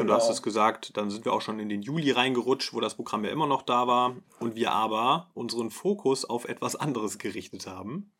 Genau. 0.00 0.02
Und 0.02 0.06
du 0.08 0.14
hast 0.14 0.24
genau. 0.24 0.34
es 0.34 0.42
gesagt, 0.42 0.96
dann 0.96 1.10
sind 1.10 1.24
wir 1.24 1.32
auch 1.32 1.42
schon 1.42 1.60
in 1.60 1.68
den 1.68 1.82
Juli 1.82 2.10
reingerutscht, 2.10 2.72
wo 2.72 2.80
das 2.80 2.94
Programm 2.94 3.24
ja 3.24 3.30
immer 3.30 3.46
noch 3.46 3.62
da 3.62 3.86
war 3.86 4.16
und 4.38 4.54
wir 4.54 4.72
aber 4.72 5.30
unseren 5.34 5.70
Fokus 5.70 6.24
auf 6.24 6.46
etwas 6.46 6.76
anderes 6.76 7.18
gerichtet 7.18 7.66
haben. 7.66 8.12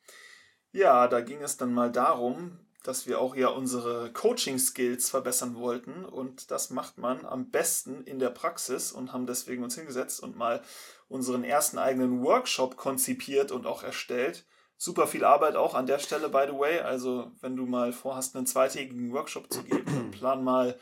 Ja, 0.72 1.08
da 1.08 1.20
ging 1.20 1.42
es 1.42 1.56
dann 1.56 1.74
mal 1.74 1.90
darum, 1.90 2.58
dass 2.82 3.06
wir 3.06 3.20
auch 3.20 3.36
ja 3.36 3.48
unsere 3.48 4.12
Coaching-Skills 4.12 5.10
verbessern 5.10 5.56
wollten 5.56 6.04
und 6.04 6.50
das 6.50 6.70
macht 6.70 6.98
man 6.98 7.26
am 7.26 7.50
besten 7.50 8.02
in 8.04 8.18
der 8.18 8.30
Praxis 8.30 8.92
und 8.92 9.12
haben 9.12 9.26
deswegen 9.26 9.62
uns 9.62 9.74
hingesetzt 9.74 10.22
und 10.22 10.36
mal 10.36 10.62
unseren 11.08 11.44
ersten 11.44 11.78
eigenen 11.78 12.22
Workshop 12.22 12.76
konzipiert 12.76 13.52
und 13.52 13.66
auch 13.66 13.82
erstellt. 13.82 14.46
Super 14.76 15.06
viel 15.06 15.24
Arbeit 15.24 15.56
auch 15.56 15.74
an 15.74 15.86
der 15.86 15.98
Stelle, 15.98 16.30
by 16.30 16.44
the 16.46 16.58
way. 16.58 16.80
Also, 16.80 17.32
wenn 17.40 17.54
du 17.54 17.66
mal 17.66 17.92
vorhast, 17.92 18.34
einen 18.34 18.46
zweitägigen 18.46 19.12
Workshop 19.12 19.52
zu 19.52 19.62
geben, 19.62 20.10
plan 20.12 20.42
mal 20.42 20.78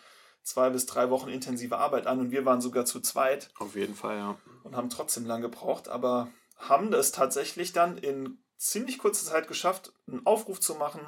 zwei 0.48 0.70
bis 0.70 0.86
drei 0.86 1.10
Wochen 1.10 1.28
intensive 1.28 1.78
Arbeit 1.78 2.06
an 2.06 2.20
und 2.20 2.30
wir 2.30 2.44
waren 2.44 2.60
sogar 2.60 2.84
zu 2.84 3.00
zweit. 3.00 3.50
Auf 3.58 3.76
jeden 3.76 3.94
Fall, 3.94 4.16
ja. 4.16 4.38
Und 4.62 4.76
haben 4.76 4.90
trotzdem 4.90 5.26
lang 5.26 5.42
gebraucht, 5.42 5.88
aber 5.88 6.28
haben 6.56 6.92
es 6.92 7.12
tatsächlich 7.12 7.72
dann 7.72 7.98
in 7.98 8.38
ziemlich 8.56 8.98
kurzer 8.98 9.30
Zeit 9.30 9.46
geschafft, 9.46 9.92
einen 10.06 10.26
Aufruf 10.26 10.60
zu 10.60 10.74
machen. 10.74 11.00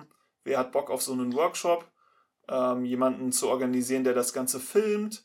Wer 0.44 0.58
hat 0.58 0.72
Bock 0.72 0.90
auf 0.90 1.02
so 1.02 1.12
einen 1.12 1.34
Workshop? 1.34 1.90
Ähm, 2.48 2.84
jemanden 2.84 3.32
zu 3.32 3.48
organisieren, 3.48 4.04
der 4.04 4.14
das 4.14 4.32
Ganze 4.32 4.60
filmt. 4.60 5.24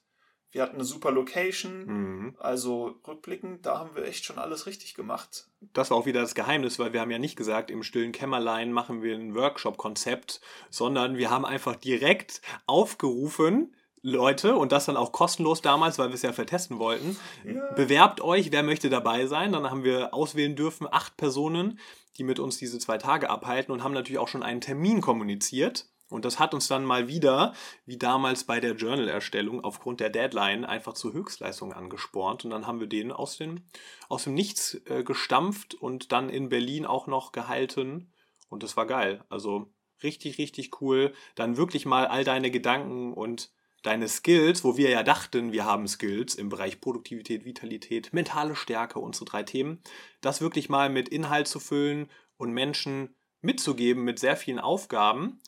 Wir 0.52 0.62
hatten 0.62 0.76
eine 0.76 0.86
super 0.86 1.12
Location. 1.12 1.86
Mhm. 1.86 2.36
Also 2.40 3.00
rückblickend, 3.06 3.66
da 3.66 3.80
haben 3.80 3.96
wir 3.96 4.06
echt 4.06 4.26
schon 4.26 4.40
alles 4.40 4.66
richtig 4.66 4.94
gemacht. 4.94 5.50
Das 5.74 5.92
war 5.92 5.98
auch 5.98 6.06
wieder 6.06 6.22
das 6.22 6.36
Geheimnis, 6.36 6.80
weil 6.80 6.94
wir 6.94 7.02
haben 7.02 7.12
ja 7.12 7.20
nicht 7.20 7.36
gesagt, 7.36 7.70
im 7.70 7.84
stillen 7.84 8.12
Kämmerlein 8.12 8.72
machen 8.72 9.02
wir 9.02 9.16
ein 9.16 9.36
Workshop-Konzept, 9.36 10.42
sondern 10.70 11.18
wir 11.18 11.30
haben 11.30 11.46
einfach 11.46 11.76
direkt 11.76 12.42
aufgerufen, 12.68 13.76
Leute 14.06 14.56
und 14.56 14.72
das 14.72 14.86
dann 14.86 14.98
auch 14.98 15.12
kostenlos 15.12 15.64
damals, 15.64 15.98
weil 15.98 16.10
wir 16.10 16.16
es 16.16 16.22
ja 16.22 16.32
vertesten 16.32 16.78
wollten. 16.78 17.18
Ja. 17.44 17.74
Bewerbt 17.74 18.22
euch, 18.22 18.52
wer 18.52 18.62
möchte 18.62 18.88
dabei 18.88 19.26
sein. 19.26 19.52
Dann 19.52 19.72
haben 19.72 19.84
wir 19.84 20.14
auswählen 20.14 20.56
dürfen 20.56 20.88
acht 20.90 21.18
Personen, 21.18 21.80
die 22.18 22.24
mit 22.24 22.38
uns 22.38 22.58
diese 22.58 22.78
zwei 22.78 23.00
Tage 23.00 23.32
abhalten 23.32 23.74
und 23.74 23.84
haben 23.84 23.94
natürlich 23.94 24.20
auch 24.20 24.28
schon 24.28 24.44
einen 24.44 24.62
Termin 24.62 25.02
kommuniziert. 25.02 25.90
Und 26.08 26.24
das 26.24 26.38
hat 26.38 26.54
uns 26.54 26.68
dann 26.68 26.86
mal 26.86 27.08
wieder, 27.08 27.54
wie 27.88 27.98
damals 27.98 28.44
bei 28.44 28.60
der 28.60 28.76
Journal-Erstellung, 28.76 29.64
aufgrund 29.64 30.00
der 30.00 30.12
Deadline 30.12 30.66
einfach 30.66 30.94
zur 30.94 31.14
Höchstleistung 31.14 31.74
angespornt. 31.74 32.46
Und 32.46 32.52
dann 32.52 32.68
haben 32.68 32.80
wir 32.80 32.88
den 32.88 33.12
aus, 33.12 33.38
den, 33.38 33.68
aus 34.08 34.26
dem 34.26 34.36
Nichts 34.36 34.80
äh, 34.86 35.04
gestampft 35.04 35.74
und 35.74 36.12
dann 36.12 36.30
in 36.30 36.50
Berlin 36.50 36.86
auch 36.86 37.08
noch 37.08 37.32
gehalten. 37.32 38.14
Und 38.50 38.62
das 38.62 38.78
war 38.78 38.86
geil. 38.86 39.26
Also 39.30 39.74
richtig, 40.04 40.38
richtig 40.38 40.80
cool. 40.80 41.12
Dann 41.34 41.58
wirklich 41.58 41.88
mal 41.88 42.06
all 42.06 42.24
deine 42.24 42.52
Gedanken 42.52 43.12
und 43.12 43.50
deine 43.86 44.08
Skills, 44.08 44.64
wo 44.64 44.78
wir 44.78 44.90
ja 44.90 45.04
dachten, 45.04 45.52
wir 45.52 45.66
haben 45.66 45.88
Skills 45.88 46.36
im 46.36 46.50
Bereich 46.50 46.82
Produktivität, 46.82 47.46
Vitalität, 47.46 48.14
mentale 48.14 48.56
Stärke, 48.56 49.00
unsere 49.00 49.26
drei 49.26 49.44
Themen, 49.44 49.82
das 50.22 50.42
wirklich 50.42 50.70
mal 50.70 50.90
mit 50.90 51.10
Inhalt 51.10 51.48
zu 51.48 51.60
füllen 51.60 52.10
und 52.38 52.52
Menschen 52.52 53.16
mitzugeben 53.42 54.04
mit 54.04 54.20
sehr 54.20 54.38
vielen 54.38 54.60
Aufgaben 54.60 55.42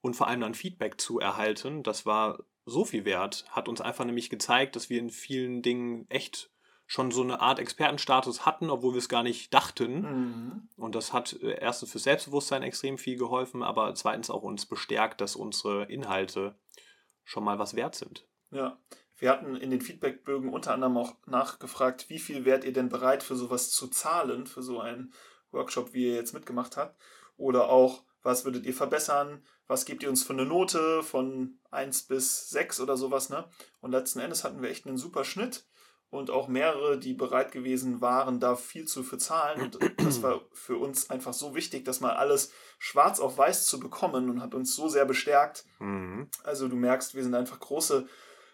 und 0.00 0.14
vor 0.14 0.26
allem 0.26 0.40
dann 0.40 0.54
Feedback 0.54 1.00
zu 1.00 1.20
erhalten, 1.20 1.82
das 1.82 2.06
war 2.06 2.38
so 2.64 2.84
viel 2.84 3.04
wert. 3.04 3.44
Hat 3.50 3.68
uns 3.68 3.80
einfach 3.80 4.04
nämlich 4.04 4.30
gezeigt, 4.30 4.76
dass 4.76 4.88
wir 4.88 4.98
in 4.98 5.10
vielen 5.10 5.62
Dingen 5.62 6.06
echt 6.08 6.50
schon 6.86 7.10
so 7.10 7.22
eine 7.22 7.40
Art 7.40 7.58
Expertenstatus 7.58 8.44
hatten, 8.44 8.68
obwohl 8.68 8.92
wir 8.92 8.98
es 8.98 9.08
gar 9.08 9.22
nicht 9.22 9.54
dachten. 9.54 10.02
Mhm. 10.02 10.68
Und 10.76 10.94
das 10.94 11.12
hat 11.12 11.32
äh, 11.42 11.58
erstens 11.58 11.90
für 11.90 11.98
Selbstbewusstsein 11.98 12.62
extrem 12.62 12.98
viel 12.98 13.16
geholfen, 13.16 13.62
aber 13.62 13.94
zweitens 13.94 14.30
auch 14.30 14.42
uns 14.42 14.66
bestärkt, 14.66 15.20
dass 15.20 15.34
unsere 15.34 15.84
Inhalte 15.84 16.54
schon 17.24 17.44
mal 17.44 17.58
was 17.58 17.74
wert 17.74 17.94
sind. 17.94 18.26
Ja, 18.50 18.78
wir 19.16 19.30
hatten 19.30 19.56
in 19.56 19.70
den 19.70 19.80
Feedbackbögen 19.80 20.52
unter 20.52 20.74
anderem 20.74 20.96
auch 20.96 21.14
nachgefragt, 21.26 22.10
wie 22.10 22.18
viel 22.18 22.44
wärt 22.44 22.64
ihr 22.64 22.72
denn 22.72 22.88
bereit 22.88 23.22
für 23.22 23.36
sowas 23.36 23.70
zu 23.70 23.88
zahlen, 23.88 24.46
für 24.46 24.62
so 24.62 24.80
einen 24.80 25.12
Workshop, 25.52 25.92
wie 25.92 26.08
ihr 26.08 26.14
jetzt 26.14 26.34
mitgemacht 26.34 26.76
habt? 26.76 27.00
Oder 27.36 27.68
auch, 27.68 28.04
was 28.22 28.44
würdet 28.44 28.66
ihr 28.66 28.74
verbessern? 28.74 29.44
Was 29.66 29.84
gebt 29.84 30.02
ihr 30.02 30.10
uns 30.10 30.22
für 30.22 30.32
eine 30.32 30.44
Note 30.44 31.02
von 31.02 31.58
1 31.70 32.02
bis 32.04 32.50
6 32.50 32.80
oder 32.80 32.96
sowas, 32.96 33.30
ne? 33.30 33.48
Und 33.80 33.92
letzten 33.92 34.18
Endes 34.18 34.44
hatten 34.44 34.60
wir 34.60 34.70
echt 34.70 34.86
einen 34.86 34.98
super 34.98 35.24
Schnitt 35.24 35.66
und 36.12 36.30
auch 36.30 36.46
mehrere, 36.46 36.98
die 36.98 37.14
bereit 37.14 37.52
gewesen 37.52 38.02
waren, 38.02 38.38
da 38.38 38.54
viel 38.54 38.86
zu 38.86 39.02
verzahlen. 39.02 39.62
Und 39.62 39.78
das 39.96 40.22
war 40.22 40.42
für 40.52 40.76
uns 40.76 41.08
einfach 41.08 41.32
so 41.32 41.54
wichtig, 41.54 41.86
das 41.86 42.00
mal 42.00 42.12
alles 42.12 42.52
schwarz 42.78 43.18
auf 43.18 43.38
weiß 43.38 43.64
zu 43.64 43.80
bekommen 43.80 44.28
und 44.28 44.42
hat 44.42 44.54
uns 44.54 44.76
so 44.76 44.88
sehr 44.88 45.06
bestärkt. 45.06 45.64
Mhm. 45.78 46.28
Also 46.44 46.68
du 46.68 46.76
merkst, 46.76 47.14
wir 47.14 47.22
sind 47.22 47.34
einfach 47.34 47.58
große 47.58 48.06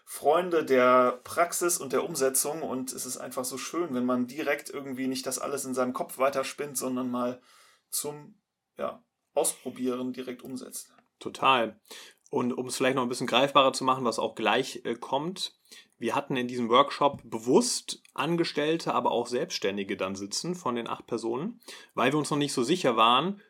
Freunde 0.05 0.63
der 0.63 1.19
Praxis 1.25 1.77
und 1.77 1.91
der 1.91 2.05
Umsetzung 2.05 2.63
und 2.63 2.93
es 2.93 3.05
ist 3.05 3.17
einfach 3.17 3.43
so 3.43 3.57
schön, 3.57 3.93
wenn 3.93 4.05
man 4.05 4.25
direkt 4.25 4.69
irgendwie 4.69 5.07
nicht 5.07 5.25
das 5.25 5.37
alles 5.37 5.65
in 5.65 5.73
seinem 5.73 5.91
Kopf 5.91 6.17
weiterspinnt, 6.17 6.77
sondern 6.77 7.11
mal 7.11 7.41
zum 7.89 8.39
ja, 8.77 9.03
Ausprobieren 9.33 10.13
direkt 10.13 10.43
umsetzt. 10.43 10.93
Total. 11.19 11.77
Und 12.31 12.53
um 12.53 12.67
es 12.67 12.77
vielleicht 12.77 12.95
noch 12.95 13.03
ein 13.03 13.09
bisschen 13.09 13.27
greifbarer 13.27 13.73
zu 13.73 13.83
machen, 13.83 14.05
was 14.05 14.17
auch 14.17 14.35
gleich 14.35 14.85
äh, 14.85 14.95
kommt, 14.95 15.58
wir 15.99 16.15
hatten 16.15 16.37
in 16.37 16.47
diesem 16.47 16.69
Workshop 16.69 17.21
bewusst 17.23 18.01
Angestellte, 18.13 18.93
aber 18.93 19.11
auch 19.11 19.27
Selbstständige 19.27 19.97
dann 19.97 20.15
sitzen 20.15 20.55
von 20.55 20.75
den 20.75 20.87
acht 20.87 21.05
Personen, 21.05 21.59
weil 21.93 22.11
wir 22.11 22.19
uns 22.19 22.29
noch 22.31 22.37
nicht 22.37 22.53
so 22.53 22.63
sicher 22.63 22.95
waren, 22.95 23.41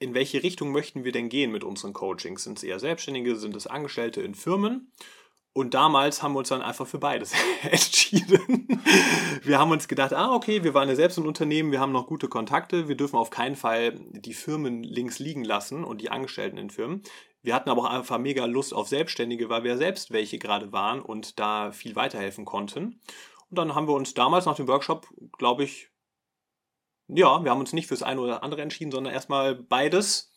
in 0.00 0.14
welche 0.14 0.42
Richtung 0.42 0.72
möchten 0.72 1.04
wir 1.04 1.12
denn 1.12 1.28
gehen 1.28 1.52
mit 1.52 1.62
unseren 1.62 1.92
Coachings? 1.92 2.44
Sind 2.44 2.58
es 2.58 2.64
eher 2.64 2.80
Selbstständige, 2.80 3.36
sind 3.36 3.54
es 3.54 3.66
Angestellte 3.66 4.22
in 4.22 4.34
Firmen? 4.34 4.92
Und 5.52 5.74
damals 5.74 6.22
haben 6.22 6.32
wir 6.34 6.38
uns 6.38 6.48
dann 6.48 6.62
einfach 6.62 6.86
für 6.86 6.98
beides 6.98 7.32
entschieden. 7.62 8.68
Wir 9.42 9.58
haben 9.58 9.72
uns 9.72 9.88
gedacht, 9.88 10.12
ah, 10.12 10.32
okay, 10.32 10.62
wir 10.64 10.74
waren 10.74 10.88
ja 10.88 10.94
selbst 10.94 11.18
ein 11.18 11.26
Unternehmen, 11.26 11.72
wir 11.72 11.80
haben 11.80 11.92
noch 11.92 12.06
gute 12.06 12.28
Kontakte, 12.28 12.88
wir 12.88 12.96
dürfen 12.96 13.16
auf 13.16 13.30
keinen 13.30 13.56
Fall 13.56 13.98
die 14.10 14.32
Firmen 14.32 14.82
links 14.82 15.18
liegen 15.18 15.44
lassen 15.44 15.84
und 15.84 16.00
die 16.00 16.10
Angestellten 16.10 16.56
in 16.56 16.70
Firmen. 16.70 17.02
Wir 17.42 17.54
hatten 17.54 17.70
aber 17.70 17.82
auch 17.82 17.90
einfach 17.90 18.18
mega 18.18 18.44
Lust 18.44 18.74
auf 18.74 18.88
Selbstständige, 18.88 19.48
weil 19.48 19.64
wir 19.64 19.76
selbst 19.76 20.10
welche 20.10 20.38
gerade 20.38 20.72
waren 20.72 21.00
und 21.00 21.38
da 21.38 21.72
viel 21.72 21.96
weiterhelfen 21.96 22.44
konnten. 22.44 23.00
Und 23.48 23.58
dann 23.58 23.74
haben 23.74 23.88
wir 23.88 23.94
uns 23.94 24.14
damals 24.14 24.46
nach 24.46 24.56
dem 24.56 24.68
Workshop, 24.68 25.08
glaube 25.38 25.64
ich, 25.64 25.90
ja, 27.08 27.42
wir 27.42 27.50
haben 27.50 27.60
uns 27.60 27.72
nicht 27.72 27.88
fürs 27.88 28.02
eine 28.02 28.20
oder 28.20 28.42
andere 28.42 28.62
entschieden, 28.62 28.92
sondern 28.92 29.12
erstmal 29.12 29.56
beides 29.56 30.32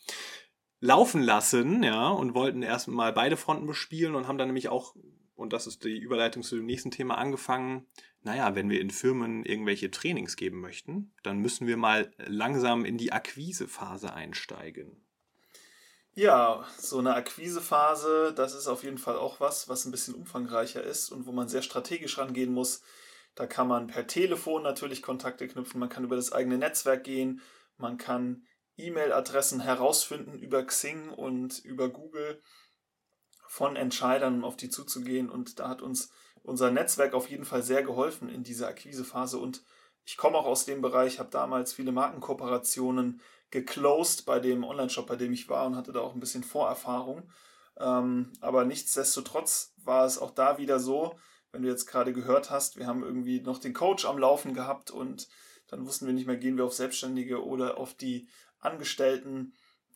laufen 0.79 1.21
lassen, 1.21 1.83
ja, 1.83 2.09
und 2.09 2.33
wollten 2.33 2.63
erstmal 2.63 3.13
beide 3.13 3.37
Fronten 3.37 3.67
bespielen 3.67 4.15
und 4.15 4.27
haben 4.27 4.37
dann 4.37 4.47
nämlich 4.47 4.69
auch, 4.69 4.95
und 5.35 5.53
das 5.53 5.67
ist 5.67 5.83
die 5.83 5.97
Überleitung 5.97 6.41
zu 6.41 6.55
dem 6.55 6.65
nächsten 6.65 6.91
Thema, 6.91 7.17
angefangen, 7.17 7.85
naja, 8.21 8.55
wenn 8.55 8.69
wir 8.69 8.81
in 8.81 8.89
Firmen 8.89 9.45
irgendwelche 9.45 9.91
Trainings 9.91 10.35
geben 10.35 10.61
möchten, 10.61 11.13
dann 11.23 11.37
müssen 11.37 11.67
wir 11.67 11.77
mal 11.77 12.11
langsam 12.17 12.85
in 12.85 12.97
die 12.97 13.11
Akquisephase 13.11 14.13
einsteigen. 14.13 15.05
Ja, 16.15 16.63
so 16.77 16.99
eine 16.99 17.15
Akquisephase, 17.15 18.33
das 18.35 18.53
ist 18.53 18.67
auf 18.67 18.83
jeden 18.83 18.99
Fall 18.99 19.17
auch 19.17 19.39
was, 19.39 19.67
was 19.67 19.85
ein 19.85 19.91
bisschen 19.91 20.13
umfangreicher 20.13 20.83
ist 20.83 21.09
und 21.09 21.25
wo 21.25 21.31
man 21.31 21.49
sehr 21.49 21.63
strategisch 21.63 22.19
rangehen 22.19 22.53
muss. 22.53 22.83
Da 23.33 23.47
kann 23.47 23.67
man 23.67 23.87
per 23.87 24.05
Telefon 24.05 24.61
natürlich 24.61 25.01
Kontakte 25.01 25.47
knüpfen, 25.47 25.79
man 25.79 25.89
kann 25.89 26.03
über 26.03 26.15
das 26.15 26.31
eigene 26.31 26.59
Netzwerk 26.59 27.03
gehen, 27.03 27.41
man 27.77 27.97
kann 27.97 28.45
E-Mail-Adressen 28.77 29.59
herausfinden 29.59 30.37
über 30.37 30.63
Xing 30.63 31.09
und 31.09 31.57
über 31.65 31.89
Google 31.89 32.43
von 33.47 33.75
Entscheidern, 33.75 34.35
um 34.35 34.43
auf 34.45 34.55
die 34.55 34.69
zuzugehen. 34.69 35.31
Und 35.31 35.59
da 35.59 35.67
hat 35.67 35.81
uns 35.81 36.11
unser 36.43 36.69
Netzwerk 36.69 37.15
auf 37.15 37.27
jeden 37.27 37.45
Fall 37.45 37.63
sehr 37.63 37.81
geholfen 37.81 38.29
in 38.29 38.43
dieser 38.43 38.67
Akquisephase. 38.67 39.39
Und 39.39 39.63
ich 40.05 40.17
komme 40.17 40.37
auch 40.37 40.45
aus 40.45 40.65
dem 40.65 40.81
Bereich, 40.81 41.17
habe 41.17 41.31
damals 41.31 41.73
viele 41.73 41.91
Markenkooperationen 41.91 43.19
geclosed 43.53 44.25
bei 44.25 44.39
dem 44.39 44.63
Online-Shop, 44.63 45.05
bei 45.05 45.15
dem 45.15 45.31
ich 45.31 45.47
war 45.47 45.67
und 45.67 45.75
hatte 45.75 45.93
da 45.93 45.99
auch 45.99 46.15
ein 46.15 46.19
bisschen 46.19 46.43
Vorerfahrung. 46.43 47.31
Ähm, 47.77 48.33
aber 48.41 48.65
nichtsdestotrotz 48.65 49.73
war 49.77 50.05
es 50.05 50.17
auch 50.17 50.31
da 50.31 50.57
wieder 50.57 50.79
so, 50.79 51.15
wenn 51.51 51.61
du 51.61 51.69
jetzt 51.69 51.85
gerade 51.85 52.13
gehört 52.13 52.49
hast, 52.49 52.77
wir 52.77 52.87
haben 52.87 53.03
irgendwie 53.03 53.41
noch 53.41 53.59
den 53.59 53.73
Coach 53.73 54.05
am 54.05 54.17
Laufen 54.17 54.55
gehabt 54.55 54.89
und 54.89 55.27
dann 55.67 55.85
wussten 55.85 56.07
wir 56.07 56.13
nicht 56.13 56.25
mehr, 56.25 56.37
gehen 56.37 56.57
wir 56.57 56.65
auf 56.65 56.73
Selbstständige 56.73 57.45
oder 57.45 57.77
auf 57.77 57.93
die 57.93 58.27
Angestellten, 58.59 59.53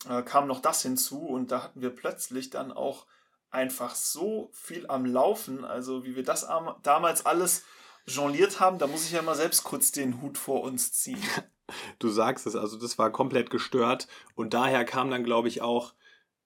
äh, 0.08 0.22
kam 0.22 0.48
noch 0.48 0.62
das 0.62 0.84
hinzu 0.84 1.26
und 1.26 1.52
da 1.52 1.64
hatten 1.64 1.82
wir 1.82 1.90
plötzlich 1.90 2.52
dann 2.52 2.72
auch 2.72 3.08
einfach 3.50 3.96
so 3.96 4.52
viel 4.54 4.86
am 4.88 5.06
Laufen, 5.06 5.66
also 5.66 6.04
wie 6.04 6.16
wir 6.16 6.24
das 6.24 6.48
damals 6.84 7.26
alles 7.26 7.64
jongliert 8.06 8.60
haben, 8.60 8.78
da 8.78 8.86
muss 8.86 9.06
ich 9.06 9.14
ja 9.14 9.24
mal 9.24 9.36
selbst 9.36 9.64
kurz 9.64 9.92
den 9.92 10.22
Hut 10.22 10.38
vor 10.38 10.62
uns 10.62 10.94
ziehen. 10.94 11.24
Du 12.00 12.10
sagst 12.10 12.48
es, 12.48 12.56
also 12.56 12.78
das 12.78 12.98
war 12.98 13.12
komplett 13.12 13.50
gestört 13.50 14.08
und 14.36 14.54
daher 14.54 14.86
kam 14.86 15.10
dann, 15.12 15.24
glaube 15.24 15.48
ich, 15.48 15.62
auch, 15.62 15.94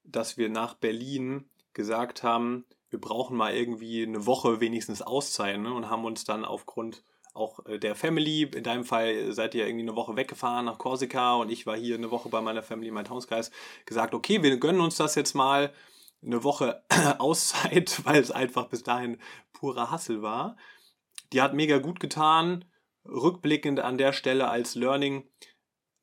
dass 0.03 0.37
wir 0.37 0.49
nach 0.49 0.73
Berlin 0.73 1.45
gesagt 1.73 2.23
haben, 2.23 2.65
wir 2.89 2.99
brauchen 2.99 3.37
mal 3.37 3.53
irgendwie 3.53 4.03
eine 4.03 4.25
Woche 4.25 4.59
wenigstens 4.59 5.01
Auszeit 5.01 5.59
ne? 5.59 5.73
und 5.73 5.89
haben 5.89 6.05
uns 6.05 6.25
dann 6.25 6.43
aufgrund 6.43 7.03
auch 7.33 7.65
äh, 7.65 7.79
der 7.79 7.95
Family, 7.95 8.43
in 8.43 8.63
deinem 8.63 8.83
Fall 8.83 9.31
seid 9.31 9.55
ihr 9.55 9.65
irgendwie 9.65 9.83
eine 9.83 9.95
Woche 9.95 10.15
weggefahren 10.15 10.65
nach 10.65 10.77
Korsika 10.77 11.35
und 11.35 11.49
ich 11.49 11.65
war 11.65 11.77
hier 11.77 11.95
eine 11.95 12.11
Woche 12.11 12.29
bei 12.29 12.41
meiner 12.41 12.63
Family, 12.63 12.91
mein 12.91 13.09
Hauskreis, 13.09 13.51
gesagt, 13.85 14.13
okay, 14.13 14.43
wir 14.43 14.57
gönnen 14.57 14.81
uns 14.81 14.97
das 14.97 15.15
jetzt 15.15 15.33
mal 15.33 15.73
eine 16.23 16.43
Woche 16.43 16.83
Auszeit, 17.17 18.01
weil 18.05 18.21
es 18.21 18.31
einfach 18.31 18.67
bis 18.67 18.83
dahin 18.83 19.17
purer 19.53 19.91
Hassel 19.91 20.21
war. 20.21 20.57
Die 21.33 21.41
hat 21.41 21.53
mega 21.53 21.77
gut 21.77 21.99
getan. 21.99 22.65
Rückblickend 23.05 23.79
an 23.79 23.97
der 23.97 24.13
Stelle 24.13 24.49
als 24.49 24.75
Learning 24.75 25.27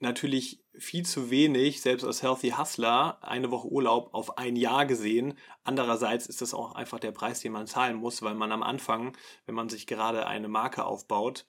natürlich 0.01 0.63
viel 0.79 1.05
zu 1.05 1.31
wenig, 1.31 1.81
selbst 1.81 2.05
als 2.05 2.23
Healthy 2.23 2.51
Hustler, 2.51 3.19
eine 3.23 3.51
Woche 3.51 3.69
Urlaub 3.69 4.15
auf 4.15 4.39
ein 4.39 4.57
Jahr 4.57 4.87
gesehen. 4.87 5.37
Andererseits 5.65 6.27
ist 6.27 6.41
das 6.41 6.55
auch 6.55 6.75
einfach 6.75 7.01
der 7.01 7.13
Preis, 7.13 7.41
den 7.41 7.53
man 7.53 7.67
zahlen 7.67 7.97
muss, 7.97 8.23
weil 8.23 8.35
man 8.35 8.53
am 8.53 8.63
Anfang, 8.63 9.17
wenn 9.47 9.55
man 9.55 9.69
sich 9.69 9.87
gerade 9.87 10.27
eine 10.27 10.49
Marke 10.49 10.85
aufbaut, 10.85 11.47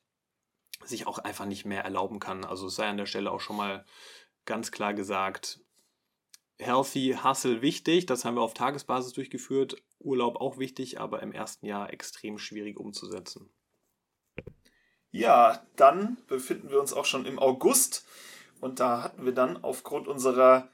sich 0.84 1.06
auch 1.06 1.20
einfach 1.20 1.46
nicht 1.46 1.66
mehr 1.66 1.84
erlauben 1.84 2.20
kann. 2.20 2.44
Also 2.44 2.70
sei 2.70 2.88
an 2.88 2.98
der 2.98 3.06
Stelle 3.06 3.32
auch 3.32 3.42
schon 3.42 3.58
mal 3.58 3.86
ganz 4.46 4.72
klar 4.72 4.94
gesagt, 4.94 5.62
Healthy 6.58 7.18
Hustle 7.24 7.62
wichtig, 7.62 8.06
das 8.06 8.26
haben 8.26 8.36
wir 8.36 8.42
auf 8.42 8.54
Tagesbasis 8.54 9.14
durchgeführt, 9.14 9.82
Urlaub 10.00 10.42
auch 10.42 10.58
wichtig, 10.58 11.00
aber 11.00 11.22
im 11.22 11.32
ersten 11.32 11.66
Jahr 11.66 11.94
extrem 11.94 12.38
schwierig 12.38 12.78
umzusetzen. 12.78 13.50
Ja, 15.12 15.64
dann 15.76 16.18
befinden 16.28 16.70
wir 16.70 16.80
uns 16.80 16.94
auch 16.94 17.06
schon 17.06 17.26
im 17.26 17.40
August 17.40 18.06
und 18.62 18.80
da 18.80 19.04
hatten 19.04 19.26
wir 19.26 19.34
dann 19.34 19.64
aufgrund 19.64 20.08
unserer 20.08 20.70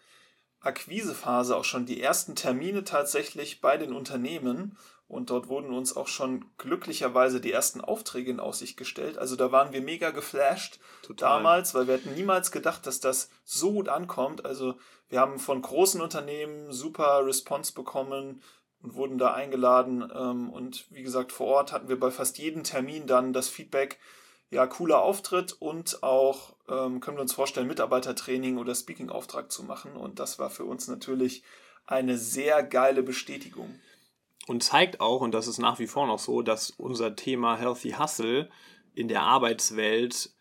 Akquisephase 0.59 1.55
auch 1.55 1.63
schon 1.63 1.85
die 1.85 2.01
ersten 2.01 2.35
Termine 2.35 2.83
tatsächlich 2.83 3.61
bei 3.61 3.77
den 3.77 3.93
Unternehmen 3.93 4.77
und 5.07 5.29
dort 5.29 5.47
wurden 5.49 5.71
uns 5.71 5.95
auch 5.95 6.07
schon 6.07 6.45
glücklicherweise 6.57 7.39
die 7.39 7.51
ersten 7.51 7.79
Aufträge 7.79 8.31
in 8.31 8.39
Aussicht 8.39 8.75
gestellt. 8.75 9.19
Also 9.19 9.35
da 9.35 9.51
waren 9.51 9.71
wir 9.71 9.81
mega 9.81 10.09
geflasht 10.09 10.79
Total. 11.03 11.29
damals, 11.29 11.75
weil 11.75 11.87
wir 11.87 11.95
hätten 11.95 12.15
niemals 12.15 12.51
gedacht, 12.51 12.87
dass 12.87 12.99
das 12.99 13.29
so 13.43 13.73
gut 13.73 13.87
ankommt. 13.87 14.45
Also 14.45 14.75
wir 15.09 15.19
haben 15.19 15.37
von 15.37 15.61
großen 15.61 16.01
Unternehmen 16.01 16.71
super 16.71 17.23
Response 17.23 17.73
bekommen 17.73 18.41
und 18.81 18.95
wurden 18.95 19.19
da 19.19 19.33
eingeladen. 19.33 20.11
Ähm, 20.13 20.49
und 20.49 20.87
wie 20.89 21.03
gesagt, 21.03 21.31
vor 21.31 21.47
Ort 21.47 21.71
hatten 21.71 21.87
wir 21.87 21.99
bei 21.99 22.09
fast 22.09 22.39
jedem 22.39 22.63
Termin 22.63 23.05
dann 23.05 23.31
das 23.31 23.47
Feedback, 23.47 23.99
ja, 24.51 24.67
cooler 24.67 25.01
Auftritt 25.01 25.53
und 25.53 26.03
auch 26.03 26.55
ähm, 26.69 26.99
können 26.99 27.17
wir 27.17 27.21
uns 27.21 27.33
vorstellen, 27.33 27.67
Mitarbeitertraining 27.67 28.57
oder 28.57 28.75
Speaking-Auftrag 28.75 29.51
zu 29.51 29.63
machen. 29.63 29.95
Und 29.95 30.19
das 30.19 30.39
war 30.39 30.49
für 30.49 30.65
uns 30.65 30.87
natürlich 30.87 31.43
eine 31.85 32.17
sehr 32.17 32.63
geile 32.63 33.03
Bestätigung. 33.03 33.79
Und 34.47 34.63
zeigt 34.63 35.01
auch, 35.01 35.21
und 35.21 35.33
das 35.33 35.47
ist 35.47 35.57
nach 35.57 35.79
wie 35.79 35.87
vor 35.87 36.07
noch 36.07 36.19
so, 36.19 36.41
dass 36.41 36.69
unser 36.71 37.15
Thema 37.15 37.57
Healthy 37.57 37.91
Hustle 37.93 38.49
in 38.93 39.07
der 39.07 39.23
Arbeitswelt 39.23 40.31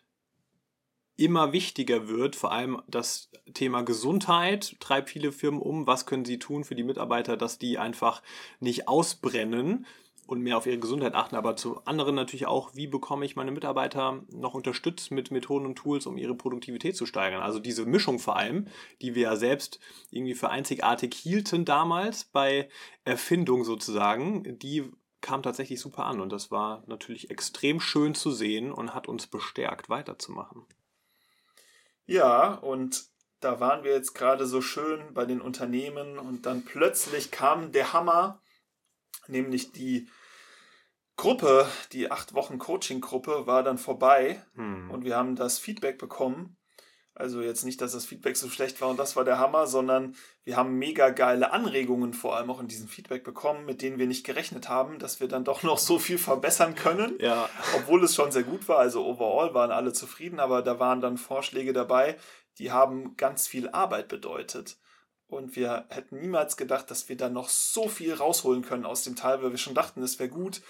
immer 1.17 1.53
wichtiger 1.53 2.09
wird. 2.09 2.37
Vor 2.37 2.53
allem 2.53 2.83
das 2.87 3.31
Thema 3.53 3.83
Gesundheit 3.83 4.77
treibt 4.81 5.11
viele 5.11 5.33
Firmen 5.33 5.61
um. 5.61 5.87
Was 5.87 6.07
können 6.07 6.25
sie 6.25 6.39
tun 6.39 6.65
für 6.65 6.75
die 6.75 6.83
Mitarbeiter, 6.83 7.37
dass 7.37 7.59
die 7.59 7.79
einfach 7.79 8.23
nicht 8.61 8.89
ausbrennen? 8.89 9.87
Und 10.27 10.41
mehr 10.41 10.57
auf 10.57 10.67
ihre 10.67 10.79
Gesundheit 10.79 11.15
achten, 11.15 11.37
aber 11.37 11.57
zu 11.57 11.85
anderen 11.85 12.15
natürlich 12.15 12.47
auch, 12.47 12.75
wie 12.75 12.87
bekomme 12.87 13.25
ich 13.25 13.37
meine 13.37 13.51
Mitarbeiter 13.51 14.23
noch 14.31 14.55
unterstützt 14.55 15.11
mit 15.11 15.31
Methoden 15.31 15.67
und 15.67 15.77
Tools, 15.77 16.07
um 16.07 16.17
ihre 16.17 16.35
Produktivität 16.35 16.97
zu 16.97 17.07
steigern. 17.07 17.43
Also 17.43 17.59
diese 17.59 17.85
Mischung 17.87 18.19
vor 18.19 18.37
allem, 18.37 18.67
die 19.03 19.15
wir 19.15 19.23
ja 19.23 19.37
selbst 19.37 19.81
irgendwie 20.11 20.35
für 20.35 20.51
einzigartig 20.51 21.15
hielten 21.15 21.65
damals 21.65 22.25
bei 22.25 22.69
Erfindung 23.05 23.65
sozusagen, 23.65 24.59
die 24.59 24.91
kam 25.21 25.43
tatsächlich 25.43 25.81
super 25.81 26.05
an 26.05 26.21
und 26.21 26.31
das 26.31 26.51
war 26.51 26.85
natürlich 26.87 27.31
extrem 27.31 27.81
schön 27.81 28.15
zu 28.15 28.31
sehen 28.31 28.73
und 28.73 28.95
hat 28.95 29.09
uns 29.09 29.27
bestärkt, 29.27 29.89
weiterzumachen. 29.89 30.67
Ja, 32.07 32.55
und 32.55 33.07
da 33.41 33.61
waren 33.61 33.85
wir 33.85 33.93
jetzt 33.93 34.15
gerade 34.15 34.47
so 34.47 34.61
schön 34.61 35.15
bei 35.15 35.25
den 35.25 35.41
Unternehmen 35.41 36.19
und 36.19 36.47
dann 36.47 36.65
plötzlich 36.65 37.31
kam 37.31 37.73
der 37.73 37.93
Hammer 37.93 38.41
nämlich 39.29 39.73
die 39.73 40.09
Gruppe, 41.17 41.69
die 41.93 42.11
acht 42.11 42.35
Wochen 42.35 42.59
Coaching-Gruppe 42.59 43.47
war 43.47 43.63
dann 43.63 43.79
vorbei 43.79 44.43
hm. 44.55 44.91
und 44.91 45.05
wir 45.05 45.17
haben 45.17 45.37
das 45.37 45.59
Feedback 45.59 45.99
bekommen. 45.99 46.57
Also 47.17 47.43
jetzt 47.43 47.65
nicht, 47.65 47.81
dass 47.81 47.93
das 47.93 48.05
Feedback 48.05 48.37
so 48.37 48.49
schlecht 48.49 48.81
war 48.81 48.89
und 48.89 48.99
das 48.99 49.15
war 49.15 49.25
der 49.25 49.39
Hammer, 49.39 49.69
sondern 49.69 50.17
wir 50.43 50.57
haben 50.57 50.79
mega 50.79 51.11
geile 51.11 51.53
Anregungen 51.53 52.13
vor 52.13 52.37
allem 52.37 52.51
auch 52.51 52.59
in 52.59 52.67
diesem 52.67 52.89
Feedback 52.89 53.23
bekommen, 53.23 53.65
mit 53.67 53.83
denen 53.83 53.99
wir 53.99 54.09
nicht 54.09 54.27
gerechnet 54.27 54.69
haben, 54.69 54.99
dass 54.99 55.21
wir 55.21 55.29
dann 55.29 55.45
doch 55.45 55.63
noch 55.63 55.79
so 55.79 56.01
viel 56.01 56.19
verbessern 56.19 56.75
können. 56.75 57.17
Ja. 57.21 57.49
Obwohl 57.77 58.03
es 58.03 58.17
schon 58.17 58.33
sehr 58.33 58.43
gut 58.43 58.67
war. 58.67 58.79
Also 58.79 59.07
overall 59.07 59.55
waren 59.55 59.71
alle 59.71 59.93
zufrieden, 59.93 60.41
aber 60.41 60.63
da 60.63 60.81
waren 60.81 61.01
dann 61.01 61.17
Vorschläge 61.17 61.73
dabei, 61.73 62.17
die 62.59 62.73
haben 62.73 63.17
ganz 63.17 63.47
viel 63.47 63.69
Arbeit 63.69 64.09
bedeutet. 64.09 64.77
Und 65.27 65.57
wir 65.57 65.87
hätten 65.89 66.21
niemals 66.21 66.57
gedacht, 66.57 66.91
dass 66.91 67.09
wir 67.09 67.17
da 67.17 67.29
noch 67.29 67.49
so 67.49 67.89
viel 67.89 68.15
rausholen 68.15 68.63
können 68.63 68.85
aus 68.85 69.03
dem 69.03 69.17
Teil, 69.17 69.43
weil 69.43 69.51
wir 69.51 69.59
schon 69.59 69.75
dachten, 69.75 70.03
es 70.03 70.19
wäre 70.19 70.29
gut. 70.29 70.63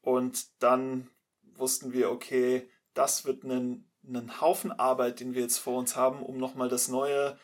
Und 0.00 0.62
dann 0.62 1.10
wussten 1.42 1.92
wir, 1.92 2.10
okay, 2.10 2.70
das 2.94 3.24
wird 3.24 3.44
ein, 3.44 3.90
ein 4.06 4.40
Haufen 4.40 4.72
Arbeit, 4.72 5.20
den 5.20 5.34
wir 5.34 5.42
jetzt 5.42 5.58
vor 5.58 5.78
uns 5.78 5.96
haben, 5.96 6.22
um 6.22 6.38
nochmal 6.38 6.68
das 6.68 6.88
neue 6.88 7.38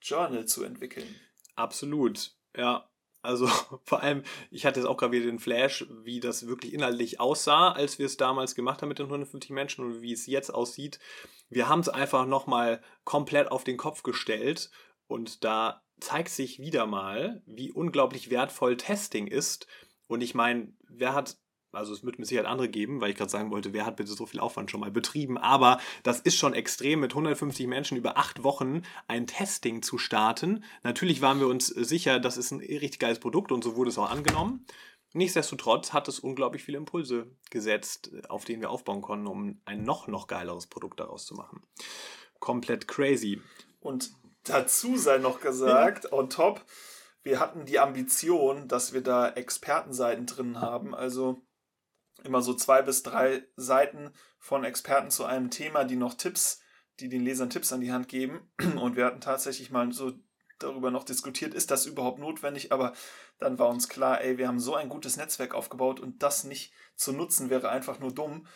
Journal 0.00 0.46
zu 0.46 0.64
entwickeln. 0.64 1.08
Absolut, 1.54 2.32
ja. 2.56 2.88
Also 3.22 3.46
vor 3.84 4.02
allem, 4.02 4.22
ich 4.50 4.64
hatte 4.64 4.80
jetzt 4.80 4.88
auch 4.88 4.96
gerade 4.96 5.12
wieder 5.12 5.26
den 5.26 5.38
Flash, 5.38 5.86
wie 6.02 6.20
das 6.20 6.46
wirklich 6.46 6.72
inhaltlich 6.72 7.20
aussah, 7.20 7.72
als 7.72 7.98
wir 7.98 8.06
es 8.06 8.16
damals 8.16 8.54
gemacht 8.54 8.80
haben 8.80 8.88
mit 8.88 8.98
den 8.98 9.06
150 9.06 9.50
Menschen 9.50 9.84
und 9.84 10.02
wie 10.02 10.12
es 10.12 10.26
jetzt 10.26 10.50
aussieht. 10.50 10.98
Wir 11.48 11.68
haben 11.68 11.80
es 11.80 11.88
einfach 11.88 12.26
nochmal 12.26 12.82
komplett 13.04 13.50
auf 13.50 13.64
den 13.64 13.76
Kopf 13.76 14.02
gestellt 14.02 14.70
und 15.06 15.44
da 15.44 15.82
zeigt 16.00 16.30
sich 16.30 16.60
wieder 16.60 16.86
mal, 16.86 17.42
wie 17.46 17.70
unglaublich 17.70 18.30
wertvoll 18.30 18.76
Testing 18.76 19.26
ist. 19.26 19.66
Und 20.06 20.22
ich 20.22 20.34
meine, 20.34 20.72
wer 20.88 21.14
hat, 21.14 21.36
also 21.72 21.92
es 21.92 22.04
wird 22.04 22.18
mit 22.18 22.28
Sicherheit 22.28 22.48
andere 22.48 22.68
geben, 22.68 23.00
weil 23.00 23.10
ich 23.10 23.16
gerade 23.16 23.30
sagen 23.30 23.50
wollte, 23.50 23.72
wer 23.72 23.86
hat 23.86 23.96
bitte 23.96 24.12
so 24.12 24.26
viel 24.26 24.40
Aufwand 24.40 24.70
schon 24.70 24.80
mal 24.80 24.90
betrieben, 24.90 25.36
aber 25.38 25.78
das 26.02 26.20
ist 26.20 26.36
schon 26.36 26.54
extrem, 26.54 27.00
mit 27.00 27.12
150 27.12 27.66
Menschen 27.66 27.96
über 27.96 28.16
acht 28.16 28.42
Wochen 28.42 28.82
ein 29.06 29.26
Testing 29.26 29.82
zu 29.82 29.98
starten. 29.98 30.64
Natürlich 30.82 31.20
waren 31.20 31.40
wir 31.40 31.48
uns 31.48 31.66
sicher, 31.66 32.20
das 32.20 32.36
ist 32.36 32.50
ein 32.50 32.60
richtig 32.60 32.98
geiles 32.98 33.20
Produkt 33.20 33.52
und 33.52 33.62
so 33.62 33.76
wurde 33.76 33.90
es 33.90 33.98
auch 33.98 34.10
angenommen. 34.10 34.66
Nichtsdestotrotz 35.14 35.92
hat 35.92 36.06
es 36.08 36.20
unglaublich 36.20 36.62
viele 36.62 36.78
Impulse 36.78 37.30
gesetzt, 37.50 38.12
auf 38.28 38.44
denen 38.44 38.60
wir 38.60 38.70
aufbauen 38.70 39.00
konnten, 39.00 39.26
um 39.26 39.60
ein 39.64 39.82
noch, 39.82 40.06
noch 40.06 40.26
geileres 40.26 40.66
Produkt 40.66 41.00
daraus 41.00 41.24
zu 41.24 41.34
machen. 41.34 41.62
Komplett 42.40 42.86
crazy. 42.88 43.40
Und 43.80 44.10
Dazu 44.48 44.96
sei 44.96 45.18
noch 45.18 45.40
gesagt, 45.40 46.12
on 46.12 46.30
top, 46.30 46.64
wir 47.22 47.40
hatten 47.40 47.66
die 47.66 47.78
Ambition, 47.78 48.68
dass 48.68 48.92
wir 48.92 49.02
da 49.02 49.28
Expertenseiten 49.28 50.26
drin 50.26 50.60
haben. 50.60 50.94
Also 50.94 51.42
immer 52.24 52.42
so 52.42 52.54
zwei 52.54 52.82
bis 52.82 53.02
drei 53.02 53.46
Seiten 53.56 54.12
von 54.38 54.64
Experten 54.64 55.10
zu 55.10 55.24
einem 55.24 55.50
Thema, 55.50 55.84
die 55.84 55.96
noch 55.96 56.14
Tipps, 56.14 56.60
die 57.00 57.08
den 57.08 57.22
Lesern 57.22 57.50
Tipps 57.50 57.72
an 57.72 57.80
die 57.80 57.92
Hand 57.92 58.08
geben. 58.08 58.50
Und 58.80 58.96
wir 58.96 59.04
hatten 59.04 59.20
tatsächlich 59.20 59.70
mal 59.70 59.92
so 59.92 60.12
darüber 60.58 60.90
noch 60.90 61.04
diskutiert, 61.04 61.54
ist 61.54 61.70
das 61.70 61.86
überhaupt 61.86 62.18
notwendig, 62.18 62.72
aber 62.72 62.92
dann 63.38 63.58
war 63.58 63.68
uns 63.68 63.88
klar, 63.88 64.20
ey, 64.22 64.38
wir 64.38 64.48
haben 64.48 64.58
so 64.58 64.74
ein 64.74 64.88
gutes 64.88 65.16
Netzwerk 65.16 65.54
aufgebaut 65.54 66.00
und 66.00 66.22
das 66.22 66.42
nicht 66.42 66.72
zu 66.96 67.12
nutzen 67.12 67.48
wäre 67.50 67.68
einfach 67.68 68.00
nur 68.00 68.12
dumm. 68.12 68.46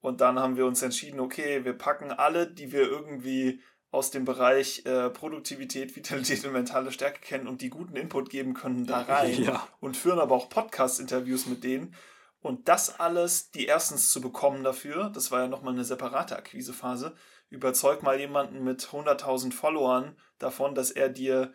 Und 0.00 0.22
dann 0.22 0.38
haben 0.38 0.56
wir 0.56 0.64
uns 0.64 0.80
entschieden, 0.80 1.20
okay, 1.20 1.64
wir 1.64 1.74
packen 1.74 2.10
alle, 2.10 2.50
die 2.50 2.72
wir 2.72 2.88
irgendwie 2.88 3.62
aus 3.90 4.10
dem 4.10 4.24
Bereich 4.24 4.86
äh, 4.86 5.10
Produktivität, 5.10 5.96
Vitalität 5.96 6.44
und 6.44 6.52
mentale 6.52 6.92
Stärke 6.92 7.20
kennen 7.20 7.48
und 7.48 7.60
die 7.60 7.70
guten 7.70 7.96
Input 7.96 8.30
geben 8.30 8.54
können 8.54 8.86
da 8.86 9.02
rein 9.02 9.42
ja. 9.42 9.66
und 9.80 9.96
führen 9.96 10.20
aber 10.20 10.34
auch 10.34 10.48
Podcast-Interviews 10.48 11.46
mit 11.46 11.64
denen. 11.64 11.94
Und 12.40 12.68
das 12.68 13.00
alles, 13.00 13.50
die 13.50 13.66
erstens 13.66 14.10
zu 14.10 14.20
bekommen 14.20 14.64
dafür, 14.64 15.10
das 15.10 15.30
war 15.30 15.40
ja 15.40 15.48
nochmal 15.48 15.74
eine 15.74 15.84
separate 15.84 16.36
Akquisephase, 16.36 17.14
überzeug 17.50 18.02
mal 18.02 18.18
jemanden 18.18 18.62
mit 18.62 18.80
100.000 18.82 19.52
Followern 19.52 20.16
davon, 20.38 20.74
dass 20.74 20.90
er 20.90 21.08
dir 21.08 21.52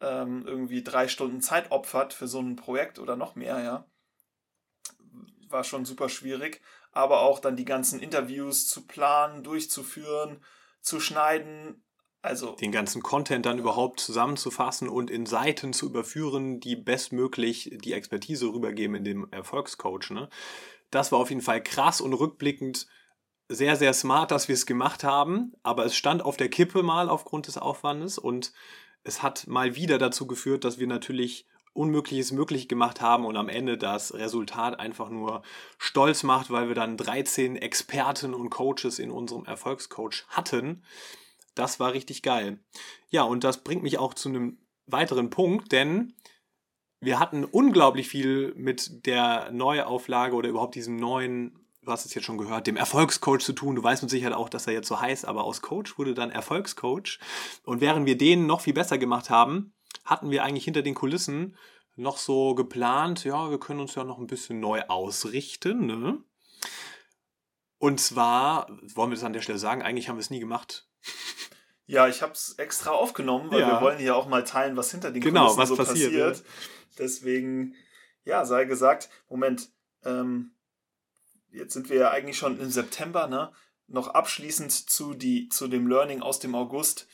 ähm, 0.00 0.44
irgendwie 0.46 0.82
drei 0.82 1.08
Stunden 1.08 1.40
Zeit 1.40 1.70
opfert 1.70 2.12
für 2.12 2.28
so 2.28 2.40
ein 2.40 2.56
Projekt 2.56 2.98
oder 2.98 3.16
noch 3.16 3.34
mehr, 3.36 3.62
ja. 3.62 3.86
War 5.48 5.64
schon 5.64 5.84
super 5.84 6.08
schwierig. 6.08 6.60
Aber 6.90 7.20
auch 7.20 7.38
dann 7.38 7.56
die 7.56 7.64
ganzen 7.64 8.00
Interviews 8.00 8.68
zu 8.68 8.86
planen, 8.86 9.44
durchzuführen, 9.44 10.42
zu 10.86 11.00
schneiden. 11.00 11.82
Also 12.22 12.56
den 12.56 12.72
ganzen 12.72 13.02
Content 13.02 13.46
dann 13.46 13.58
überhaupt 13.58 14.00
zusammenzufassen 14.00 14.88
und 14.88 15.10
in 15.10 15.26
Seiten 15.26 15.72
zu 15.72 15.86
überführen, 15.86 16.58
die 16.58 16.74
bestmöglich 16.74 17.70
die 17.84 17.92
Expertise 17.92 18.46
rübergeben 18.46 18.96
in 18.96 19.04
dem 19.04 19.28
Erfolgscoach. 19.30 20.10
Ne? 20.10 20.28
Das 20.90 21.12
war 21.12 21.20
auf 21.20 21.30
jeden 21.30 21.42
Fall 21.42 21.62
krass 21.62 22.00
und 22.00 22.14
rückblickend 22.14 22.88
sehr, 23.48 23.76
sehr 23.76 23.92
smart, 23.92 24.32
dass 24.32 24.48
wir 24.48 24.54
es 24.54 24.66
gemacht 24.66 25.04
haben, 25.04 25.52
aber 25.62 25.84
es 25.84 25.94
stand 25.94 26.24
auf 26.24 26.36
der 26.36 26.48
Kippe 26.48 26.82
mal 26.82 27.08
aufgrund 27.08 27.46
des 27.46 27.58
Aufwandes 27.58 28.18
und 28.18 28.52
es 29.04 29.22
hat 29.22 29.46
mal 29.46 29.76
wieder 29.76 29.98
dazu 29.98 30.26
geführt, 30.26 30.64
dass 30.64 30.80
wir 30.80 30.88
natürlich 30.88 31.46
Unmögliches 31.76 32.32
möglich 32.32 32.68
gemacht 32.68 33.00
haben 33.00 33.24
und 33.24 33.36
am 33.36 33.48
Ende 33.48 33.78
das 33.78 34.14
Resultat 34.14 34.80
einfach 34.80 35.10
nur 35.10 35.42
stolz 35.78 36.22
macht, 36.22 36.50
weil 36.50 36.68
wir 36.68 36.74
dann 36.74 36.96
13 36.96 37.56
Experten 37.56 38.34
und 38.34 38.50
Coaches 38.50 38.98
in 38.98 39.10
unserem 39.10 39.44
Erfolgscoach 39.44 40.24
hatten. 40.28 40.82
Das 41.54 41.80
war 41.80 41.92
richtig 41.92 42.22
geil. 42.22 42.58
Ja, 43.10 43.22
und 43.22 43.44
das 43.44 43.62
bringt 43.62 43.82
mich 43.82 43.98
auch 43.98 44.14
zu 44.14 44.28
einem 44.28 44.58
weiteren 44.86 45.30
Punkt, 45.30 45.72
denn 45.72 46.14
wir 47.00 47.18
hatten 47.18 47.44
unglaublich 47.44 48.08
viel 48.08 48.54
mit 48.56 49.06
der 49.06 49.50
Neuauflage 49.52 50.34
oder 50.34 50.48
überhaupt 50.48 50.74
diesem 50.74 50.96
neuen, 50.96 51.66
du 51.82 51.92
hast 51.92 52.06
es 52.06 52.14
jetzt 52.14 52.24
schon 52.24 52.38
gehört, 52.38 52.66
dem 52.66 52.76
Erfolgscoach 52.76 53.40
zu 53.40 53.52
tun. 53.52 53.76
Du 53.76 53.82
weißt 53.82 54.02
mit 54.02 54.10
Sicherheit 54.10 54.34
auch, 54.34 54.48
dass 54.48 54.66
er 54.66 54.72
jetzt 54.72 54.88
so 54.88 55.00
heißt, 55.00 55.26
aber 55.26 55.44
aus 55.44 55.62
Coach 55.62 55.98
wurde 55.98 56.14
dann 56.14 56.30
Erfolgscoach. 56.30 57.18
Und 57.64 57.80
während 57.80 58.06
wir 58.06 58.18
den 58.18 58.46
noch 58.46 58.62
viel 58.62 58.74
besser 58.74 58.98
gemacht 58.98 59.30
haben, 59.30 59.72
hatten 60.04 60.30
wir 60.30 60.44
eigentlich 60.44 60.64
hinter 60.64 60.82
den 60.82 60.94
Kulissen 60.94 61.56
noch 61.96 62.18
so 62.18 62.54
geplant, 62.54 63.24
ja, 63.24 63.50
wir 63.50 63.58
können 63.58 63.80
uns 63.80 63.94
ja 63.94 64.04
noch 64.04 64.18
ein 64.18 64.26
bisschen 64.26 64.60
neu 64.60 64.82
ausrichten. 64.88 65.86
Ne? 65.86 66.22
Und 67.78 68.00
zwar, 68.00 68.68
wollen 68.94 69.10
wir 69.10 69.16
das 69.16 69.24
an 69.24 69.32
der 69.32 69.40
Stelle 69.40 69.58
sagen, 69.58 69.82
eigentlich 69.82 70.08
haben 70.08 70.16
wir 70.16 70.20
es 70.22 70.30
nie 70.30 70.40
gemacht. 70.40 70.88
Ja, 71.86 72.08
ich 72.08 72.20
habe 72.20 72.32
es 72.32 72.54
extra 72.58 72.90
aufgenommen, 72.90 73.50
weil 73.50 73.60
ja. 73.60 73.70
wir 73.70 73.80
wollen 73.80 73.98
hier 73.98 74.16
auch 74.16 74.26
mal 74.26 74.44
teilen, 74.44 74.76
was 74.76 74.90
hinter 74.90 75.10
den 75.10 75.22
genau, 75.22 75.54
Kulissen 75.54 75.58
was 75.58 75.68
so 75.68 75.76
passiert. 75.76 76.12
passiert. 76.12 76.44
Deswegen, 76.98 77.74
ja, 78.24 78.44
sei 78.44 78.64
gesagt, 78.64 79.08
Moment, 79.28 79.70
ähm, 80.04 80.52
jetzt 81.52 81.74
sind 81.74 81.88
wir 81.88 81.96
ja 81.96 82.10
eigentlich 82.10 82.38
schon 82.38 82.58
im 82.58 82.70
September, 82.70 83.28
ne? 83.28 83.52
Noch 83.88 84.08
abschließend 84.08 84.72
zu, 84.72 85.14
die, 85.14 85.48
zu 85.48 85.68
dem 85.68 85.86
Learning 85.86 86.22
aus 86.22 86.40
dem 86.40 86.56
August. 86.56 87.06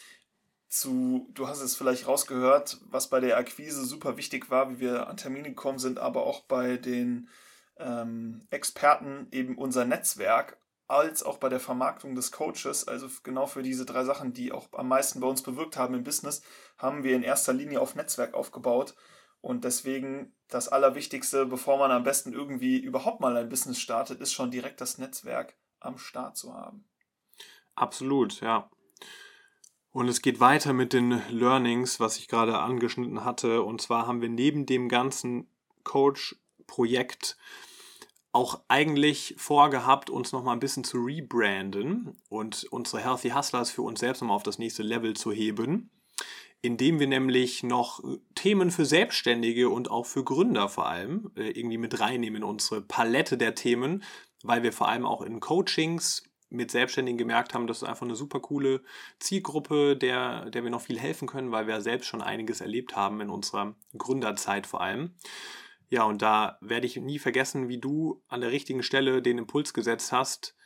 Zu, 0.72 1.28
du 1.34 1.48
hast 1.48 1.60
es 1.60 1.76
vielleicht 1.76 2.08
rausgehört, 2.08 2.78
was 2.86 3.10
bei 3.10 3.20
der 3.20 3.36
Akquise 3.36 3.84
super 3.84 4.16
wichtig 4.16 4.48
war, 4.48 4.70
wie 4.70 4.80
wir 4.80 5.06
an 5.06 5.18
Termine 5.18 5.50
gekommen 5.50 5.78
sind, 5.78 5.98
aber 5.98 6.24
auch 6.24 6.44
bei 6.44 6.78
den 6.78 7.28
ähm, 7.76 8.46
Experten 8.48 9.28
eben 9.32 9.58
unser 9.58 9.84
Netzwerk 9.84 10.56
als 10.88 11.24
auch 11.24 11.36
bei 11.36 11.50
der 11.50 11.60
Vermarktung 11.60 12.14
des 12.14 12.32
Coaches, 12.32 12.88
also 12.88 13.06
genau 13.22 13.44
für 13.44 13.62
diese 13.62 13.84
drei 13.84 14.04
Sachen, 14.04 14.32
die 14.32 14.50
auch 14.50 14.68
am 14.72 14.88
meisten 14.88 15.20
bei 15.20 15.26
uns 15.26 15.42
bewirkt 15.42 15.76
haben 15.76 15.92
im 15.92 16.04
Business, 16.04 16.40
haben 16.78 17.04
wir 17.04 17.16
in 17.16 17.22
erster 17.22 17.52
Linie 17.52 17.78
auf 17.78 17.94
Netzwerk 17.94 18.32
aufgebaut. 18.32 18.94
Und 19.42 19.64
deswegen 19.64 20.34
das 20.48 20.68
Allerwichtigste, 20.68 21.44
bevor 21.44 21.76
man 21.76 21.90
am 21.90 22.02
besten 22.02 22.32
irgendwie 22.32 22.78
überhaupt 22.78 23.20
mal 23.20 23.36
ein 23.36 23.50
Business 23.50 23.78
startet, 23.78 24.22
ist 24.22 24.32
schon 24.32 24.50
direkt 24.50 24.80
das 24.80 24.96
Netzwerk 24.96 25.54
am 25.80 25.98
Start 25.98 26.38
zu 26.38 26.54
haben. 26.54 26.88
Absolut, 27.74 28.40
ja. 28.40 28.70
Und 29.92 30.08
es 30.08 30.22
geht 30.22 30.40
weiter 30.40 30.72
mit 30.72 30.94
den 30.94 31.22
Learnings, 31.28 32.00
was 32.00 32.18
ich 32.18 32.26
gerade 32.26 32.58
angeschnitten 32.58 33.24
hatte. 33.24 33.62
Und 33.62 33.82
zwar 33.82 34.06
haben 34.06 34.22
wir 34.22 34.30
neben 34.30 34.64
dem 34.64 34.88
ganzen 34.88 35.46
Coach-Projekt 35.84 37.36
auch 38.32 38.62
eigentlich 38.68 39.34
vorgehabt, 39.36 40.08
uns 40.08 40.32
noch 40.32 40.42
mal 40.42 40.54
ein 40.54 40.60
bisschen 40.60 40.84
zu 40.84 40.98
rebranden 40.98 42.16
und 42.30 42.64
unsere 42.70 43.02
Healthy 43.02 43.30
Hustlers 43.30 43.70
für 43.70 43.82
uns 43.82 44.00
selbst 44.00 44.22
nochmal 44.22 44.36
auf 44.36 44.42
das 44.42 44.58
nächste 44.58 44.82
Level 44.82 45.14
zu 45.14 45.32
heben, 45.32 45.90
indem 46.62 46.98
wir 46.98 47.06
nämlich 47.06 47.62
noch 47.62 48.02
Themen 48.34 48.70
für 48.70 48.86
Selbstständige 48.86 49.68
und 49.68 49.90
auch 49.90 50.06
für 50.06 50.24
Gründer 50.24 50.70
vor 50.70 50.86
allem 50.86 51.30
äh, 51.36 51.50
irgendwie 51.50 51.76
mit 51.76 52.00
reinnehmen 52.00 52.42
in 52.42 52.48
unsere 52.48 52.80
Palette 52.80 53.36
der 53.36 53.54
Themen, 53.54 54.02
weil 54.42 54.62
wir 54.62 54.72
vor 54.72 54.88
allem 54.88 55.04
auch 55.04 55.20
in 55.20 55.40
Coachings 55.40 56.22
mit 56.52 56.70
Selbstständigen 56.70 57.18
gemerkt 57.18 57.54
haben, 57.54 57.66
das 57.66 57.78
ist 57.78 57.88
einfach 57.88 58.06
eine 58.06 58.14
super 58.14 58.40
coole 58.40 58.82
Zielgruppe, 59.18 59.96
der, 59.96 60.50
der 60.50 60.62
wir 60.62 60.70
noch 60.70 60.82
viel 60.82 60.98
helfen 60.98 61.26
können, 61.26 61.50
weil 61.50 61.66
wir 61.66 61.80
selbst 61.80 62.06
schon 62.06 62.22
einiges 62.22 62.60
erlebt 62.60 62.94
haben 62.94 63.20
in 63.20 63.30
unserer 63.30 63.74
Gründerzeit 63.96 64.66
vor 64.66 64.80
allem. 64.80 65.14
Ja, 65.88 66.04
und 66.04 66.22
da 66.22 66.58
werde 66.60 66.86
ich 66.86 66.96
nie 66.96 67.18
vergessen, 67.18 67.68
wie 67.68 67.78
du 67.78 68.22
an 68.28 68.40
der 68.40 68.50
richtigen 68.50 68.82
Stelle 68.82 69.20
den 69.20 69.38
Impuls 69.38 69.74
gesetzt 69.74 70.12
hast. 70.12 70.56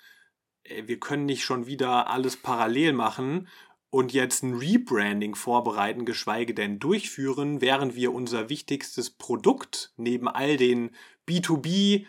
Wir 0.64 1.00
können 1.00 1.26
nicht 1.26 1.44
schon 1.44 1.66
wieder 1.66 2.08
alles 2.08 2.36
parallel 2.36 2.92
machen 2.92 3.48
und 3.90 4.12
jetzt 4.12 4.42
ein 4.42 4.54
Rebranding 4.54 5.34
vorbereiten, 5.34 6.04
geschweige 6.04 6.54
denn 6.54 6.78
durchführen, 6.78 7.60
während 7.60 7.94
wir 7.94 8.12
unser 8.12 8.48
wichtigstes 8.48 9.10
Produkt 9.10 9.92
neben 9.96 10.28
all 10.28 10.56
den 10.56 10.90
B2B 11.28 12.06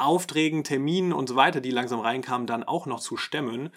Aufträgen, 0.00 0.64
Terminen 0.64 1.12
und 1.12 1.28
so 1.28 1.36
weiter, 1.36 1.60
die 1.60 1.70
langsam 1.70 2.00
reinkamen, 2.00 2.46
dann 2.46 2.64
auch 2.64 2.86
noch 2.86 3.00
zu 3.00 3.16
stemmen. 3.16 3.70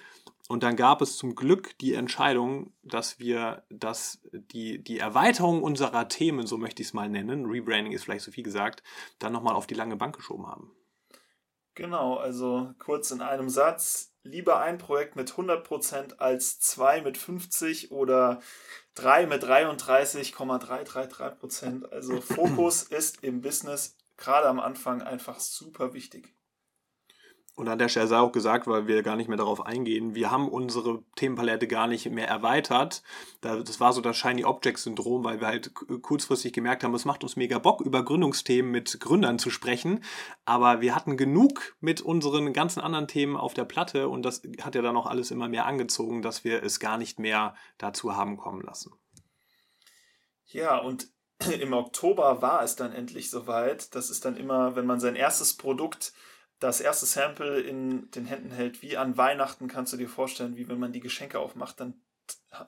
Und 0.49 0.63
dann 0.63 0.75
gab 0.75 1.01
es 1.01 1.17
zum 1.17 1.35
Glück 1.35 1.77
die 1.79 1.93
Entscheidung, 1.93 2.73
dass 2.83 3.19
wir 3.19 3.63
das, 3.69 4.21
die, 4.33 4.83
die 4.83 4.99
Erweiterung 4.99 5.63
unserer 5.63 6.09
Themen, 6.09 6.47
so 6.47 6.57
möchte 6.57 6.81
ich 6.81 6.89
es 6.89 6.93
mal 6.93 7.09
nennen, 7.09 7.45
Rebranding 7.45 7.93
ist 7.93 8.03
vielleicht 8.03 8.25
so 8.25 8.31
viel 8.31 8.43
gesagt, 8.43 8.83
dann 9.19 9.31
nochmal 9.31 9.55
auf 9.55 9.67
die 9.67 9.73
lange 9.73 9.95
Bank 9.95 10.15
geschoben 10.15 10.47
haben. 10.47 10.71
Genau, 11.75 12.17
also 12.17 12.71
kurz 12.77 13.09
in 13.11 13.21
einem 13.21 13.49
Satz, 13.49 14.13
lieber 14.23 14.59
ein 14.59 14.77
Projekt 14.77 15.15
mit 15.15 15.31
100% 15.31 16.17
als 16.17 16.59
zwei 16.59 17.01
mit 17.01 17.17
50 17.17 17.91
oder 17.91 18.41
drei 18.93 19.25
mit 19.25 19.43
33,333%. 19.43 21.85
Also 21.85 22.21
Fokus 22.21 22.83
ist 22.89 23.23
im 23.23 23.41
Business 23.41 23.97
gerade 24.17 24.47
am 24.47 24.59
Anfang 24.59 25.01
einfach 25.01 25.39
super 25.39 25.93
wichtig. 25.93 26.33
Und 27.55 27.67
an 27.67 27.77
der 27.77 27.87
Stelle 27.87 28.07
sei 28.07 28.17
auch 28.17 28.31
gesagt, 28.31 28.65
weil 28.65 28.87
wir 28.87 29.03
gar 29.03 29.15
nicht 29.15 29.27
mehr 29.27 29.37
darauf 29.37 29.63
eingehen, 29.63 30.15
wir 30.15 30.31
haben 30.31 30.49
unsere 30.49 31.03
Themenpalette 31.15 31.67
gar 31.67 31.85
nicht 31.85 32.09
mehr 32.09 32.27
erweitert. 32.27 33.03
Das 33.41 33.79
war 33.79 33.93
so 33.93 34.01
das 34.01 34.17
Shiny 34.17 34.43
Object 34.43 34.79
Syndrom, 34.79 35.23
weil 35.23 35.39
wir 35.39 35.45
halt 35.45 35.71
kurzfristig 36.01 36.51
gemerkt 36.51 36.83
haben, 36.83 36.95
es 36.95 37.05
macht 37.05 37.21
uns 37.21 37.35
mega 37.35 37.59
Bock, 37.59 37.81
über 37.81 38.03
Gründungsthemen 38.03 38.71
mit 38.71 38.99
Gründern 38.99 39.37
zu 39.37 39.51
sprechen. 39.51 40.03
Aber 40.45 40.81
wir 40.81 40.95
hatten 40.95 41.15
genug 41.15 41.75
mit 41.79 42.01
unseren 42.01 42.53
ganzen 42.53 42.79
anderen 42.79 43.07
Themen 43.07 43.37
auf 43.37 43.53
der 43.53 43.65
Platte 43.65 44.09
und 44.09 44.23
das 44.23 44.41
hat 44.63 44.73
ja 44.73 44.81
dann 44.81 44.97
auch 44.97 45.05
alles 45.05 45.29
immer 45.29 45.47
mehr 45.47 45.67
angezogen, 45.67 46.23
dass 46.23 46.43
wir 46.43 46.63
es 46.63 46.79
gar 46.79 46.97
nicht 46.97 47.19
mehr 47.19 47.53
dazu 47.77 48.15
haben 48.15 48.37
kommen 48.37 48.61
lassen. 48.61 48.93
Ja, 50.47 50.79
und 50.79 51.12
im 51.59 51.73
Oktober 51.73 52.41
war 52.41 52.63
es 52.63 52.75
dann 52.75 52.93
endlich 52.93 53.29
soweit. 53.29 53.93
Das 53.95 54.09
ist 54.09 54.25
dann 54.25 54.37
immer, 54.37 54.75
wenn 54.75 54.85
man 54.85 54.99
sein 54.99 55.15
erstes 55.15 55.55
Produkt 55.55 56.13
das 56.59 56.79
erste 56.79 57.05
Sample 57.05 57.59
in 57.59 58.09
den 58.11 58.25
Händen 58.25 58.51
hält, 58.51 58.81
wie 58.81 58.95
an 58.95 59.17
Weihnachten, 59.17 59.67
kannst 59.67 59.91
du 59.91 59.97
dir 59.97 60.07
vorstellen, 60.07 60.55
wie 60.55 60.69
wenn 60.69 60.79
man 60.79 60.93
die 60.93 61.01
Geschenke 61.01 61.39
aufmacht, 61.39 61.79
dann 61.79 62.01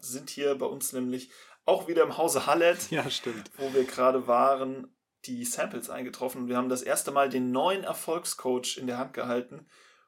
sind 0.01 0.29
hier 0.29 0.55
bei 0.55 0.65
uns 0.65 0.91
nämlich 0.91 1.29
auch 1.65 1.87
wieder 1.87 2.03
im 2.03 2.17
Hause 2.17 2.45
Hallet, 2.45 2.91
ja, 2.91 3.09
stimmt. 3.09 3.51
wo 3.57 3.73
wir 3.73 3.85
gerade 3.85 4.27
waren, 4.27 4.93
die 5.25 5.45
Samples 5.45 5.89
eingetroffen. 5.89 6.43
Und 6.43 6.47
wir 6.49 6.57
haben 6.57 6.69
das 6.69 6.83
erste 6.83 7.11
Mal 7.11 7.29
den 7.29 7.51
neuen 7.51 7.83
Erfolgscoach 7.83 8.77
in 8.77 8.87
der 8.87 8.97
Hand 8.97 9.13
gehalten. 9.13 9.65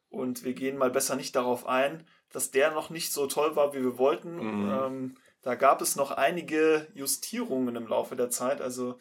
Und 0.09 0.43
wir 0.43 0.53
gehen 0.53 0.77
mal 0.77 0.91
besser 0.91 1.15
nicht 1.15 1.35
darauf 1.35 1.65
ein, 1.65 2.07
dass 2.31 2.51
der 2.51 2.71
noch 2.71 2.89
nicht 2.89 3.11
so 3.11 3.27
toll 3.27 3.55
war, 3.55 3.73
wie 3.73 3.81
wir 3.81 3.97
wollten. 3.97 4.35
Mhm. 4.35 4.71
Ähm, 4.71 5.15
da 5.47 5.55
gab 5.55 5.81
es 5.81 5.95
noch 5.95 6.11
einige 6.11 6.87
Justierungen 6.93 7.77
im 7.77 7.87
Laufe 7.87 8.17
der 8.17 8.29
Zeit. 8.29 8.59
Also 8.59 8.99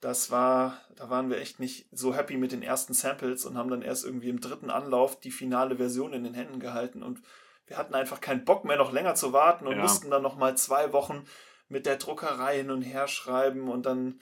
das 0.00 0.32
war, 0.32 0.80
da 0.96 1.10
waren 1.10 1.30
wir 1.30 1.38
echt 1.38 1.60
nicht 1.60 1.86
so 1.92 2.12
happy 2.12 2.36
mit 2.36 2.50
den 2.50 2.64
ersten 2.64 2.92
Samples 2.92 3.44
und 3.44 3.56
haben 3.56 3.70
dann 3.70 3.82
erst 3.82 4.04
irgendwie 4.04 4.30
im 4.30 4.40
dritten 4.40 4.68
Anlauf 4.68 5.20
die 5.20 5.30
finale 5.30 5.76
Version 5.76 6.12
in 6.12 6.24
den 6.24 6.34
Händen 6.34 6.58
gehalten 6.58 7.04
und 7.04 7.22
wir 7.66 7.76
hatten 7.76 7.94
einfach 7.94 8.20
keinen 8.20 8.44
Bock 8.44 8.64
mehr 8.64 8.76
noch 8.76 8.92
länger 8.92 9.14
zu 9.14 9.32
warten 9.32 9.68
und 9.68 9.76
ja. 9.76 9.82
mussten 9.82 10.10
dann 10.10 10.22
noch 10.22 10.34
mal 10.34 10.56
zwei 10.56 10.92
Wochen 10.92 11.24
mit 11.68 11.86
der 11.86 11.98
Druckerei 11.98 12.56
hin 12.56 12.72
und 12.72 12.82
her 12.82 13.06
schreiben 13.06 13.68
und 13.68 13.86
dann 13.86 14.20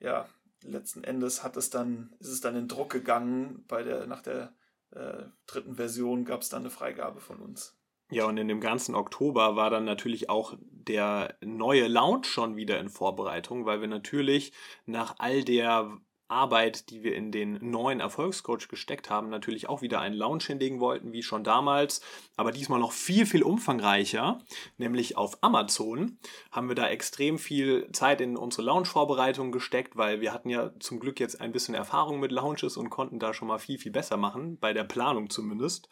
ja 0.00 0.28
letzten 0.64 1.04
Endes 1.04 1.44
hat 1.44 1.56
es 1.56 1.70
dann 1.70 2.12
ist 2.18 2.30
es 2.30 2.40
dann 2.40 2.56
in 2.56 2.66
Druck 2.66 2.90
gegangen 2.90 3.64
bei 3.68 3.84
der 3.84 4.08
nach 4.08 4.22
der 4.22 4.52
äh, 4.90 5.26
dritten 5.46 5.76
Version 5.76 6.24
gab 6.24 6.42
es 6.42 6.48
dann 6.48 6.62
eine 6.62 6.70
Freigabe 6.70 7.20
von 7.20 7.38
uns 7.38 7.77
ja, 8.10 8.24
und 8.24 8.38
in 8.38 8.48
dem 8.48 8.60
ganzen 8.60 8.94
Oktober 8.94 9.56
war 9.56 9.70
dann 9.70 9.84
natürlich 9.84 10.30
auch 10.30 10.54
der 10.60 11.36
neue 11.42 11.88
Lounge 11.88 12.24
schon 12.24 12.56
wieder 12.56 12.80
in 12.80 12.88
Vorbereitung, 12.88 13.66
weil 13.66 13.80
wir 13.80 13.88
natürlich 13.88 14.52
nach 14.86 15.16
all 15.18 15.44
der 15.44 16.00
Arbeit, 16.28 16.90
die 16.90 17.02
wir 17.02 17.14
in 17.14 17.32
den 17.32 17.58
neuen 17.70 18.00
Erfolgscoach 18.00 18.68
gesteckt 18.68 19.08
haben, 19.08 19.30
natürlich 19.30 19.68
auch 19.68 19.80
wieder 19.80 20.00
einen 20.00 20.14
Lounge 20.14 20.44
hinlegen 20.46 20.78
wollten, 20.78 21.12
wie 21.12 21.22
schon 21.22 21.42
damals, 21.42 22.02
aber 22.36 22.52
diesmal 22.52 22.78
noch 22.78 22.92
viel, 22.92 23.24
viel 23.24 23.42
umfangreicher, 23.42 24.38
nämlich 24.76 25.16
auf 25.16 25.38
Amazon 25.42 26.18
haben 26.52 26.68
wir 26.68 26.74
da 26.74 26.86
extrem 26.88 27.38
viel 27.38 27.90
Zeit 27.92 28.20
in 28.20 28.36
unsere 28.36 28.62
Lounge-Vorbereitung 28.62 29.52
gesteckt, 29.52 29.96
weil 29.96 30.20
wir 30.20 30.34
hatten 30.34 30.50
ja 30.50 30.70
zum 30.80 31.00
Glück 31.00 31.18
jetzt 31.18 31.40
ein 31.40 31.52
bisschen 31.52 31.74
Erfahrung 31.74 32.20
mit 32.20 32.30
Lounges 32.30 32.76
und 32.76 32.90
konnten 32.90 33.18
da 33.18 33.32
schon 33.32 33.48
mal 33.48 33.58
viel, 33.58 33.78
viel 33.78 33.92
besser 33.92 34.18
machen, 34.18 34.58
bei 34.58 34.74
der 34.74 34.84
Planung 34.84 35.30
zumindest. 35.30 35.88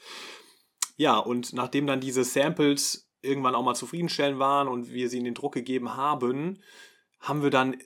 Ja, 0.96 1.18
und 1.18 1.52
nachdem 1.52 1.86
dann 1.86 2.00
diese 2.00 2.24
Samples 2.24 3.08
irgendwann 3.22 3.54
auch 3.54 3.62
mal 3.62 3.74
zufriedenstellend 3.74 4.38
waren 4.38 4.68
und 4.68 4.90
wir 4.90 5.08
sie 5.08 5.18
in 5.18 5.24
den 5.24 5.34
Druck 5.34 5.54
gegeben 5.54 5.96
haben, 5.96 6.62
haben 7.20 7.42
wir 7.42 7.50
dann 7.50 7.76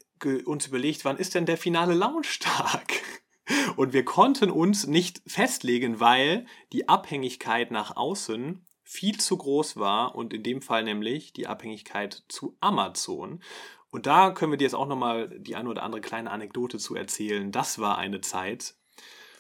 uns 0.45 0.67
überlegt, 0.67 1.05
wann 1.05 1.17
ist 1.17 1.35
denn 1.35 1.47
der 1.47 1.57
finale 1.57 1.95
Launchtag? 1.95 2.93
Und 3.77 3.93
wir 3.93 4.05
konnten 4.05 4.51
uns 4.51 4.87
nicht 4.87 5.23
festlegen, 5.27 5.99
weil 5.99 6.47
die 6.73 6.89
Abhängigkeit 6.89 7.73
nach 7.73 7.97
außen 7.97 8.65
viel 8.85 9.19
zu 9.19 9.39
groß 9.39 9.77
war 9.77 10.15
und 10.15 10.35
in 10.35 10.43
dem 10.43 10.63
Fall 10.63 10.85
nämlich 10.85 11.33
die 11.33 11.47
Abhängigkeit 11.47 12.25
zu 12.29 12.57
Amazon. 12.61 13.43
Und 13.91 14.07
da 14.07 14.31
können 14.31 14.53
wir 14.53 14.57
dir 14.57 14.65
jetzt 14.65 14.75
auch 14.75 14.87
nochmal 14.87 15.37
die 15.39 15.57
eine 15.57 15.69
oder 15.69 15.83
andere 15.83 16.01
kleine 16.01 16.31
Anekdote 16.31 16.79
zu 16.79 16.95
erzählen. 16.95 17.51
Das 17.51 17.79
war 17.79 17.99
eine 17.99 18.21
Zeit. 18.21 18.75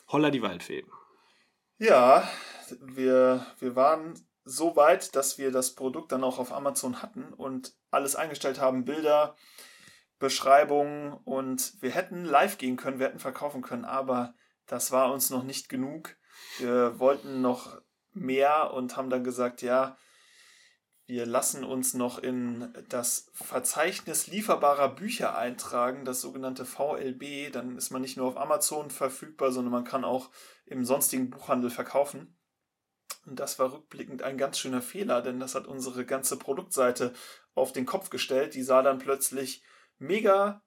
Holla 0.08 0.30
die 0.30 0.42
Waldfee. 0.42 0.84
Ja, 1.80 2.28
wir, 2.82 3.46
wir 3.58 3.74
waren 3.74 4.12
so 4.44 4.76
weit, 4.76 5.16
dass 5.16 5.38
wir 5.38 5.50
das 5.50 5.74
Produkt 5.74 6.12
dann 6.12 6.24
auch 6.24 6.38
auf 6.38 6.52
Amazon 6.52 7.00
hatten 7.00 7.32
und 7.32 7.74
alles 7.90 8.16
eingestellt 8.16 8.60
haben, 8.60 8.84
Bilder 8.84 9.34
Beschreibung 10.18 11.14
und 11.24 11.72
wir 11.80 11.90
hätten 11.92 12.26
live 12.26 12.58
gehen 12.58 12.76
können, 12.76 12.98
wir 12.98 13.06
hätten 13.06 13.18
verkaufen 13.18 13.62
können, 13.62 13.86
aber 13.86 14.34
das 14.66 14.92
war 14.92 15.10
uns 15.10 15.30
noch 15.30 15.42
nicht 15.42 15.70
genug. 15.70 16.16
Wir 16.58 16.98
wollten 16.98 17.40
noch 17.40 17.80
mehr 18.12 18.74
und 18.74 18.98
haben 18.98 19.08
dann 19.08 19.24
gesagt, 19.24 19.62
ja, 19.62 19.96
wir 21.10 21.26
lassen 21.26 21.64
uns 21.64 21.92
noch 21.92 22.20
in 22.20 22.72
das 22.88 23.32
Verzeichnis 23.32 24.28
lieferbarer 24.28 24.90
Bücher 24.90 25.36
eintragen, 25.36 26.04
das 26.04 26.20
sogenannte 26.20 26.64
VLB. 26.64 27.52
Dann 27.52 27.76
ist 27.76 27.90
man 27.90 28.00
nicht 28.00 28.16
nur 28.16 28.28
auf 28.28 28.36
Amazon 28.36 28.90
verfügbar, 28.90 29.50
sondern 29.50 29.72
man 29.72 29.82
kann 29.82 30.04
auch 30.04 30.30
im 30.66 30.84
sonstigen 30.84 31.28
Buchhandel 31.28 31.68
verkaufen. 31.68 32.38
Und 33.26 33.40
das 33.40 33.58
war 33.58 33.72
rückblickend 33.72 34.22
ein 34.22 34.38
ganz 34.38 34.60
schöner 34.60 34.82
Fehler, 34.82 35.20
denn 35.20 35.40
das 35.40 35.56
hat 35.56 35.66
unsere 35.66 36.06
ganze 36.06 36.38
Produktseite 36.38 37.12
auf 37.54 37.72
den 37.72 37.86
Kopf 37.86 38.10
gestellt. 38.10 38.54
Die 38.54 38.62
sah 38.62 38.82
dann 38.82 39.00
plötzlich 39.00 39.64
mega 39.98 40.62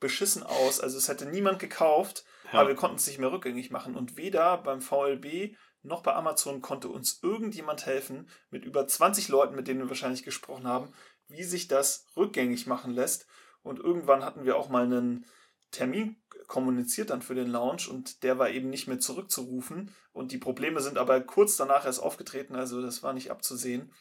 beschissen 0.00 0.42
aus. 0.42 0.80
Also 0.80 0.96
es 0.96 1.08
hätte 1.08 1.26
niemand 1.26 1.58
gekauft, 1.58 2.24
ja. 2.50 2.60
aber 2.60 2.70
wir 2.70 2.76
konnten 2.76 2.96
es 2.96 3.06
nicht 3.06 3.18
mehr 3.18 3.30
rückgängig 3.30 3.70
machen. 3.70 3.94
Und 3.94 4.16
weder 4.16 4.56
beim 4.56 4.80
VLB 4.80 5.54
noch 5.82 6.02
bei 6.02 6.14
Amazon 6.14 6.60
konnte 6.60 6.88
uns 6.88 7.20
irgendjemand 7.22 7.86
helfen, 7.86 8.28
mit 8.50 8.64
über 8.64 8.86
20 8.86 9.28
Leuten, 9.28 9.56
mit 9.56 9.68
denen 9.68 9.80
wir 9.80 9.88
wahrscheinlich 9.88 10.22
gesprochen 10.22 10.66
haben, 10.66 10.92
wie 11.28 11.44
sich 11.44 11.68
das 11.68 12.06
rückgängig 12.16 12.66
machen 12.66 12.92
lässt. 12.92 13.26
Und 13.62 13.78
irgendwann 13.78 14.24
hatten 14.24 14.44
wir 14.44 14.56
auch 14.56 14.68
mal 14.68 14.84
einen 14.84 15.26
Termin 15.70 16.22
kommuniziert 16.46 17.10
dann 17.10 17.22
für 17.22 17.34
den 17.34 17.48
Launch 17.48 17.88
und 17.88 18.22
der 18.22 18.38
war 18.38 18.50
eben 18.50 18.68
nicht 18.68 18.86
mehr 18.86 18.98
zurückzurufen. 18.98 19.94
Und 20.12 20.32
die 20.32 20.38
Probleme 20.38 20.80
sind 20.80 20.98
aber 20.98 21.20
kurz 21.22 21.56
danach 21.56 21.86
erst 21.86 22.02
aufgetreten, 22.02 22.54
also 22.54 22.82
das 22.82 23.02
war 23.02 23.12
nicht 23.12 23.30
abzusehen. 23.30 23.92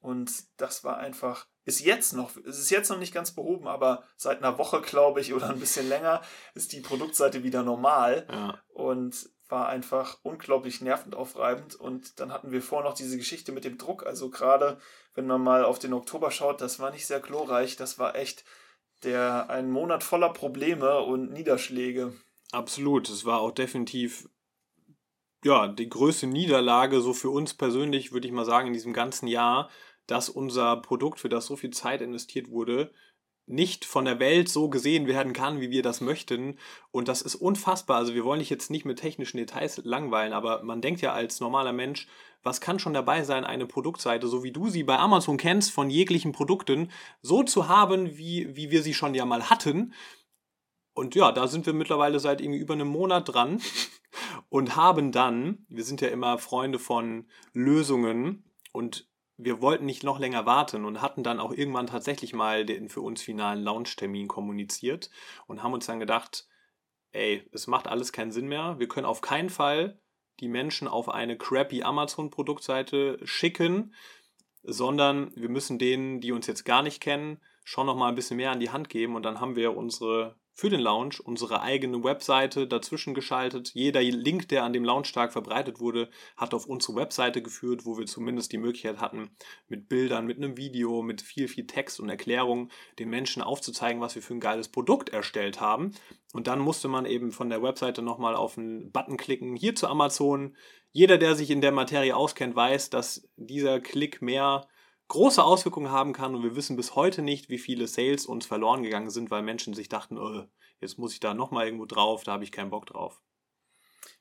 Und 0.00 0.30
das 0.56 0.84
war 0.84 0.98
einfach, 0.98 1.46
ist 1.64 1.80
jetzt 1.80 2.12
noch, 2.12 2.36
es 2.44 2.58
ist 2.58 2.70
jetzt 2.70 2.90
noch 2.90 2.98
nicht 2.98 3.14
ganz 3.14 3.32
behoben, 3.32 3.66
aber 3.66 4.04
seit 4.16 4.38
einer 4.38 4.58
Woche, 4.58 4.80
glaube 4.82 5.20
ich, 5.20 5.32
oder 5.32 5.48
ein 5.48 5.60
bisschen 5.60 5.88
länger, 5.88 6.22
ist 6.54 6.72
die 6.72 6.80
Produktseite 6.80 7.42
wieder 7.42 7.62
normal. 7.62 8.26
Ja. 8.30 8.60
Und 8.68 9.30
war 9.48 9.68
einfach 9.68 10.18
unglaublich 10.22 10.80
nervend 10.80 11.14
aufreibend. 11.14 11.74
Und 11.74 12.20
dann 12.20 12.32
hatten 12.32 12.52
wir 12.52 12.62
vorher 12.62 12.88
noch 12.88 12.96
diese 12.96 13.16
Geschichte 13.16 13.52
mit 13.52 13.64
dem 13.64 13.78
Druck. 13.78 14.06
Also 14.06 14.30
gerade 14.30 14.78
wenn 15.14 15.26
man 15.26 15.42
mal 15.42 15.64
auf 15.64 15.78
den 15.78 15.92
Oktober 15.92 16.30
schaut, 16.30 16.60
das 16.60 16.78
war 16.78 16.90
nicht 16.90 17.06
sehr 17.06 17.20
glorreich. 17.20 17.76
Das 17.76 17.98
war 17.98 18.16
echt 18.16 18.44
der 19.02 19.50
ein 19.50 19.70
Monat 19.70 20.02
voller 20.02 20.30
Probleme 20.30 21.00
und 21.00 21.32
Niederschläge. 21.32 22.14
Absolut. 22.52 23.08
Es 23.08 23.24
war 23.24 23.40
auch 23.40 23.52
definitiv 23.52 24.28
ja, 25.44 25.68
die 25.68 25.88
größte 25.88 26.26
Niederlage 26.26 27.00
so 27.00 27.12
für 27.12 27.30
uns 27.30 27.54
persönlich, 27.54 28.12
würde 28.12 28.26
ich 28.26 28.32
mal 28.32 28.44
sagen, 28.44 28.68
in 28.68 28.72
diesem 28.72 28.92
ganzen 28.92 29.28
Jahr, 29.28 29.70
dass 30.06 30.28
unser 30.28 30.76
Produkt, 30.76 31.20
für 31.20 31.28
das 31.28 31.46
so 31.46 31.56
viel 31.56 31.70
Zeit 31.70 32.00
investiert 32.00 32.50
wurde, 32.50 32.92
nicht 33.46 33.84
von 33.84 34.04
der 34.04 34.18
Welt 34.18 34.48
so 34.48 34.68
gesehen 34.68 35.06
werden 35.06 35.32
kann, 35.32 35.60
wie 35.60 35.70
wir 35.70 35.82
das 35.82 36.00
möchten. 36.00 36.58
Und 36.90 37.08
das 37.08 37.22
ist 37.22 37.36
unfassbar. 37.36 37.96
Also 37.98 38.14
wir 38.14 38.24
wollen 38.24 38.40
dich 38.40 38.50
jetzt 38.50 38.70
nicht 38.70 38.84
mit 38.84 38.98
technischen 38.98 39.36
Details 39.38 39.80
langweilen, 39.84 40.32
aber 40.32 40.62
man 40.62 40.80
denkt 40.80 41.00
ja 41.00 41.12
als 41.12 41.40
normaler 41.40 41.72
Mensch, 41.72 42.08
was 42.42 42.60
kann 42.60 42.78
schon 42.78 42.94
dabei 42.94 43.24
sein, 43.24 43.44
eine 43.44 43.66
Produktseite, 43.66 44.28
so 44.28 44.42
wie 44.44 44.52
du 44.52 44.68
sie 44.68 44.84
bei 44.84 44.98
Amazon 44.98 45.36
kennst, 45.36 45.72
von 45.72 45.90
jeglichen 45.90 46.32
Produkten, 46.32 46.90
so 47.22 47.42
zu 47.42 47.68
haben, 47.68 48.18
wie, 48.18 48.54
wie 48.56 48.70
wir 48.70 48.82
sie 48.82 48.94
schon 48.94 49.14
ja 49.14 49.24
mal 49.24 49.48
hatten. 49.50 49.94
Und 50.94 51.14
ja, 51.14 51.30
da 51.30 51.46
sind 51.46 51.66
wir 51.66 51.72
mittlerweile 51.72 52.20
seit 52.20 52.40
irgendwie 52.40 52.60
über 52.60 52.74
einem 52.74 52.88
Monat 52.88 53.32
dran 53.32 53.60
und 54.48 54.76
haben 54.76 55.12
dann, 55.12 55.66
wir 55.68 55.84
sind 55.84 56.00
ja 56.00 56.08
immer 56.08 56.38
Freunde 56.38 56.78
von 56.78 57.26
Lösungen 57.52 58.44
und 58.72 59.08
wir 59.38 59.60
wollten 59.60 59.84
nicht 59.84 60.02
noch 60.02 60.18
länger 60.18 60.46
warten 60.46 60.84
und 60.84 61.02
hatten 61.02 61.22
dann 61.22 61.40
auch 61.40 61.52
irgendwann 61.52 61.86
tatsächlich 61.86 62.32
mal 62.32 62.64
den 62.64 62.88
für 62.88 63.02
uns 63.02 63.22
finalen 63.22 63.62
Launch-Termin 63.62 64.28
kommuniziert 64.28 65.10
und 65.46 65.62
haben 65.62 65.74
uns 65.74 65.86
dann 65.86 66.00
gedacht, 66.00 66.48
ey, 67.12 67.48
es 67.52 67.66
macht 67.66 67.86
alles 67.86 68.12
keinen 68.12 68.32
Sinn 68.32 68.48
mehr. 68.48 68.78
Wir 68.78 68.88
können 68.88 69.06
auf 69.06 69.20
keinen 69.20 69.50
Fall 69.50 70.00
die 70.40 70.48
Menschen 70.48 70.88
auf 70.88 71.08
eine 71.08 71.36
crappy 71.36 71.82
Amazon-Produktseite 71.82 73.18
schicken, 73.24 73.94
sondern 74.62 75.34
wir 75.34 75.48
müssen 75.48 75.78
denen, 75.78 76.20
die 76.20 76.32
uns 76.32 76.46
jetzt 76.46 76.64
gar 76.64 76.82
nicht 76.82 77.00
kennen, 77.00 77.40
schon 77.64 77.86
noch 77.86 77.96
mal 77.96 78.08
ein 78.08 78.14
bisschen 78.14 78.36
mehr 78.36 78.50
an 78.50 78.60
die 78.60 78.70
Hand 78.70 78.88
geben 78.88 79.16
und 79.16 79.22
dann 79.22 79.40
haben 79.40 79.56
wir 79.56 79.76
unsere 79.76 80.36
für 80.56 80.70
den 80.70 80.80
Launch 80.80 81.20
unsere 81.20 81.60
eigene 81.60 82.02
Webseite 82.02 82.66
dazwischen 82.66 83.12
geschaltet. 83.12 83.72
Jeder 83.74 84.00
Link, 84.00 84.48
der 84.48 84.64
an 84.64 84.72
dem 84.72 84.84
Launchtag 84.84 85.30
verbreitet 85.30 85.80
wurde, 85.80 86.08
hat 86.34 86.54
auf 86.54 86.64
unsere 86.64 86.96
Webseite 86.96 87.42
geführt, 87.42 87.84
wo 87.84 87.98
wir 87.98 88.06
zumindest 88.06 88.52
die 88.52 88.58
Möglichkeit 88.58 88.98
hatten, 88.98 89.28
mit 89.68 89.90
Bildern, 89.90 90.24
mit 90.24 90.38
einem 90.38 90.56
Video, 90.56 91.02
mit 91.02 91.20
viel, 91.20 91.46
viel 91.46 91.66
Text 91.66 92.00
und 92.00 92.08
Erklärung 92.08 92.70
den 92.98 93.10
Menschen 93.10 93.42
aufzuzeigen, 93.42 94.00
was 94.00 94.14
wir 94.14 94.22
für 94.22 94.32
ein 94.32 94.40
geiles 94.40 94.68
Produkt 94.68 95.10
erstellt 95.10 95.60
haben. 95.60 95.94
Und 96.32 96.46
dann 96.46 96.60
musste 96.60 96.88
man 96.88 97.04
eben 97.04 97.32
von 97.32 97.50
der 97.50 97.62
Webseite 97.62 98.00
nochmal 98.00 98.34
auf 98.34 98.56
einen 98.56 98.90
Button 98.92 99.18
klicken, 99.18 99.56
hier 99.56 99.74
zu 99.74 99.88
Amazon. 99.88 100.56
Jeder, 100.90 101.18
der 101.18 101.34
sich 101.34 101.50
in 101.50 101.60
der 101.60 101.72
Materie 101.72 102.16
auskennt, 102.16 102.56
weiß, 102.56 102.88
dass 102.88 103.28
dieser 103.36 103.78
Klick 103.80 104.22
mehr 104.22 104.66
große 105.08 105.42
Auswirkungen 105.42 105.90
haben 105.90 106.12
kann 106.12 106.34
und 106.34 106.42
wir 106.42 106.56
wissen 106.56 106.76
bis 106.76 106.94
heute 106.94 107.22
nicht, 107.22 107.48
wie 107.48 107.58
viele 107.58 107.86
Sales 107.86 108.26
uns 108.26 108.46
verloren 108.46 108.82
gegangen 108.82 109.10
sind, 109.10 109.30
weil 109.30 109.42
Menschen 109.42 109.74
sich 109.74 109.88
dachten, 109.88 110.18
oh, 110.18 110.44
jetzt 110.80 110.98
muss 110.98 111.12
ich 111.12 111.20
da 111.20 111.34
nochmal 111.34 111.66
irgendwo 111.66 111.86
drauf, 111.86 112.24
da 112.24 112.32
habe 112.32 112.44
ich 112.44 112.52
keinen 112.52 112.70
Bock 112.70 112.86
drauf. 112.86 113.20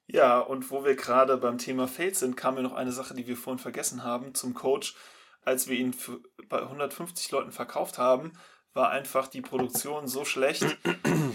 Ja, 0.08 0.40
und 0.40 0.70
wo 0.70 0.84
wir 0.86 0.96
gerade 0.96 1.38
beim 1.38 1.58
Thema 1.58 1.88
Fails 1.88 2.20
sind, 2.20 2.38
kam 2.38 2.56
mir 2.56 2.62
noch 2.62 2.74
eine 2.74 2.92
Sache, 2.92 3.16
die 3.16 3.28
wir 3.28 3.36
vorhin 3.36 3.60
vergessen 3.60 4.04
haben, 4.04 4.36
zum 4.36 4.54
Coach. 4.54 4.96
Als 5.42 5.68
wir 5.68 5.78
ihn 5.78 5.96
bei 6.48 6.62
150 6.62 7.32
Leuten 7.32 7.52
verkauft 7.52 7.98
haben, 7.98 8.34
war 8.74 8.90
einfach 8.90 9.28
die 9.28 9.42
Produktion 9.42 10.08
so 10.08 10.26
schlecht, 10.26 10.66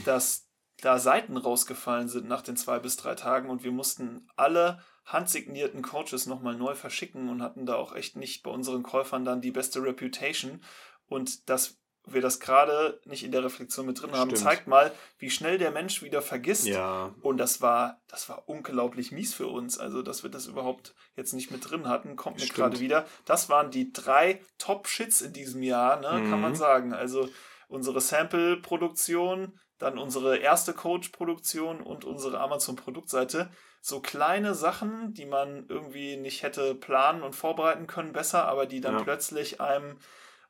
dass 0.04 0.48
da 0.80 0.98
Seiten 0.98 1.36
rausgefallen 1.36 2.08
sind 2.08 2.28
nach 2.28 2.42
den 2.42 2.56
zwei 2.56 2.78
bis 2.78 2.96
drei 2.96 3.14
Tagen 3.14 3.50
und 3.50 3.64
wir 3.64 3.72
mussten 3.72 4.28
alle 4.36 4.82
handsignierten 5.04 5.82
Coaches 5.82 6.26
nochmal 6.26 6.56
neu 6.56 6.74
verschicken 6.74 7.28
und 7.28 7.42
hatten 7.42 7.66
da 7.66 7.76
auch 7.76 7.94
echt 7.94 8.16
nicht 8.16 8.42
bei 8.42 8.50
unseren 8.50 8.82
Käufern 8.82 9.24
dann 9.24 9.40
die 9.40 9.50
beste 9.50 9.82
Reputation. 9.82 10.62
Und 11.08 11.48
dass 11.48 11.80
wir 12.06 12.22
das 12.22 12.40
gerade 12.40 13.00
nicht 13.04 13.24
in 13.24 13.32
der 13.32 13.44
Reflexion 13.44 13.86
mit 13.86 14.00
drin 14.00 14.12
haben, 14.12 14.30
Stimmt. 14.30 14.42
zeigt 14.42 14.66
mal, 14.66 14.92
wie 15.18 15.30
schnell 15.30 15.58
der 15.58 15.70
Mensch 15.70 16.02
wieder 16.02 16.22
vergisst. 16.22 16.66
Ja. 16.66 17.14
Und 17.20 17.38
das 17.38 17.60
war, 17.60 18.00
das 18.08 18.28
war 18.28 18.48
unglaublich 18.48 19.12
mies 19.12 19.34
für 19.34 19.48
uns. 19.48 19.78
Also, 19.78 20.02
dass 20.02 20.22
wir 20.22 20.30
das 20.30 20.46
überhaupt 20.46 20.94
jetzt 21.16 21.34
nicht 21.34 21.50
mit 21.50 21.68
drin 21.68 21.88
hatten, 21.88 22.16
kommt 22.16 22.40
mir 22.40 22.46
gerade 22.46 22.80
wieder. 22.80 23.06
Das 23.24 23.48
waren 23.48 23.70
die 23.70 23.92
drei 23.92 24.40
Top-Shits 24.58 25.20
in 25.20 25.32
diesem 25.32 25.62
Jahr, 25.62 26.00
ne, 26.00 26.20
mhm. 26.20 26.30
kann 26.30 26.40
man 26.40 26.52
mhm. 26.52 26.56
sagen. 26.56 26.92
Also 26.94 27.28
unsere 27.68 28.00
Sample-Produktion, 28.00 29.58
dann 29.78 29.98
unsere 29.98 30.38
erste 30.38 30.72
Coach-Produktion 30.72 31.80
und 31.80 32.04
unsere 32.04 32.40
Amazon-Produktseite 32.40 33.50
so 33.81 34.01
kleine 34.01 34.55
Sachen, 34.55 35.14
die 35.14 35.25
man 35.25 35.66
irgendwie 35.69 36.16
nicht 36.16 36.43
hätte 36.43 36.75
planen 36.75 37.23
und 37.23 37.35
vorbereiten 37.35 37.87
können, 37.87 38.12
besser, 38.12 38.47
aber 38.47 38.66
die 38.66 38.81
dann 38.81 38.99
ja. 38.99 39.03
plötzlich 39.03 39.61
einem 39.61 39.99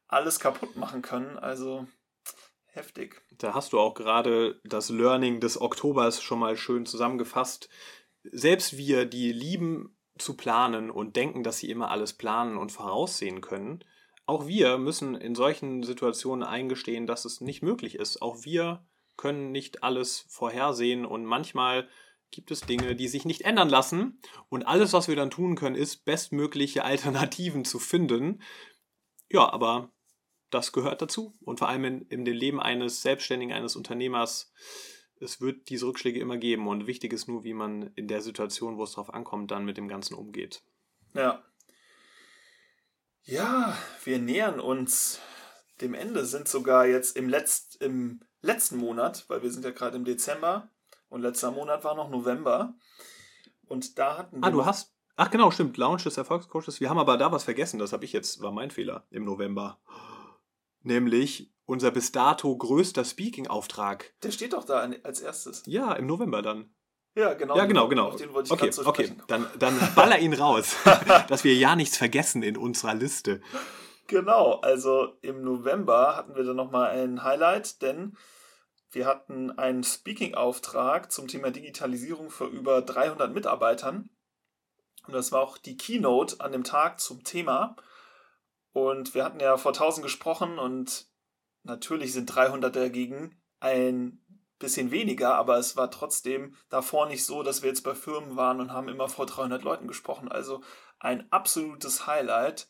alles 0.09 0.41
kaputt 0.41 0.77
machen 0.77 1.03
können. 1.03 1.39
Also 1.39 1.87
heftig. 2.67 3.23
Da 3.39 3.55
hast 3.55 3.73
du 3.73 3.79
auch 3.79 3.95
gerade 3.95 4.61
das 4.65 4.91
Learning 4.91 5.41
des 5.41 5.61
Oktobers 5.61 6.23
schon 6.23 6.41
mal 6.41 6.57
schön 6.57 6.87
zusammengefasst. 6.87 7.69
Selbst 8.25 8.77
wir, 8.77 9.07
die 9.07 9.33
lieben 9.33 9.97
zu 10.19 10.37
planen 10.37 10.91
und 10.91 11.17
denken, 11.17 11.43
dass 11.43 11.59
sie 11.59 11.71
immer 11.71 11.91
alles 11.91 12.13
planen 12.13 12.59
und 12.59 12.73
voraussehen 12.73 13.41
können, 13.41 13.85
auch 14.27 14.47
wir 14.47 14.79
müssen 14.79 15.17
in 15.17 15.35
solchen 15.35 15.83
Situationen 15.83 16.47
eingestehen, 16.47 17.09
dass 17.09 17.25
es 17.25 17.41
nicht 17.41 17.63
möglich 17.63 17.97
ist. 17.97 18.23
Auch 18.23 18.45
wir 18.45 18.85
können 19.17 19.51
nicht 19.51 19.83
alles 19.83 20.25
vorhersehen 20.29 21.05
und 21.05 21.25
manchmal 21.25 21.89
gibt 22.31 22.51
es 22.51 22.61
Dinge, 22.61 22.95
die 22.97 23.09
sich 23.09 23.25
nicht 23.25 23.43
ändern 23.43 23.69
lassen. 23.69 24.21
Und 24.49 24.65
alles, 24.65 24.93
was 24.93 25.09
wir 25.09 25.17
dann 25.17 25.31
tun 25.31 25.57
können, 25.57 25.77
ist, 25.77 26.05
bestmögliche 26.05 26.85
Alternativen 26.85 27.65
zu 27.65 27.79
finden. 27.79 28.43
Ja, 29.29 29.53
aber 29.53 29.93
das 30.51 30.73
gehört 30.73 31.03
dazu. 31.03 31.37
Und 31.41 31.59
vor 31.59 31.69
allem 31.69 31.85
in, 31.85 32.03
in 32.03 32.25
dem 32.25 32.37
Leben 32.37 32.61
eines 32.61 33.03
Selbstständigen, 33.03 33.55
eines 33.55 33.77
Unternehmers, 33.77 34.53
es 35.21 35.41
wird 35.41 35.69
diese 35.69 35.87
Rückschläge 35.87 36.21
immer 36.21 36.39
geben. 36.39 36.67
Und 36.69 36.87
wichtig 36.87 37.13
ist 37.13 37.29
nur, 37.29 37.45
wie 37.45 37.55
man 37.55 37.91
in 37.95 38.09
der 38.09 38.23
Situation, 38.23 38.77
wo 38.77 38.85
es 38.85 38.93
drauf 38.93 39.13
ankommt, 39.13 39.51
dann 39.51 39.65
mit 39.65 39.77
dem 39.77 39.89
Ganzen 39.89 40.15
umgeht. 40.15 40.63
Ja. 41.15 41.45
Ja, 43.23 43.77
wir 44.05 44.19
nähern 44.19 44.61
uns 44.61 45.21
dem 45.81 45.95
Ende, 45.95 46.25
sind 46.25 46.49
sogar 46.49 46.87
jetzt 46.87 47.17
im, 47.17 47.29
Letzt, 47.29 47.81
im 47.83 48.21
letzten 48.43 48.79
Monat, 48.79 49.25
weil 49.29 49.43
wir 49.43 49.51
sind 49.51 49.65
ja 49.65 49.71
gerade 49.71 49.97
im 49.97 50.05
Dezember, 50.05 50.71
und 51.11 51.21
letzter 51.21 51.51
Monat 51.51 51.85
war 51.85 51.95
noch 51.95 52.09
November. 52.09 52.75
Und 53.67 53.99
da 53.99 54.17
hatten 54.17 54.41
wir. 54.41 54.47
Ah, 54.47 54.51
du 54.51 54.65
hast. 54.65 54.95
Ach 55.17 55.31
genau, 55.31 55.51
stimmt. 55.51 55.77
Lounge 55.77 56.03
des 56.05 56.17
Erfolgscoaches. 56.17 56.81
Wir 56.81 56.89
haben 56.89 56.99
aber 56.99 57.19
da 57.19 57.31
was 57.31 57.45
vergessen. 57.45 57.79
Das 57.79 57.93
habe 57.93 58.07
ich 58.07 58.13
jetzt, 58.13 58.41
war 58.41 58.53
mein 58.53 58.71
Fehler 58.71 59.07
im 59.11 59.25
November. 59.25 59.79
Nämlich 60.83 61.53
unser 61.67 61.91
bis 61.91 62.11
dato 62.11 62.57
größter 62.57 63.05
Speaking-Auftrag. 63.05 64.15
Der 64.23 64.31
steht 64.31 64.55
doch 64.55 64.65
da 64.65 64.91
als 65.03 65.21
erstes. 65.21 65.63
Ja, 65.67 65.93
im 65.93 66.07
November 66.07 66.41
dann. 66.41 66.73
Ja, 67.15 67.35
genau. 67.35 67.57
Ja, 67.57 67.67
genau, 67.67 67.89
genau. 67.89 68.15
okay, 68.49 68.71
okay. 68.85 69.13
Dann, 69.27 69.47
dann 69.59 69.79
baller 69.95 70.19
ihn 70.21 70.33
raus, 70.33 70.77
dass 71.29 71.45
wir 71.45 71.55
ja 71.55 71.77
nichts 71.77 71.97
vergessen 71.97 72.43
in 72.43 72.57
unserer 72.57 72.95
Liste. 72.95 73.41
Genau, 74.07 74.55
also 74.61 75.19
im 75.21 75.43
November 75.43 76.17
hatten 76.17 76.35
wir 76.35 76.45
dann 76.45 76.57
nochmal 76.57 76.91
ein 76.91 77.23
Highlight, 77.23 77.83
denn 77.83 78.17
wir 78.93 79.07
hatten 79.07 79.57
einen 79.59 79.85
Speaking-Auftrag 79.85 81.13
zum 81.13 81.29
Thema 81.29 81.51
Digitalisierung 81.51 82.31
für 82.31 82.47
über 82.47 82.83
300 82.83 83.33
Mitarbeitern. 83.33 84.11
Und 85.07 85.15
das 85.15 85.33
war 85.33 85.43
auch 85.43 85.59
die 85.59 85.77
Keynote 85.77 86.41
an 86.41 86.53
dem 86.53 86.65
Tag 86.65 87.01
zum 87.01 87.25
Thema. 87.25 87.77
Und 88.73 89.15
wir 89.15 89.25
hatten 89.25 89.41
ja 89.41 89.57
vor 89.57 89.73
1000 89.73 90.05
gesprochen 90.05 90.59
und 90.59 91.09
natürlich 91.63 92.13
sind 92.13 92.27
300 92.27 92.75
dagegen 92.75 93.41
ein 93.61 94.25
bisschen 94.59 94.91
weniger, 94.91 95.35
aber 95.35 95.57
es 95.57 95.77
war 95.77 95.91
trotzdem 95.91 96.55
davor 96.69 97.07
nicht 97.07 97.25
so, 97.25 97.43
dass 97.43 97.63
wir 97.63 97.71
jetzt 97.71 97.83
bei 97.83 97.95
Firmen 97.95 98.37
waren 98.37 98.61
und 98.61 98.73
haben 98.73 98.89
immer 98.89 99.09
vor 99.09 99.27
300 99.27 99.63
Leuten 99.63 99.89
gesprochen. 99.89 100.31
Also 100.31 100.63
ein 100.99 101.31
absolutes 101.33 102.07
Highlight, 102.07 102.69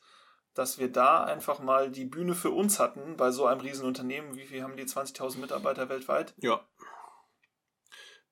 dass 0.54 0.78
wir 0.78 0.90
da 0.90 1.24
einfach 1.24 1.60
mal 1.60 1.90
die 1.90 2.04
Bühne 2.04 2.34
für 2.34 2.50
uns 2.50 2.78
hatten 2.78 3.16
bei 3.16 3.30
so 3.30 3.46
einem 3.46 3.60
Riesenunternehmen. 3.60 4.36
Wie 4.36 4.46
viel 4.46 4.62
haben 4.62 4.76
die 4.76 4.84
20.000 4.84 5.38
Mitarbeiter 5.38 5.88
weltweit? 5.88 6.34
Ja. 6.38 6.66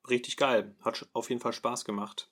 Richtig 0.09 0.37
geil. 0.37 0.75
Hat 0.81 1.07
auf 1.13 1.29
jeden 1.29 1.41
Fall 1.41 1.53
Spaß 1.53 1.85
gemacht. 1.85 2.31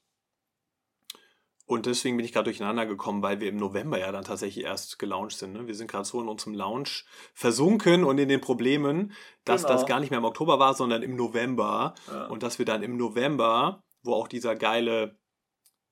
Und 1.67 1.85
deswegen 1.85 2.15
bin 2.15 2.25
ich 2.25 2.31
gerade 2.31 2.45
durcheinander 2.45 2.85
gekommen, 2.85 3.21
weil 3.21 3.41
wir 3.41 3.49
im 3.49 3.57
November 3.57 3.99
ja 3.99 4.09
dann 4.13 4.23
tatsächlich 4.23 4.63
erst 4.63 4.99
gelauncht 4.99 5.37
sind. 5.37 5.51
Ne? 5.51 5.67
Wir 5.67 5.75
sind 5.75 5.91
gerade 5.91 6.05
so 6.05 6.21
in 6.21 6.29
unserem 6.29 6.53
Launch 6.53 7.05
versunken 7.33 8.05
und 8.05 8.17
in 8.19 8.29
den 8.29 8.39
Problemen, 8.39 9.11
dass 9.43 9.63
genau. 9.63 9.73
das 9.73 9.85
gar 9.85 9.99
nicht 9.99 10.09
mehr 10.09 10.19
im 10.19 10.25
Oktober 10.25 10.59
war, 10.59 10.75
sondern 10.75 11.03
im 11.03 11.17
November. 11.17 11.93
Ja. 12.07 12.27
Und 12.27 12.41
dass 12.41 12.57
wir 12.57 12.65
dann 12.65 12.83
im 12.83 12.95
November, 12.95 13.83
wo 14.01 14.13
auch 14.13 14.29
dieser 14.29 14.55
geile 14.55 15.19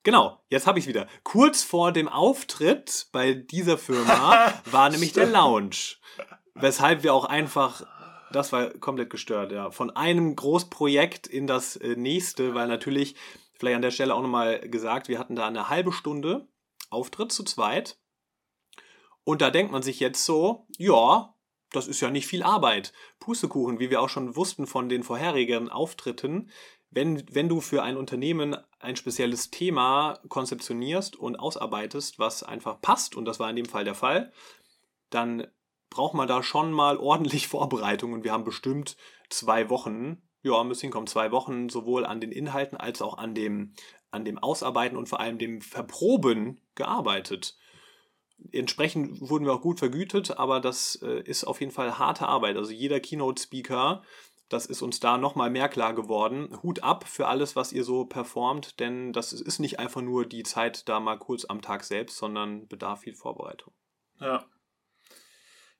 Genau, 0.05 0.39
jetzt 0.49 0.67
habe 0.67 0.79
ich 0.79 0.87
wieder. 0.87 1.07
Kurz 1.23 1.63
vor 1.63 1.91
dem 1.91 2.07
Auftritt 2.07 3.07
bei 3.11 3.33
dieser 3.33 3.77
Firma 3.77 4.53
war 4.71 4.89
nämlich 4.89 5.11
der 5.11 5.25
Launch. 5.25 5.99
Weshalb 6.53 7.03
wir 7.03 7.13
auch 7.13 7.25
einfach, 7.25 7.85
das 8.31 8.53
war 8.53 8.69
komplett 8.69 9.09
gestört, 9.09 9.51
ja, 9.51 9.71
von 9.71 9.89
einem 9.89 10.37
Großprojekt 10.37 11.27
in 11.27 11.47
das 11.47 11.75
äh, 11.75 11.97
nächste, 11.97 12.53
weil 12.53 12.69
natürlich 12.69 13.17
Vielleicht 13.57 13.75
an 13.77 13.81
der 13.81 13.91
Stelle 13.91 14.13
auch 14.13 14.21
nochmal 14.21 14.59
gesagt, 14.59 15.07
wir 15.07 15.17
hatten 15.17 15.35
da 15.35 15.47
eine 15.47 15.69
halbe 15.69 15.91
Stunde 15.91 16.47
Auftritt 16.89 17.31
zu 17.31 17.43
zweit. 17.43 17.97
Und 19.23 19.41
da 19.41 19.49
denkt 19.49 19.71
man 19.71 19.81
sich 19.81 19.99
jetzt 19.99 20.25
so, 20.25 20.67
ja, 20.77 21.33
das 21.71 21.87
ist 21.87 22.01
ja 22.01 22.11
nicht 22.11 22.27
viel 22.27 22.43
Arbeit. 22.43 22.93
Pustekuchen, 23.19 23.79
wie 23.79 23.89
wir 23.89 24.01
auch 24.01 24.09
schon 24.09 24.35
wussten 24.35 24.67
von 24.67 24.87
den 24.87 25.03
vorherigen 25.03 25.69
Auftritten, 25.69 26.51
wenn, 26.95 27.23
wenn 27.29 27.49
du 27.49 27.61
für 27.61 27.83
ein 27.83 27.97
Unternehmen 27.97 28.57
ein 28.79 28.95
spezielles 28.95 29.51
Thema 29.51 30.19
konzeptionierst 30.29 31.15
und 31.15 31.35
ausarbeitest, 31.35 32.17
was 32.17 32.41
einfach 32.41 32.81
passt, 32.81 33.15
und 33.15 33.25
das 33.25 33.39
war 33.39 33.49
in 33.49 33.57
dem 33.57 33.65
Fall 33.65 33.83
der 33.83 33.95
Fall, 33.95 34.31
dann 35.09 35.45
braucht 35.89 36.13
man 36.13 36.27
da 36.27 36.41
schon 36.41 36.71
mal 36.71 36.97
ordentlich 36.97 37.47
Vorbereitung 37.49 38.13
und 38.13 38.23
wir 38.23 38.31
haben 38.31 38.45
bestimmt 38.45 38.97
zwei 39.29 39.69
Wochen 39.69 40.21
ja, 40.45 40.63
müssen 40.63 40.81
hinkommen. 40.81 41.07
Zwei 41.07 41.31
Wochen 41.31 41.69
sowohl 41.69 42.05
an 42.05 42.21
den 42.21 42.31
Inhalten 42.31 42.77
als 42.77 43.01
auch 43.01 43.17
an 43.17 43.33
dem, 43.33 43.73
an 44.11 44.25
dem 44.25 44.37
Ausarbeiten 44.37 44.95
und 44.95 45.09
vor 45.09 45.19
allem 45.19 45.39
dem 45.39 45.59
Verproben 45.59 46.61
gearbeitet. 46.75 47.57
Entsprechend 48.51 49.21
wurden 49.21 49.45
wir 49.45 49.53
auch 49.53 49.61
gut 49.61 49.79
vergütet, 49.79 50.37
aber 50.37 50.59
das 50.59 50.99
äh, 51.01 51.21
ist 51.21 51.45
auf 51.45 51.61
jeden 51.61 51.71
Fall 51.71 51.97
harte 51.97 52.27
Arbeit. 52.27 52.57
Also 52.57 52.71
jeder 52.71 52.99
Keynote-Speaker, 52.99 54.03
das 54.49 54.65
ist 54.65 54.81
uns 54.81 54.99
da 54.99 55.17
nochmal 55.17 55.49
mehr 55.49 55.69
klar 55.69 55.93
geworden. 55.93 56.57
Hut 56.61 56.83
ab 56.83 57.05
für 57.07 57.27
alles, 57.27 57.55
was 57.55 57.73
ihr 57.73 57.83
so 57.83 58.05
performt, 58.05 58.79
denn 58.79 59.13
das 59.13 59.33
ist 59.33 59.59
nicht 59.59 59.79
einfach 59.79 60.01
nur 60.01 60.25
die 60.25 60.43
Zeit 60.43 60.87
da 60.87 60.99
mal 60.99 61.17
kurz 61.17 61.45
am 61.45 61.61
Tag 61.61 61.83
selbst, 61.83 62.17
sondern 62.17 62.67
bedarf 62.67 63.01
viel 63.01 63.15
Vorbereitung. 63.15 63.73
Ja, 64.19 64.45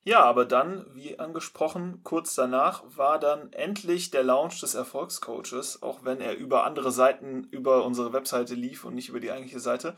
ja, 0.08 0.23
aber 0.23 0.45
dann, 0.45 0.86
wie 0.93 1.17
angesprochen, 1.17 2.04
kurz 2.04 2.36
danach 2.36 2.84
war 2.86 3.19
dann 3.19 3.51
endlich 3.54 4.12
der 4.12 4.23
Launch 4.23 4.60
des 4.60 4.75
Erfolgscoaches, 4.75 5.82
auch 5.82 6.06
wenn 6.06 6.21
er 6.21 6.38
über 6.38 6.63
andere 6.63 6.91
Seiten 6.91 7.43
über 7.45 7.84
unsere 7.84 8.13
Webseite 8.13 8.54
lief 8.54 8.86
und 8.86 8.93
nicht 8.93 9.10
über 9.10 9.19
die 9.19 9.32
eigentliche 9.32 9.60
Seite. 9.60 9.97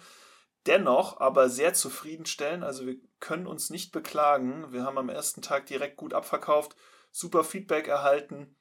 Dennoch 0.66 1.20
aber 1.20 1.50
sehr 1.50 1.74
zufriedenstellend, 1.74 2.64
also 2.64 2.86
wir 2.86 2.96
können 3.20 3.48
uns 3.48 3.70
nicht 3.70 3.92
beklagen. 3.92 4.72
Wir 4.72 4.84
haben 4.84 4.98
am 4.98 5.10
ersten 5.10 5.42
Tag 5.42 5.66
direkt 5.66 5.98
gut 5.98 6.14
abverkauft, 6.14 6.78
super 7.12 7.44
Feedback 7.44 7.90
erhalten 7.90 8.57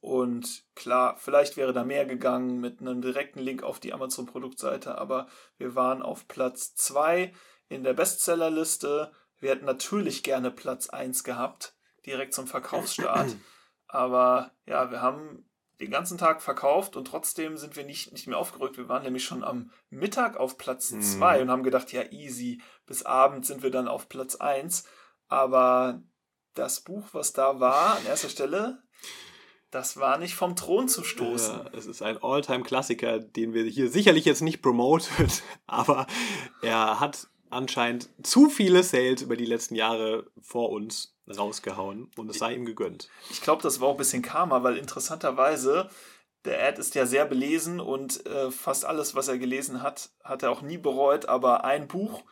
und 0.00 0.64
klar, 0.74 1.16
vielleicht 1.18 1.56
wäre 1.56 1.72
da 1.72 1.84
mehr 1.84 2.06
gegangen 2.06 2.60
mit 2.60 2.80
einem 2.80 3.02
direkten 3.02 3.40
Link 3.40 3.62
auf 3.62 3.80
die 3.80 3.92
Amazon-Produktseite, 3.92 4.98
aber 4.98 5.28
wir 5.58 5.74
waren 5.74 6.02
auf 6.02 6.26
Platz 6.28 6.74
2 6.74 7.32
in 7.68 7.84
der 7.84 7.94
Bestsellerliste 7.94 9.12
wir 9.40 9.50
hätten 9.50 9.64
natürlich 9.64 10.22
gerne 10.22 10.50
Platz 10.50 10.88
1 10.88 11.24
gehabt, 11.24 11.74
direkt 12.06 12.34
zum 12.34 12.46
Verkaufsstart. 12.46 13.36
Aber 13.88 14.52
ja, 14.66 14.90
wir 14.90 15.02
haben 15.02 15.50
den 15.80 15.90
ganzen 15.90 16.18
Tag 16.18 16.42
verkauft 16.42 16.94
und 16.94 17.06
trotzdem 17.06 17.56
sind 17.56 17.74
wir 17.74 17.84
nicht, 17.84 18.12
nicht 18.12 18.26
mehr 18.26 18.38
aufgerückt. 18.38 18.76
Wir 18.76 18.88
waren 18.88 19.02
nämlich 19.02 19.24
schon 19.24 19.42
am 19.42 19.72
Mittag 19.88 20.36
auf 20.36 20.58
Platz 20.58 20.90
2 20.90 21.36
hm. 21.36 21.42
und 21.42 21.50
haben 21.50 21.62
gedacht, 21.62 21.90
ja, 21.92 22.02
easy, 22.12 22.62
bis 22.86 23.02
Abend 23.02 23.46
sind 23.46 23.62
wir 23.62 23.70
dann 23.70 23.88
auf 23.88 24.08
Platz 24.08 24.36
1. 24.36 24.84
Aber 25.26 26.02
das 26.54 26.82
Buch, 26.82 27.08
was 27.12 27.32
da 27.32 27.58
war, 27.58 27.96
an 27.96 28.06
erster 28.06 28.28
Stelle, 28.28 28.82
das 29.70 29.98
war 29.98 30.18
nicht 30.18 30.34
vom 30.34 30.56
Thron 30.56 30.88
zu 30.88 31.04
stoßen. 31.04 31.54
Ja, 31.54 31.70
es 31.72 31.86
ist 31.86 32.02
ein 32.02 32.22
All-Time-Klassiker, 32.22 33.18
den 33.20 33.54
wir 33.54 33.64
hier 33.64 33.88
sicherlich 33.88 34.24
jetzt 34.24 34.42
nicht 34.42 34.62
promotet, 34.62 35.42
aber 35.66 36.06
er 36.62 37.00
hat 37.00 37.28
anscheinend 37.50 38.08
zu 38.22 38.48
viele 38.48 38.82
Sales 38.82 39.22
über 39.22 39.36
die 39.36 39.46
letzten 39.46 39.74
Jahre 39.74 40.26
vor 40.40 40.70
uns 40.70 41.16
rausgehauen 41.28 42.10
und 42.16 42.30
es 42.30 42.38
sei 42.38 42.54
ihm 42.54 42.64
gegönnt. 42.64 43.08
Ich 43.30 43.40
glaube, 43.40 43.62
das 43.62 43.80
war 43.80 43.88
auch 43.88 43.92
ein 43.92 43.98
bisschen 43.98 44.22
Karma, 44.22 44.62
weil 44.62 44.76
interessanterweise 44.76 45.88
der 46.44 46.66
Ad 46.66 46.80
ist 46.80 46.94
ja 46.94 47.06
sehr 47.06 47.26
belesen 47.26 47.80
und 47.80 48.24
äh, 48.26 48.50
fast 48.50 48.84
alles, 48.84 49.14
was 49.14 49.28
er 49.28 49.38
gelesen 49.38 49.82
hat, 49.82 50.10
hat 50.24 50.42
er 50.42 50.50
auch 50.50 50.62
nie 50.62 50.78
bereut, 50.78 51.26
aber 51.26 51.64
ein 51.64 51.86
Buch 51.86 52.22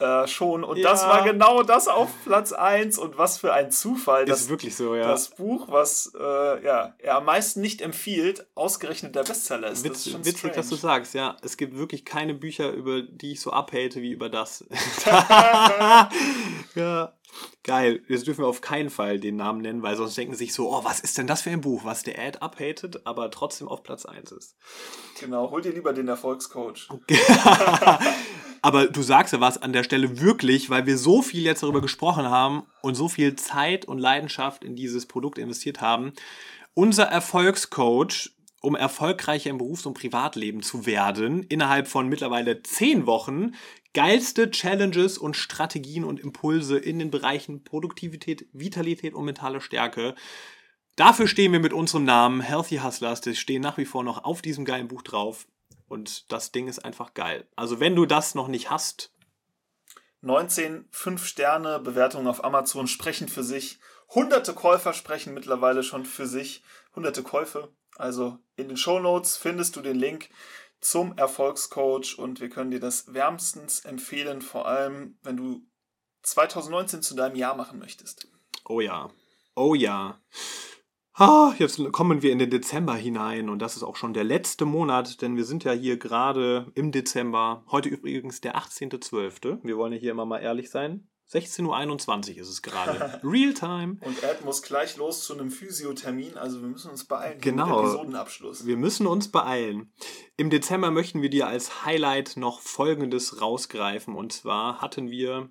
äh, 0.00 0.26
schon. 0.26 0.64
Und 0.64 0.78
ja. 0.78 0.90
das 0.90 1.04
war 1.04 1.24
genau 1.24 1.62
das 1.62 1.88
auf 1.88 2.08
Platz 2.24 2.52
1. 2.52 2.98
Und 2.98 3.18
was 3.18 3.38
für 3.38 3.52
ein 3.52 3.70
Zufall. 3.70 4.24
Das 4.24 4.42
ist 4.42 4.50
wirklich 4.50 4.74
so, 4.74 4.94
ja. 4.94 5.06
Das 5.06 5.28
Buch, 5.28 5.68
was 5.70 6.12
äh, 6.18 6.64
ja, 6.64 6.94
er 6.98 7.16
am 7.16 7.24
meisten 7.26 7.60
nicht 7.60 7.82
empfiehlt, 7.82 8.46
ausgerechnet 8.54 9.14
der 9.14 9.24
Bestseller 9.24 9.70
ist. 9.70 9.84
Witz, 9.84 10.04
das 10.04 10.14
ist 10.14 10.24
witzig, 10.24 10.52
dass 10.52 10.68
du 10.68 10.76
sagst, 10.76 11.14
ja. 11.14 11.36
Es 11.42 11.56
gibt 11.56 11.76
wirklich 11.76 12.04
keine 12.04 12.34
Bücher, 12.34 12.72
über 12.72 13.02
die 13.02 13.32
ich 13.32 13.40
so 13.40 13.52
abhate 13.52 14.02
wie 14.02 14.12
über 14.12 14.28
das. 14.28 14.64
ja. 16.74 17.14
Geil. 17.62 18.02
Jetzt 18.08 18.26
dürfen 18.26 18.42
wir 18.42 18.48
auf 18.48 18.60
keinen 18.60 18.90
Fall 18.90 19.20
den 19.20 19.36
Namen 19.36 19.60
nennen, 19.60 19.82
weil 19.82 19.96
sonst 19.96 20.16
denken 20.16 20.34
sich 20.34 20.52
so, 20.52 20.74
oh, 20.74 20.84
was 20.84 21.00
ist 21.00 21.18
denn 21.18 21.26
das 21.26 21.42
für 21.42 21.50
ein 21.50 21.60
Buch, 21.60 21.84
was 21.84 22.02
der 22.02 22.18
Ad 22.18 22.38
abhatet, 22.40 23.06
aber 23.06 23.30
trotzdem 23.30 23.68
auf 23.68 23.82
Platz 23.82 24.06
1 24.06 24.32
ist. 24.32 24.56
Genau, 25.20 25.50
hol 25.50 25.62
dir 25.62 25.72
lieber 25.72 25.92
den 25.92 26.08
Erfolgscoach. 26.08 26.88
aber 28.62 28.86
du 28.86 29.02
sagst 29.02 29.32
ja 29.32 29.40
was 29.40 29.60
an 29.60 29.72
der 29.72 29.84
Stelle 29.84 30.20
wirklich, 30.20 30.70
weil 30.70 30.86
wir 30.86 30.98
so 30.98 31.22
viel 31.22 31.42
jetzt 31.42 31.62
darüber 31.62 31.80
gesprochen 31.80 32.26
haben 32.26 32.62
und 32.82 32.94
so 32.94 33.08
viel 33.08 33.36
Zeit 33.36 33.84
und 33.84 33.98
Leidenschaft 33.98 34.64
in 34.64 34.76
dieses 34.76 35.06
Produkt 35.06 35.38
investiert 35.38 35.80
haben. 35.80 36.12
Unser 36.74 37.04
Erfolgscoach 37.04 38.30
um 38.62 38.76
erfolgreicher 38.76 39.50
im 39.50 39.58
Berufs- 39.58 39.86
und 39.86 39.94
Privatleben 39.94 40.62
zu 40.62 40.86
werden, 40.86 41.42
innerhalb 41.44 41.88
von 41.88 42.08
mittlerweile 42.08 42.62
zehn 42.62 43.06
Wochen 43.06 43.52
geilste 43.94 44.50
Challenges 44.50 45.18
und 45.18 45.36
Strategien 45.36 46.04
und 46.04 46.20
Impulse 46.20 46.78
in 46.78 46.98
den 46.98 47.10
Bereichen 47.10 47.64
Produktivität, 47.64 48.46
Vitalität 48.52 49.14
und 49.14 49.24
mentale 49.24 49.60
Stärke. 49.60 50.14
Dafür 50.94 51.26
stehen 51.26 51.52
wir 51.52 51.60
mit 51.60 51.72
unserem 51.72 52.04
Namen 52.04 52.40
Healthy 52.40 52.78
Hustlers. 52.78 53.22
Das 53.22 53.38
stehen 53.38 53.62
nach 53.62 53.78
wie 53.78 53.86
vor 53.86 54.04
noch 54.04 54.24
auf 54.24 54.42
diesem 54.42 54.64
geilen 54.64 54.88
Buch 54.88 55.02
drauf. 55.02 55.46
Und 55.90 56.30
das 56.30 56.52
Ding 56.52 56.68
ist 56.68 56.84
einfach 56.84 57.14
geil. 57.14 57.48
Also 57.56 57.80
wenn 57.80 57.96
du 57.96 58.06
das 58.06 58.36
noch 58.36 58.46
nicht 58.46 58.70
hast. 58.70 59.12
19 60.20 60.88
5-Sterne-Bewertungen 60.92 62.28
auf 62.28 62.44
Amazon 62.44 62.86
sprechen 62.86 63.26
für 63.26 63.42
sich. 63.42 63.80
Hunderte 64.08 64.54
Käufer 64.54 64.92
sprechen 64.92 65.34
mittlerweile 65.34 65.82
schon 65.82 66.04
für 66.04 66.28
sich. 66.28 66.62
Hunderte 66.94 67.24
Käufe. 67.24 67.72
Also 67.96 68.38
in 68.54 68.68
den 68.68 68.76
Show 68.76 69.00
Notes 69.00 69.36
findest 69.36 69.74
du 69.74 69.80
den 69.80 69.96
Link 69.96 70.30
zum 70.80 71.18
Erfolgscoach 71.18 72.16
und 72.18 72.40
wir 72.40 72.50
können 72.50 72.70
dir 72.70 72.80
das 72.80 73.12
wärmstens 73.12 73.80
empfehlen, 73.84 74.42
vor 74.42 74.68
allem 74.68 75.18
wenn 75.24 75.36
du 75.36 75.66
2019 76.22 77.02
zu 77.02 77.16
deinem 77.16 77.34
Jahr 77.34 77.56
machen 77.56 77.80
möchtest. 77.80 78.28
Oh 78.64 78.80
ja, 78.80 79.10
oh 79.56 79.74
ja. 79.74 80.20
Ah, 81.20 81.52
jetzt 81.58 81.78
kommen 81.92 82.22
wir 82.22 82.32
in 82.32 82.38
den 82.38 82.48
Dezember 82.48 82.94
hinein 82.94 83.50
und 83.50 83.58
das 83.58 83.76
ist 83.76 83.82
auch 83.82 83.96
schon 83.96 84.14
der 84.14 84.24
letzte 84.24 84.64
Monat, 84.64 85.20
denn 85.20 85.36
wir 85.36 85.44
sind 85.44 85.64
ja 85.64 85.72
hier 85.72 85.98
gerade 85.98 86.72
im 86.74 86.92
Dezember. 86.92 87.62
Heute 87.70 87.90
übrigens 87.90 88.40
der 88.40 88.56
18.12. 88.56 89.58
Wir 89.62 89.76
wollen 89.76 89.92
ja 89.92 89.98
hier 89.98 90.12
immer 90.12 90.24
mal 90.24 90.38
ehrlich 90.38 90.70
sein. 90.70 91.10
16.21 91.30 92.36
Uhr 92.36 92.40
ist 92.40 92.48
es 92.48 92.62
gerade. 92.62 93.20
Realtime. 93.22 93.98
Und 94.00 94.22
Ed 94.22 94.46
muss 94.46 94.62
gleich 94.62 94.96
los 94.96 95.22
zu 95.24 95.34
einem 95.34 95.50
Physiothermin, 95.50 96.38
also 96.38 96.62
wir 96.62 96.68
müssen 96.68 96.90
uns 96.90 97.04
beeilen. 97.04 97.38
Genau. 97.42 97.80
Episodenabschluss. 97.80 98.64
Wir 98.64 98.78
müssen 98.78 99.06
uns 99.06 99.30
beeilen. 99.30 99.92
Im 100.38 100.48
Dezember 100.48 100.90
möchten 100.90 101.20
wir 101.20 101.28
dir 101.28 101.48
als 101.48 101.84
Highlight 101.84 102.38
noch 102.38 102.62
Folgendes 102.62 103.42
rausgreifen. 103.42 104.14
Und 104.14 104.32
zwar 104.32 104.80
hatten 104.80 105.10
wir 105.10 105.50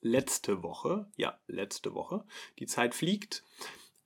letzte 0.00 0.62
Woche, 0.62 1.10
ja, 1.16 1.38
letzte 1.46 1.92
Woche, 1.92 2.24
die 2.58 2.66
Zeit 2.66 2.94
fliegt, 2.94 3.44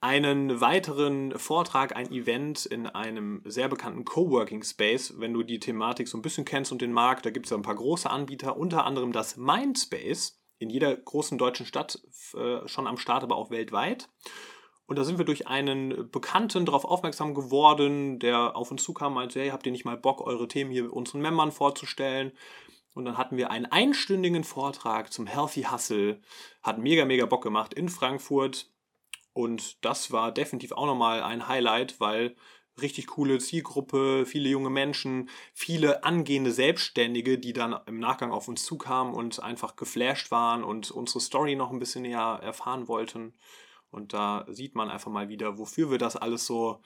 einen 0.01 0.61
weiteren 0.61 1.37
Vortrag, 1.37 1.95
ein 1.95 2.11
Event 2.11 2.65
in 2.65 2.87
einem 2.87 3.41
sehr 3.45 3.67
bekannten 3.67 4.05
Coworking 4.05 4.63
Space. 4.63 5.15
Wenn 5.17 5.33
du 5.33 5.43
die 5.43 5.59
Thematik 5.59 6.07
so 6.07 6.17
ein 6.17 6.21
bisschen 6.21 6.45
kennst 6.45 6.71
und 6.71 6.81
den 6.81 6.93
Markt, 6.93 7.25
da 7.25 7.31
gibt 7.31 7.45
es 7.45 7.49
ja 7.49 7.57
ein 7.57 7.63
paar 7.63 7.75
große 7.75 8.09
Anbieter, 8.09 8.57
unter 8.57 8.85
anderem 8.85 9.11
das 9.11 9.35
Mindspace, 9.35 10.39
in 10.57 10.69
jeder 10.69 10.95
großen 10.95 11.37
deutschen 11.37 11.65
Stadt 11.65 12.01
äh, 12.33 12.67
schon 12.67 12.87
am 12.87 12.97
Start, 12.97 13.23
aber 13.23 13.35
auch 13.35 13.49
weltweit. 13.49 14.09
Und 14.85 14.97
da 14.97 15.03
sind 15.03 15.17
wir 15.17 15.25
durch 15.25 15.47
einen 15.47 16.09
Bekannten 16.09 16.65
darauf 16.65 16.83
aufmerksam 16.83 17.35
geworden, 17.35 18.19
der 18.19 18.55
auf 18.55 18.71
uns 18.71 18.83
zukam 18.83 19.11
und 19.11 19.15
meinte, 19.15 19.39
hey, 19.39 19.49
habt 19.49 19.65
ihr 19.65 19.71
nicht 19.71 19.85
mal 19.85 19.97
Bock, 19.97 20.25
eure 20.25 20.47
Themen 20.47 20.71
hier 20.71 20.91
unseren 20.91 21.21
Membern 21.21 21.51
vorzustellen? 21.51 22.31
Und 22.95 23.05
dann 23.05 23.17
hatten 23.17 23.37
wir 23.37 23.51
einen 23.51 23.67
einstündigen 23.67 24.43
Vortrag 24.43 25.13
zum 25.13 25.27
Healthy 25.27 25.63
Hustle. 25.63 26.21
Hat 26.63 26.79
mega, 26.79 27.05
mega 27.05 27.25
Bock 27.27 27.43
gemacht 27.43 27.73
in 27.73 27.87
Frankfurt. 27.87 28.71
Und 29.39 29.85
das 29.85 30.11
war 30.11 30.33
definitiv 30.33 30.73
auch 30.73 30.85
nochmal 30.85 31.23
ein 31.23 31.47
Highlight, 31.47 32.01
weil 32.01 32.35
richtig 32.81 33.07
coole 33.07 33.37
Zielgruppe, 33.37 34.25
viele 34.25 34.49
junge 34.49 34.69
Menschen, 34.69 35.29
viele 35.53 36.03
angehende 36.03 36.51
Selbstständige, 36.51 37.39
die 37.39 37.53
dann 37.53 37.79
im 37.85 37.99
Nachgang 37.99 38.33
auf 38.33 38.49
uns 38.49 38.65
zukamen 38.65 39.13
und 39.13 39.41
einfach 39.41 39.77
geflasht 39.77 40.29
waren 40.31 40.61
und 40.65 40.91
unsere 40.91 41.21
Story 41.21 41.55
noch 41.55 41.71
ein 41.71 41.79
bisschen 41.79 42.01
näher 42.01 42.41
erfahren 42.43 42.89
wollten. 42.89 43.33
Und 43.91 44.11
da 44.11 44.45
sieht 44.49 44.75
man 44.75 44.89
einfach 44.89 45.09
mal 45.09 45.29
wieder, 45.29 45.57
wofür 45.57 45.89
wir 45.89 45.99
das 45.99 46.17
alles 46.17 46.45
so 46.45 46.81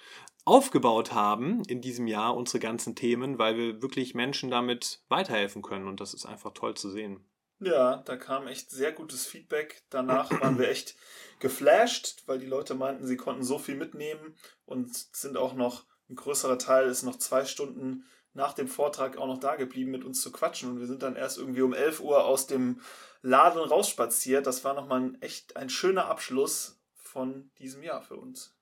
aufgebaut 0.45 1.11
haben 1.11 1.63
in 1.63 1.81
diesem 1.81 2.05
Jahr, 2.05 2.37
unsere 2.37 2.59
ganzen 2.59 2.93
Themen, 2.93 3.39
weil 3.39 3.57
wir 3.57 3.81
wirklich 3.81 4.13
Menschen 4.13 4.51
damit 4.51 5.01
weiterhelfen 5.09 5.63
können. 5.63 5.87
Und 5.87 5.99
das 6.01 6.13
ist 6.13 6.27
einfach 6.27 6.53
toll 6.53 6.75
zu 6.75 6.91
sehen. 6.91 7.25
Ja, 7.59 7.97
da 7.97 8.17
kam 8.17 8.47
echt 8.47 8.71
sehr 8.71 8.91
gutes 8.91 9.25
Feedback. 9.25 9.83
Danach 9.89 10.29
waren 10.41 10.57
wir 10.57 10.69
echt 10.69 10.95
geflasht, 11.39 12.23
weil 12.25 12.39
die 12.39 12.45
Leute 12.45 12.75
meinten, 12.75 13.05
sie 13.05 13.17
konnten 13.17 13.43
so 13.43 13.57
viel 13.57 13.75
mitnehmen 13.75 14.35
und 14.65 14.93
sind 14.93 15.37
auch 15.37 15.53
noch, 15.53 15.85
ein 16.09 16.15
größerer 16.15 16.57
Teil 16.57 16.87
ist 16.87 17.03
noch 17.03 17.17
zwei 17.17 17.45
Stunden 17.45 18.05
nach 18.33 18.53
dem 18.53 18.67
Vortrag 18.67 19.17
auch 19.17 19.27
noch 19.27 19.39
da 19.39 19.55
geblieben, 19.55 19.91
mit 19.91 20.03
uns 20.03 20.21
zu 20.21 20.31
quatschen. 20.31 20.69
Und 20.69 20.79
wir 20.79 20.87
sind 20.87 21.03
dann 21.03 21.15
erst 21.15 21.37
irgendwie 21.37 21.61
um 21.61 21.73
11 21.73 22.01
Uhr 22.01 22.25
aus 22.25 22.47
dem 22.47 22.81
Laden 23.21 23.61
rausspaziert. 23.61 24.45
Das 24.47 24.63
war 24.63 24.73
nochmal 24.73 25.01
ein, 25.01 25.21
echt 25.21 25.55
ein 25.55 25.69
schöner 25.69 26.05
Abschluss 26.05 26.81
von 26.95 27.51
diesem 27.59 27.83
Jahr 27.83 28.01
für 28.01 28.17
uns. 28.17 28.55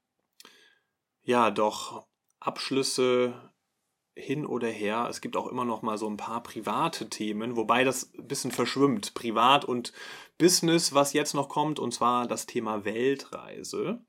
Ja, 1.22 1.52
doch 1.52 2.06
Abschlüsse 2.40 3.34
hin 4.16 4.46
oder 4.46 4.68
her. 4.68 5.08
Es 5.10 5.22
gibt 5.22 5.38
auch 5.38 5.48
immer 5.48 5.66
noch 5.66 5.82
mal 5.82 5.98
so 5.98 6.10
ein 6.10 6.18
paar 6.18 6.44
private 6.44 7.10
Themen, 7.10 7.56
wobei 7.56 7.84
das 7.84 8.14
ein 8.18 8.28
bisschen 8.28 8.52
verschwimmt. 8.52 9.14
Privat 9.14 9.66
und 9.66 9.94
Business, 10.38 10.94
was 10.94 11.14
jetzt 11.14 11.34
noch 11.34 11.50
kommt, 11.50 11.80
und 11.80 11.94
zwar 11.94 12.28
das 12.28 12.46
Thema 12.46 12.84
Weltreise. 12.84 14.04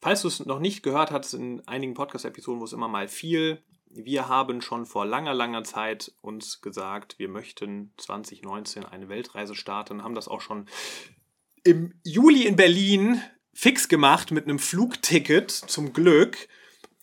Falls 0.00 0.22
du 0.22 0.28
es 0.28 0.44
noch 0.44 0.60
nicht 0.60 0.82
gehört 0.82 1.10
hast, 1.10 1.34
in 1.34 1.66
einigen 1.66 1.94
Podcast-Episoden, 1.94 2.60
wo 2.60 2.64
es 2.64 2.72
immer 2.72 2.88
mal 2.88 3.08
viel, 3.08 3.62
wir 3.90 4.28
haben 4.28 4.60
schon 4.60 4.86
vor 4.86 5.06
langer, 5.06 5.34
langer 5.34 5.64
Zeit 5.64 6.12
uns 6.20 6.60
gesagt, 6.60 7.18
wir 7.18 7.28
möchten 7.28 7.92
2019 7.96 8.84
eine 8.84 9.08
Weltreise 9.08 9.54
starten, 9.54 10.02
haben 10.02 10.14
das 10.14 10.28
auch 10.28 10.40
schon 10.40 10.66
im 11.64 11.94
Juli 12.04 12.46
in 12.46 12.56
Berlin 12.56 13.20
fix 13.52 13.88
gemacht 13.88 14.30
mit 14.30 14.44
einem 14.44 14.58
Flugticket, 14.58 15.50
zum 15.50 15.92
Glück. 15.92 16.48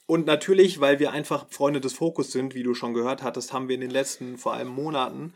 Und 0.08 0.28
natürlich, 0.28 0.80
weil 0.80 1.00
wir 1.00 1.12
einfach 1.12 1.48
Freunde 1.50 1.82
des 1.82 1.94
Fokus 1.94 2.32
sind, 2.32 2.54
wie 2.54 2.63
du 2.63 2.74
schon 2.74 2.94
gehört 2.94 3.24
hattest, 3.24 3.54
haben 3.54 3.68
wir 3.68 3.76
in 3.76 3.82
den 3.82 3.89
letzten 3.89 4.38
vor 4.38 4.54
allem 4.54 4.68
Monaten 4.68 5.34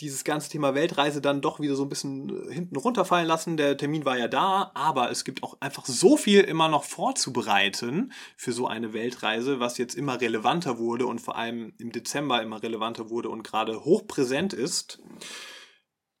dieses 0.00 0.22
ganze 0.22 0.48
Thema 0.48 0.74
Weltreise 0.74 1.20
dann 1.20 1.40
doch 1.40 1.58
wieder 1.58 1.74
so 1.74 1.82
ein 1.82 1.88
bisschen 1.88 2.48
hinten 2.50 2.76
runterfallen 2.76 3.26
lassen. 3.26 3.56
Der 3.56 3.76
Termin 3.76 4.04
war 4.04 4.16
ja 4.16 4.28
da, 4.28 4.70
aber 4.74 5.10
es 5.10 5.24
gibt 5.24 5.42
auch 5.42 5.56
einfach 5.60 5.86
so 5.86 6.16
viel 6.16 6.42
immer 6.42 6.68
noch 6.68 6.84
vorzubereiten 6.84 8.12
für 8.36 8.52
so 8.52 8.68
eine 8.68 8.92
Weltreise, 8.92 9.58
was 9.58 9.78
jetzt 9.78 9.96
immer 9.96 10.20
relevanter 10.20 10.78
wurde 10.78 11.06
und 11.06 11.20
vor 11.20 11.36
allem 11.36 11.72
im 11.78 11.90
Dezember 11.90 12.40
immer 12.42 12.62
relevanter 12.62 13.10
wurde 13.10 13.28
und 13.28 13.42
gerade 13.42 13.84
hochpräsent 13.84 14.52
ist. 14.52 15.00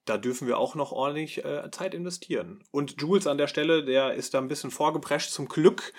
Da 0.04 0.18
dürfen 0.18 0.48
wir 0.48 0.58
auch 0.58 0.74
noch 0.74 0.90
ordentlich 0.90 1.44
äh, 1.44 1.70
Zeit 1.70 1.94
investieren. 1.94 2.64
Und 2.72 3.00
Jules 3.00 3.26
an 3.26 3.38
der 3.38 3.46
Stelle, 3.46 3.84
der 3.84 4.14
ist 4.14 4.34
da 4.34 4.38
ein 4.38 4.48
bisschen 4.48 4.70
vorgeprescht 4.70 5.30
zum 5.30 5.48
Glück 5.48 5.92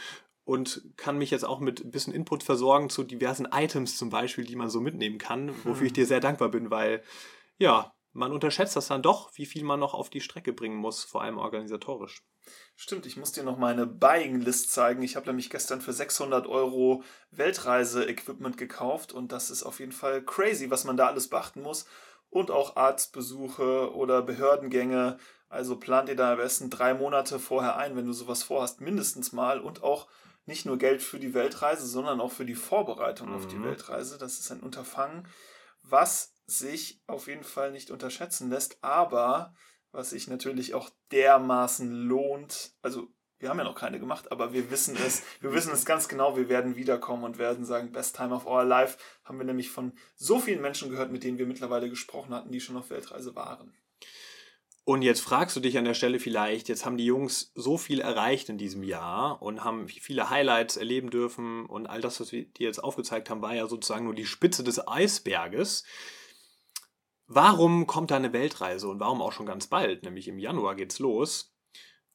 und 0.49 0.81
kann 0.97 1.19
mich 1.19 1.29
jetzt 1.29 1.45
auch 1.45 1.59
mit 1.59 1.85
ein 1.85 1.91
bisschen 1.91 2.11
Input 2.11 2.41
versorgen 2.41 2.89
zu 2.89 3.03
diversen 3.03 3.47
Items 3.53 3.99
zum 3.99 4.09
Beispiel, 4.09 4.45
die 4.45 4.55
man 4.55 4.71
so 4.71 4.81
mitnehmen 4.81 5.19
kann, 5.19 5.53
wofür 5.63 5.85
ich 5.85 5.93
dir 5.93 6.07
sehr 6.07 6.21
dankbar 6.21 6.49
bin, 6.49 6.71
weil 6.71 7.03
ja, 7.59 7.93
man 8.13 8.31
unterschätzt 8.31 8.75
das 8.75 8.87
dann 8.87 9.03
doch, 9.03 9.29
wie 9.35 9.45
viel 9.45 9.63
man 9.63 9.79
noch 9.79 9.93
auf 9.93 10.09
die 10.09 10.21
Strecke 10.21 10.51
bringen 10.51 10.77
muss, 10.77 11.03
vor 11.03 11.21
allem 11.21 11.37
organisatorisch. 11.37 12.23
Stimmt, 12.75 13.05
ich 13.05 13.15
muss 13.15 13.31
dir 13.31 13.43
noch 13.43 13.59
meine 13.59 13.85
Buying-List 13.85 14.71
zeigen. 14.71 15.03
Ich 15.03 15.15
habe 15.15 15.27
nämlich 15.27 15.51
gestern 15.51 15.81
für 15.81 15.93
600 15.93 16.47
Euro 16.47 17.03
Weltreise-Equipment 17.29 18.57
gekauft 18.57 19.13
und 19.13 19.31
das 19.31 19.51
ist 19.51 19.61
auf 19.61 19.79
jeden 19.79 19.91
Fall 19.91 20.23
crazy, 20.23 20.71
was 20.71 20.83
man 20.83 20.97
da 20.97 21.05
alles 21.05 21.27
beachten 21.27 21.61
muss. 21.61 21.85
Und 22.31 22.49
auch 22.49 22.75
Arztbesuche 22.75 23.93
oder 23.93 24.23
Behördengänge. 24.23 25.19
Also 25.47 25.77
plant 25.77 26.09
ihr 26.09 26.15
da 26.15 26.31
am 26.31 26.37
besten 26.37 26.71
drei 26.71 26.95
Monate 26.95 27.37
vorher 27.37 27.77
ein, 27.77 27.95
wenn 27.95 28.07
du 28.07 28.13
sowas 28.13 28.41
vorhast, 28.41 28.81
mindestens 28.81 29.31
mal. 29.31 29.59
Und 29.59 29.83
auch 29.83 30.07
nicht 30.49 30.65
nur 30.65 30.77
Geld 30.77 31.01
für 31.01 31.19
die 31.19 31.33
Weltreise, 31.33 31.85
sondern 31.87 32.19
auch 32.19 32.31
für 32.31 32.43
die 32.43 32.55
Vorbereitung 32.55 33.29
mhm. 33.29 33.35
auf 33.35 33.47
die 33.47 33.55
mhm. 33.55 33.65
Weltreise. 33.65 34.17
Das 34.17 34.39
ist 34.39 34.51
ein 34.51 34.59
Unterfangen, 34.59 35.27
was 35.83 36.33
sich 36.45 37.01
auf 37.07 37.27
jeden 37.27 37.43
Fall 37.43 37.71
nicht 37.71 37.91
unterschätzen 37.91 38.49
lässt, 38.49 38.83
aber 38.83 39.53
was 39.91 40.09
sich 40.09 40.27
natürlich 40.27 40.73
auch 40.73 40.89
dermaßen 41.11 41.91
lohnt. 41.91 42.73
Also 42.81 43.07
wir 43.37 43.49
haben 43.49 43.59
ja 43.59 43.63
noch 43.63 43.75
keine 43.75 43.99
gemacht, 43.99 44.31
aber 44.31 44.51
wir 44.51 44.69
wissen 44.69 44.97
es, 44.97 45.23
wir 45.39 45.53
wissen 45.53 45.71
es 45.71 45.85
ganz 45.85 46.07
genau, 46.07 46.35
wir 46.35 46.49
werden 46.49 46.75
wiederkommen 46.75 47.23
und 47.23 47.37
werden 47.37 47.63
sagen, 47.63 47.91
Best 47.91 48.15
Time 48.15 48.35
of 48.35 48.45
Our 48.45 48.65
Life, 48.65 48.97
haben 49.23 49.37
wir 49.37 49.45
nämlich 49.45 49.69
von 49.69 49.93
so 50.15 50.39
vielen 50.39 50.61
Menschen 50.61 50.89
gehört, 50.89 51.11
mit 51.11 51.23
denen 51.23 51.37
wir 51.37 51.45
mittlerweile 51.45 51.89
gesprochen 51.89 52.33
hatten, 52.33 52.51
die 52.51 52.59
schon 52.59 52.75
auf 52.75 52.89
Weltreise 52.89 53.35
waren. 53.35 53.73
Und 54.89 55.03
jetzt 55.03 55.21
fragst 55.21 55.55
du 55.55 55.59
dich 55.59 55.77
an 55.77 55.85
der 55.85 55.93
Stelle 55.93 56.19
vielleicht, 56.19 56.67
jetzt 56.67 56.83
haben 56.83 56.97
die 56.97 57.05
Jungs 57.05 57.51
so 57.53 57.77
viel 57.77 58.01
erreicht 58.01 58.49
in 58.49 58.57
diesem 58.57 58.81
Jahr 58.81 59.39
und 59.39 59.63
haben 59.63 59.87
viele 59.87 60.31
Highlights 60.31 60.77
erleben 60.77 61.11
dürfen 61.11 61.67
und 61.67 61.85
all 61.85 62.01
das, 62.01 62.19
was 62.19 62.31
wir 62.31 62.45
dir 62.45 62.65
jetzt 62.65 62.83
aufgezeigt 62.83 63.29
haben, 63.29 63.43
war 63.43 63.53
ja 63.53 63.67
sozusagen 63.67 64.05
nur 64.05 64.15
die 64.15 64.25
Spitze 64.25 64.63
des 64.63 64.87
Eisberges. 64.87 65.83
Warum 67.27 67.85
kommt 67.85 68.09
da 68.09 68.15
eine 68.15 68.33
Weltreise 68.33 68.87
und 68.87 68.99
warum 68.99 69.21
auch 69.21 69.31
schon 69.31 69.45
ganz 69.45 69.67
bald, 69.67 70.01
nämlich 70.01 70.27
im 70.27 70.39
Januar 70.39 70.73
geht's 70.73 70.97
los? 70.97 71.53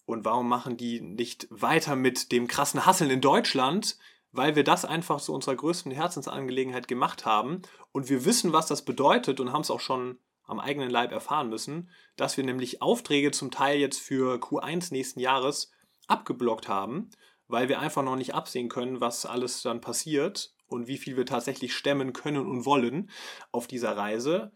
Und 0.05 0.25
warum 0.25 0.49
machen 0.49 0.77
die 0.77 1.01
nicht 1.01 1.47
weiter 1.51 1.95
mit 1.95 2.33
dem 2.33 2.49
krassen 2.49 2.85
Hasseln 2.85 3.11
in 3.11 3.21
Deutschland? 3.21 3.99
Weil 4.33 4.57
wir 4.57 4.65
das 4.65 4.85
einfach 4.85 5.21
zu 5.21 5.33
unserer 5.33 5.55
größten 5.55 5.93
Herzensangelegenheit 5.93 6.89
gemacht 6.89 7.25
haben 7.25 7.63
und 7.93 8.09
wir 8.09 8.25
wissen, 8.25 8.53
was 8.53 8.67
das 8.67 8.85
bedeutet 8.85 9.39
und 9.39 9.53
haben 9.53 9.61
es 9.61 9.71
auch 9.71 9.79
schon 9.79 10.19
am 10.47 10.61
eigenen 10.61 10.91
Leib 10.91 11.13
erfahren 11.13 11.49
müssen, 11.49 11.91
dass 12.17 12.37
wir 12.37 12.45
nämlich 12.45 12.83
Aufträge 12.83 13.31
zum 13.31 13.51
Teil 13.51 13.79
jetzt 13.79 14.01
für 14.01 14.37
Q1 14.37 14.93
nächsten 14.93 15.21
Jahres 15.21 15.71
abgeblockt 16.07 16.69
haben, 16.69 17.11
weil 17.49 17.69
wir 17.69 17.81
einfach 17.81 18.03
noch 18.03 18.17
nicht 18.17 18.35
absehen 18.35 18.69
können, 18.69 19.01
was 19.01 19.27
alles 19.27 19.63
dann 19.63 19.81
passiert 19.81 20.55
und 20.67 20.87
wie 20.87 20.99
viel 20.99 21.17
wir 21.17 21.27
tatsächlich 21.27 21.75
stemmen 21.75 22.13
können 22.13 22.47
und 22.47 22.67
wollen 22.67 23.11
auf 23.53 23.67
dieser 23.67 23.97
Reise. 23.97 24.53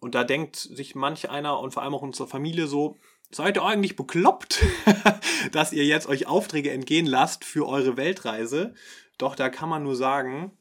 Und 0.00 0.14
da 0.14 0.24
denkt 0.24 0.56
sich 0.56 0.94
manch 0.94 1.30
einer 1.30 1.60
und 1.60 1.72
vor 1.72 1.82
allem 1.82 1.94
auch 1.94 2.02
unsere 2.02 2.28
Familie 2.28 2.66
so, 2.66 2.96
seid 3.30 3.56
ihr 3.56 3.64
eigentlich 3.64 3.96
bekloppt, 3.96 4.62
dass 5.52 5.72
ihr 5.72 5.84
jetzt 5.84 6.08
euch 6.08 6.26
Aufträge 6.26 6.70
entgehen 6.70 7.06
lasst 7.06 7.44
für 7.44 7.66
eure 7.66 7.96
Weltreise? 7.96 8.74
Doch 9.18 9.36
da 9.36 9.48
kann 9.48 9.68
man 9.68 9.84
nur 9.84 9.96
sagen, 9.96 10.58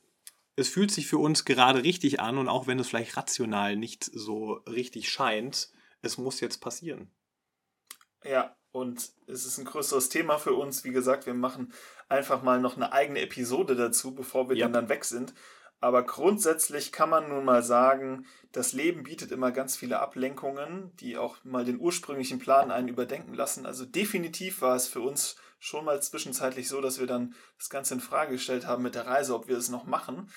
es 0.61 0.69
fühlt 0.69 0.91
sich 0.91 1.07
für 1.07 1.17
uns 1.17 1.43
gerade 1.43 1.83
richtig 1.83 2.19
an 2.19 2.37
und 2.37 2.47
auch 2.47 2.67
wenn 2.67 2.79
es 2.79 2.87
vielleicht 2.87 3.17
rational 3.17 3.75
nicht 3.75 4.05
so 4.05 4.53
richtig 4.67 5.09
scheint, 5.09 5.69
es 6.01 6.17
muss 6.17 6.39
jetzt 6.39 6.61
passieren. 6.61 7.11
Ja, 8.23 8.55
und 8.71 9.11
es 9.27 9.45
ist 9.45 9.57
ein 9.57 9.65
größeres 9.65 10.09
Thema 10.09 10.37
für 10.37 10.53
uns. 10.53 10.83
Wie 10.83 10.91
gesagt, 10.91 11.25
wir 11.25 11.33
machen 11.33 11.73
einfach 12.07 12.41
mal 12.41 12.59
noch 12.59 12.77
eine 12.77 12.93
eigene 12.93 13.19
Episode 13.19 13.75
dazu, 13.75 14.15
bevor 14.15 14.49
wir 14.49 14.55
ja. 14.55 14.65
dann, 14.65 14.73
dann 14.73 14.89
weg 14.89 15.03
sind. 15.03 15.33
Aber 15.83 16.03
grundsätzlich 16.03 16.91
kann 16.91 17.09
man 17.09 17.27
nun 17.27 17.43
mal 17.43 17.63
sagen, 17.63 18.27
das 18.51 18.71
Leben 18.71 19.01
bietet 19.01 19.31
immer 19.31 19.51
ganz 19.51 19.75
viele 19.75 19.99
Ablenkungen, 19.99 20.95
die 20.97 21.17
auch 21.17 21.43
mal 21.43 21.65
den 21.65 21.79
ursprünglichen 21.79 22.37
Plan 22.37 22.69
einen 22.69 22.87
überdenken 22.87 23.33
lassen. 23.33 23.65
Also 23.65 23.85
definitiv 23.85 24.61
war 24.61 24.75
es 24.75 24.87
für 24.87 25.01
uns 25.01 25.37
schon 25.57 25.83
mal 25.83 26.01
zwischenzeitlich 26.01 26.67
so, 26.67 26.81
dass 26.81 26.99
wir 26.99 27.07
dann 27.07 27.33
das 27.57 27.71
Ganze 27.71 27.95
in 27.95 27.99
Frage 27.99 28.33
gestellt 28.33 28.67
haben 28.67 28.83
mit 28.83 28.93
der 28.93 29.07
Reise, 29.07 29.33
ob 29.33 29.47
wir 29.47 29.57
es 29.57 29.69
noch 29.69 29.85
machen. 29.85 30.29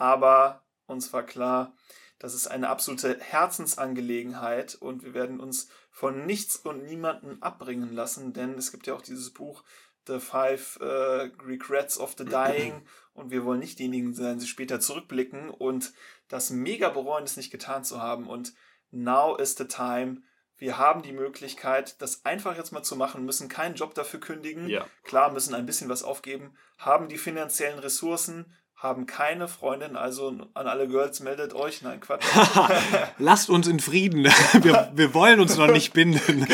Aber 0.00 0.64
uns 0.86 1.12
war 1.12 1.22
klar, 1.22 1.74
das 2.18 2.32
ist 2.32 2.46
eine 2.46 2.70
absolute 2.70 3.20
Herzensangelegenheit 3.20 4.74
und 4.74 5.04
wir 5.04 5.12
werden 5.12 5.40
uns 5.40 5.68
von 5.90 6.24
nichts 6.24 6.56
und 6.56 6.84
niemanden 6.84 7.42
abbringen 7.42 7.92
lassen, 7.92 8.32
denn 8.32 8.54
es 8.54 8.72
gibt 8.72 8.86
ja 8.86 8.94
auch 8.94 9.02
dieses 9.02 9.30
Buch 9.30 9.62
The 10.06 10.18
Five 10.18 10.78
uh, 10.80 11.28
Regrets 11.46 12.00
of 12.00 12.14
the 12.16 12.24
Dying 12.24 12.80
und 13.12 13.30
wir 13.30 13.44
wollen 13.44 13.60
nicht 13.60 13.78
diejenigen 13.78 14.14
sein, 14.14 14.38
die 14.38 14.46
später 14.46 14.80
zurückblicken 14.80 15.50
und 15.50 15.92
das 16.28 16.48
mega 16.48 16.88
bereuen, 16.88 17.24
es 17.24 17.36
nicht 17.36 17.50
getan 17.50 17.84
zu 17.84 18.00
haben 18.00 18.26
und 18.26 18.54
now 18.90 19.36
is 19.36 19.54
the 19.56 19.66
time, 19.66 20.22
Wir 20.60 20.76
haben 20.76 21.00
die 21.00 21.12
Möglichkeit, 21.12 22.00
das 22.02 22.26
einfach 22.26 22.54
jetzt 22.54 22.70
mal 22.70 22.82
zu 22.82 22.94
machen, 22.94 23.24
müssen 23.24 23.48
keinen 23.48 23.76
Job 23.76 23.94
dafür 23.94 24.20
kündigen. 24.20 24.68
Ja. 24.68 24.86
Klar, 25.04 25.32
müssen 25.32 25.54
ein 25.54 25.64
bisschen 25.64 25.88
was 25.88 26.02
aufgeben, 26.02 26.54
haben 26.76 27.08
die 27.08 27.16
finanziellen 27.16 27.78
Ressourcen, 27.78 28.54
haben 28.80 29.04
keine 29.04 29.46
Freundin, 29.46 29.94
also 29.94 30.28
an 30.54 30.66
alle 30.66 30.88
Girls 30.88 31.20
meldet 31.20 31.52
euch. 31.54 31.82
Nein, 31.82 32.00
Quatsch. 32.00 32.24
Lasst 33.18 33.50
uns 33.50 33.68
in 33.68 33.78
Frieden. 33.78 34.24
Wir, 34.62 34.90
wir 34.94 35.12
wollen 35.12 35.38
uns 35.38 35.58
noch 35.58 35.66
nicht 35.66 35.92
binden. 35.92 36.46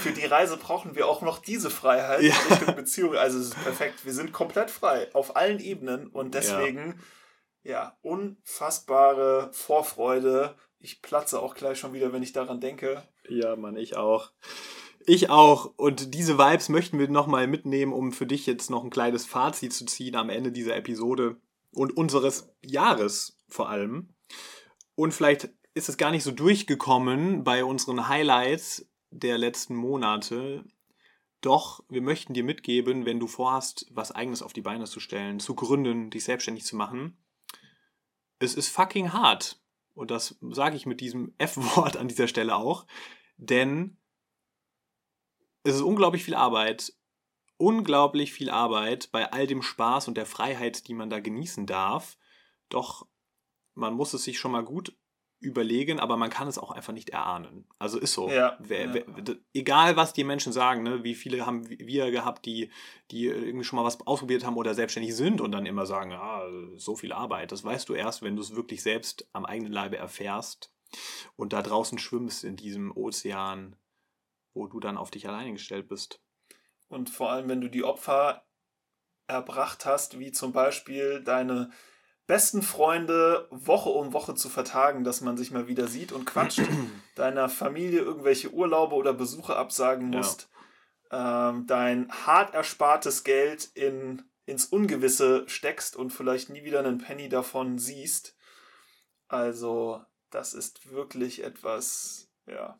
Für 0.00 0.10
die 0.12 0.24
Reise 0.24 0.56
brauchen 0.56 0.94
wir 0.94 1.06
auch 1.06 1.20
noch 1.20 1.38
diese 1.38 1.68
Freiheit 1.68 2.22
Ja. 2.22 2.34
Richtung 2.50 2.74
Beziehung. 2.76 3.14
Also 3.16 3.38
es 3.38 3.48
ist 3.48 3.62
perfekt. 3.62 4.04
Wir 4.06 4.14
sind 4.14 4.32
komplett 4.32 4.70
frei 4.70 5.08
auf 5.12 5.36
allen 5.36 5.60
Ebenen 5.60 6.06
und 6.06 6.34
deswegen 6.34 6.98
ja, 7.62 7.98
unfassbare 8.00 9.50
Vorfreude. 9.52 10.54
Ich 10.78 11.02
platze 11.02 11.40
auch 11.40 11.54
gleich 11.54 11.78
schon 11.78 11.92
wieder, 11.92 12.12
wenn 12.12 12.22
ich 12.22 12.32
daran 12.32 12.60
denke. 12.60 13.02
Ja, 13.28 13.54
Mann, 13.56 13.76
ich 13.76 13.96
auch. 13.96 14.30
Ich 15.06 15.30
auch. 15.30 15.72
Und 15.76 16.14
diese 16.14 16.38
Vibes 16.38 16.68
möchten 16.68 16.98
wir 16.98 17.08
nochmal 17.08 17.46
mitnehmen, 17.46 17.92
um 17.92 18.12
für 18.12 18.26
dich 18.26 18.46
jetzt 18.46 18.70
noch 18.70 18.84
ein 18.84 18.90
kleines 18.90 19.24
Fazit 19.24 19.72
zu 19.72 19.84
ziehen 19.86 20.16
am 20.16 20.30
Ende 20.30 20.52
dieser 20.52 20.76
Episode 20.76 21.40
und 21.72 21.96
unseres 21.96 22.52
Jahres 22.62 23.40
vor 23.48 23.68
allem. 23.68 24.14
Und 24.94 25.12
vielleicht 25.12 25.50
ist 25.74 25.88
es 25.88 25.96
gar 25.96 26.10
nicht 26.10 26.24
so 26.24 26.32
durchgekommen 26.32 27.44
bei 27.44 27.64
unseren 27.64 28.08
Highlights 28.08 28.88
der 29.10 29.38
letzten 29.38 29.76
Monate. 29.76 30.64
Doch 31.40 31.84
wir 31.88 32.02
möchten 32.02 32.34
dir 32.34 32.42
mitgeben, 32.42 33.06
wenn 33.06 33.20
du 33.20 33.28
vorhast, 33.28 33.86
was 33.90 34.10
eigenes 34.10 34.42
auf 34.42 34.52
die 34.52 34.60
Beine 34.60 34.86
zu 34.86 34.98
stellen, 34.98 35.38
zu 35.38 35.54
gründen, 35.54 36.10
dich 36.10 36.24
selbstständig 36.24 36.64
zu 36.64 36.76
machen. 36.76 37.16
Es 38.40 38.54
ist 38.54 38.68
fucking 38.68 39.12
hart. 39.12 39.60
Und 39.94 40.10
das 40.10 40.36
sage 40.50 40.76
ich 40.76 40.86
mit 40.86 41.00
diesem 41.00 41.34
F-Wort 41.38 41.96
an 41.96 42.08
dieser 42.08 42.28
Stelle 42.28 42.56
auch. 42.56 42.86
Denn 43.36 43.98
es 45.68 45.76
ist 45.76 45.82
unglaublich 45.82 46.24
viel 46.24 46.34
Arbeit. 46.34 46.92
Unglaublich 47.56 48.32
viel 48.32 48.50
Arbeit 48.50 49.10
bei 49.10 49.32
all 49.32 49.46
dem 49.46 49.62
Spaß 49.62 50.08
und 50.08 50.16
der 50.16 50.26
Freiheit, 50.26 50.86
die 50.86 50.94
man 50.94 51.10
da 51.10 51.20
genießen 51.20 51.66
darf. 51.66 52.16
Doch 52.68 53.06
man 53.74 53.94
muss 53.94 54.14
es 54.14 54.24
sich 54.24 54.38
schon 54.38 54.52
mal 54.52 54.64
gut 54.64 54.96
überlegen, 55.40 56.00
aber 56.00 56.16
man 56.16 56.30
kann 56.30 56.48
es 56.48 56.58
auch 56.58 56.72
einfach 56.72 56.92
nicht 56.92 57.10
erahnen. 57.10 57.64
Also 57.78 57.98
ist 57.98 58.12
so. 58.12 58.28
Ja, 58.28 58.56
wer. 58.58 58.92
Wer, 58.92 59.04
egal, 59.54 59.96
was 59.96 60.12
die 60.12 60.24
Menschen 60.24 60.52
sagen, 60.52 60.82
ne, 60.82 61.04
wie 61.04 61.14
viele 61.14 61.46
haben 61.46 61.68
wir 61.68 62.10
gehabt, 62.10 62.44
die, 62.44 62.70
die 63.10 63.26
irgendwie 63.26 63.64
schon 63.64 63.76
mal 63.76 63.84
was 63.84 64.04
ausprobiert 64.06 64.44
haben 64.44 64.56
oder 64.56 64.74
selbstständig 64.74 65.14
sind 65.14 65.40
und 65.40 65.52
dann 65.52 65.66
immer 65.66 65.86
sagen, 65.86 66.12
ah, 66.12 66.42
so 66.76 66.96
viel 66.96 67.12
Arbeit. 67.12 67.52
Das 67.52 67.62
weißt 67.62 67.88
du 67.88 67.94
erst, 67.94 68.22
wenn 68.22 68.34
du 68.34 68.42
es 68.42 68.56
wirklich 68.56 68.82
selbst 68.82 69.28
am 69.32 69.44
eigenen 69.44 69.72
Leibe 69.72 69.96
erfährst 69.96 70.72
und 71.36 71.52
da 71.52 71.62
draußen 71.62 71.98
schwimmst 71.98 72.42
in 72.42 72.56
diesem 72.56 72.90
Ozean, 72.96 73.76
wo 74.58 74.66
du 74.66 74.80
dann 74.80 74.98
auf 74.98 75.10
dich 75.10 75.26
alleine 75.28 75.52
gestellt 75.52 75.88
bist. 75.88 76.20
Und 76.88 77.10
vor 77.10 77.30
allem, 77.30 77.48
wenn 77.48 77.60
du 77.60 77.68
die 77.68 77.84
Opfer 77.84 78.44
erbracht 79.28 79.86
hast, 79.86 80.18
wie 80.18 80.32
zum 80.32 80.52
Beispiel 80.52 81.22
deine 81.22 81.70
besten 82.26 82.62
Freunde 82.62 83.46
Woche 83.50 83.88
um 83.88 84.12
Woche 84.12 84.34
zu 84.34 84.48
vertagen, 84.48 85.04
dass 85.04 85.20
man 85.20 85.36
sich 85.36 85.50
mal 85.50 85.68
wieder 85.68 85.86
sieht 85.86 86.12
und 86.12 86.26
quatscht, 86.26 86.60
deiner 87.14 87.48
Familie 87.48 88.00
irgendwelche 88.00 88.50
Urlaube 88.50 88.96
oder 88.96 89.14
Besuche 89.14 89.56
absagen 89.56 90.12
Ja. 90.12 90.18
musst, 90.18 90.48
ähm, 91.10 91.66
dein 91.66 92.10
hart 92.26 92.54
erspartes 92.54 93.24
Geld 93.24 93.70
in, 93.74 94.22
ins 94.44 94.66
Ungewisse 94.66 95.48
steckst 95.48 95.96
und 95.96 96.10
vielleicht 96.10 96.50
nie 96.50 96.64
wieder 96.64 96.80
einen 96.80 96.98
Penny 96.98 97.28
davon 97.28 97.78
siehst. 97.78 98.36
Also, 99.28 100.02
das 100.30 100.52
ist 100.54 100.90
wirklich 100.90 101.44
etwas, 101.44 102.30
ja, 102.46 102.78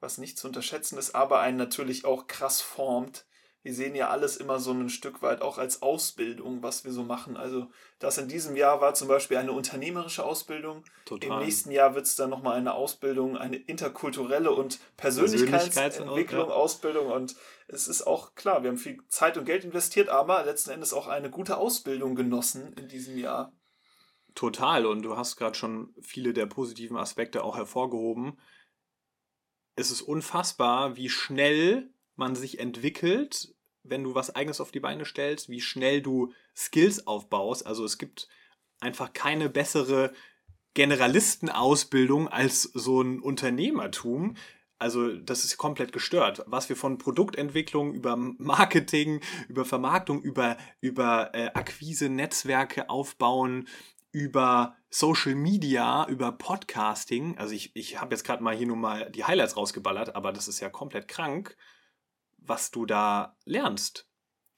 was 0.00 0.18
nicht 0.18 0.38
zu 0.38 0.48
unterschätzen 0.48 0.98
ist, 0.98 1.14
aber 1.14 1.40
einen 1.40 1.56
natürlich 1.56 2.04
auch 2.04 2.26
krass 2.26 2.60
formt. 2.60 3.26
Wir 3.62 3.74
sehen 3.74 3.94
ja 3.94 4.08
alles 4.08 4.38
immer 4.38 4.58
so 4.58 4.72
ein 4.72 4.88
Stück 4.88 5.20
weit 5.20 5.42
auch 5.42 5.58
als 5.58 5.82
Ausbildung, 5.82 6.62
was 6.62 6.84
wir 6.84 6.92
so 6.92 7.04
machen. 7.04 7.36
Also 7.36 7.66
das 7.98 8.16
in 8.16 8.26
diesem 8.26 8.56
Jahr 8.56 8.80
war 8.80 8.94
zum 8.94 9.06
Beispiel 9.06 9.36
eine 9.36 9.52
unternehmerische 9.52 10.24
Ausbildung. 10.24 10.82
Total. 11.04 11.30
Im 11.30 11.44
nächsten 11.44 11.70
Jahr 11.70 11.94
wird 11.94 12.06
es 12.06 12.16
dann 12.16 12.30
nochmal 12.30 12.56
eine 12.56 12.72
Ausbildung, 12.72 13.36
eine 13.36 13.56
interkulturelle 13.56 14.50
und 14.50 14.80
Persönlichkeitsentwicklung, 14.96 16.48
ja. 16.48 16.54
Ausbildung. 16.54 17.08
Und 17.08 17.36
es 17.68 17.86
ist 17.86 18.06
auch 18.06 18.34
klar, 18.34 18.62
wir 18.62 18.70
haben 18.70 18.78
viel 18.78 18.98
Zeit 19.08 19.36
und 19.36 19.44
Geld 19.44 19.64
investiert, 19.64 20.08
aber 20.08 20.42
letzten 20.44 20.70
Endes 20.70 20.94
auch 20.94 21.06
eine 21.06 21.28
gute 21.28 21.58
Ausbildung 21.58 22.14
genossen 22.14 22.72
in 22.78 22.88
diesem 22.88 23.18
Jahr. 23.18 23.52
Total. 24.34 24.86
Und 24.86 25.02
du 25.02 25.18
hast 25.18 25.36
gerade 25.36 25.54
schon 25.54 25.94
viele 26.00 26.32
der 26.32 26.46
positiven 26.46 26.96
Aspekte 26.96 27.44
auch 27.44 27.58
hervorgehoben. 27.58 28.38
Es 29.76 29.90
ist 29.90 30.02
unfassbar, 30.02 30.96
wie 30.96 31.08
schnell 31.08 31.90
man 32.16 32.34
sich 32.34 32.58
entwickelt, 32.58 33.54
wenn 33.82 34.04
du 34.04 34.14
was 34.14 34.34
eigenes 34.34 34.60
auf 34.60 34.72
die 34.72 34.80
Beine 34.80 35.04
stellst, 35.04 35.48
wie 35.48 35.60
schnell 35.60 36.02
du 36.02 36.32
Skills 36.54 37.06
aufbaust. 37.06 37.66
Also 37.66 37.84
es 37.84 37.98
gibt 37.98 38.28
einfach 38.80 39.12
keine 39.12 39.48
bessere 39.48 40.12
Generalistenausbildung 40.74 42.28
als 42.28 42.62
so 42.62 43.02
ein 43.02 43.20
Unternehmertum. 43.20 44.36
Also 44.78 45.14
das 45.16 45.44
ist 45.44 45.58
komplett 45.58 45.92
gestört. 45.92 46.42
Was 46.46 46.68
wir 46.68 46.76
von 46.76 46.98
Produktentwicklung 46.98 47.92
über 47.92 48.16
Marketing, 48.16 49.20
über 49.48 49.64
Vermarktung, 49.64 50.22
über, 50.22 50.56
über 50.80 51.34
äh, 51.34 51.50
Akquise, 51.52 52.08
Netzwerke 52.08 52.88
aufbauen, 52.88 53.68
über 54.12 54.76
Social 54.90 55.34
Media, 55.34 56.06
über 56.08 56.32
Podcasting. 56.32 57.38
Also 57.38 57.54
ich, 57.54 57.74
ich 57.74 58.00
habe 58.00 58.14
jetzt 58.14 58.24
gerade 58.24 58.42
mal 58.42 58.56
hier 58.56 58.66
nur 58.66 58.76
mal 58.76 59.10
die 59.10 59.24
Highlights 59.24 59.56
rausgeballert, 59.56 60.16
aber 60.16 60.32
das 60.32 60.48
ist 60.48 60.60
ja 60.60 60.68
komplett 60.68 61.08
krank, 61.08 61.56
was 62.38 62.70
du 62.70 62.86
da 62.86 63.36
lernst. 63.44 64.08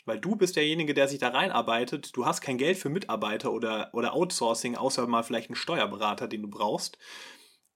Weil 0.04 0.18
du 0.18 0.34
bist 0.34 0.56
derjenige, 0.56 0.94
der 0.94 1.06
sich 1.06 1.18
da 1.18 1.28
reinarbeitet. 1.28 2.16
Du 2.16 2.26
hast 2.26 2.40
kein 2.40 2.58
Geld 2.58 2.76
für 2.76 2.88
Mitarbeiter 2.88 3.52
oder, 3.52 3.90
oder 3.92 4.14
Outsourcing, 4.14 4.74
außer 4.74 5.06
mal 5.06 5.22
vielleicht 5.22 5.48
einen 5.48 5.56
Steuerberater, 5.56 6.26
den 6.26 6.42
du 6.42 6.48
brauchst. 6.48 6.98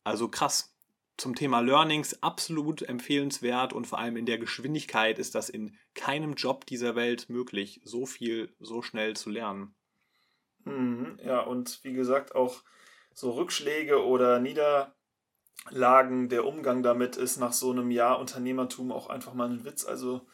Also 0.02 0.28
krass. 0.28 0.72
Zum 1.18 1.34
Thema 1.34 1.60
Learnings 1.60 2.22
absolut 2.22 2.82
empfehlenswert 2.82 3.72
und 3.72 3.86
vor 3.86 3.98
allem 3.98 4.18
in 4.18 4.26
der 4.26 4.36
Geschwindigkeit 4.36 5.18
ist 5.18 5.34
das 5.34 5.48
in 5.48 5.78
keinem 5.94 6.34
Job 6.34 6.66
dieser 6.66 6.94
Welt 6.94 7.30
möglich, 7.30 7.80
so 7.84 8.04
viel 8.04 8.54
so 8.58 8.82
schnell 8.82 9.16
zu 9.16 9.30
lernen. 9.30 9.74
Mhm, 10.66 11.18
ja, 11.24 11.40
und 11.40 11.82
wie 11.84 11.92
gesagt, 11.94 12.34
auch 12.34 12.62
so 13.14 13.30
Rückschläge 13.32 14.04
oder 14.04 14.38
Niederlagen, 14.38 16.28
der 16.28 16.44
Umgang 16.44 16.82
damit 16.82 17.16
ist 17.16 17.36
nach 17.38 17.52
so 17.52 17.70
einem 17.70 17.90
Jahr 17.90 18.18
Unternehmertum 18.18 18.92
auch 18.92 19.08
einfach 19.08 19.34
mal 19.34 19.48
ein 19.48 19.64
Witz. 19.64 19.84
Also 19.84 20.26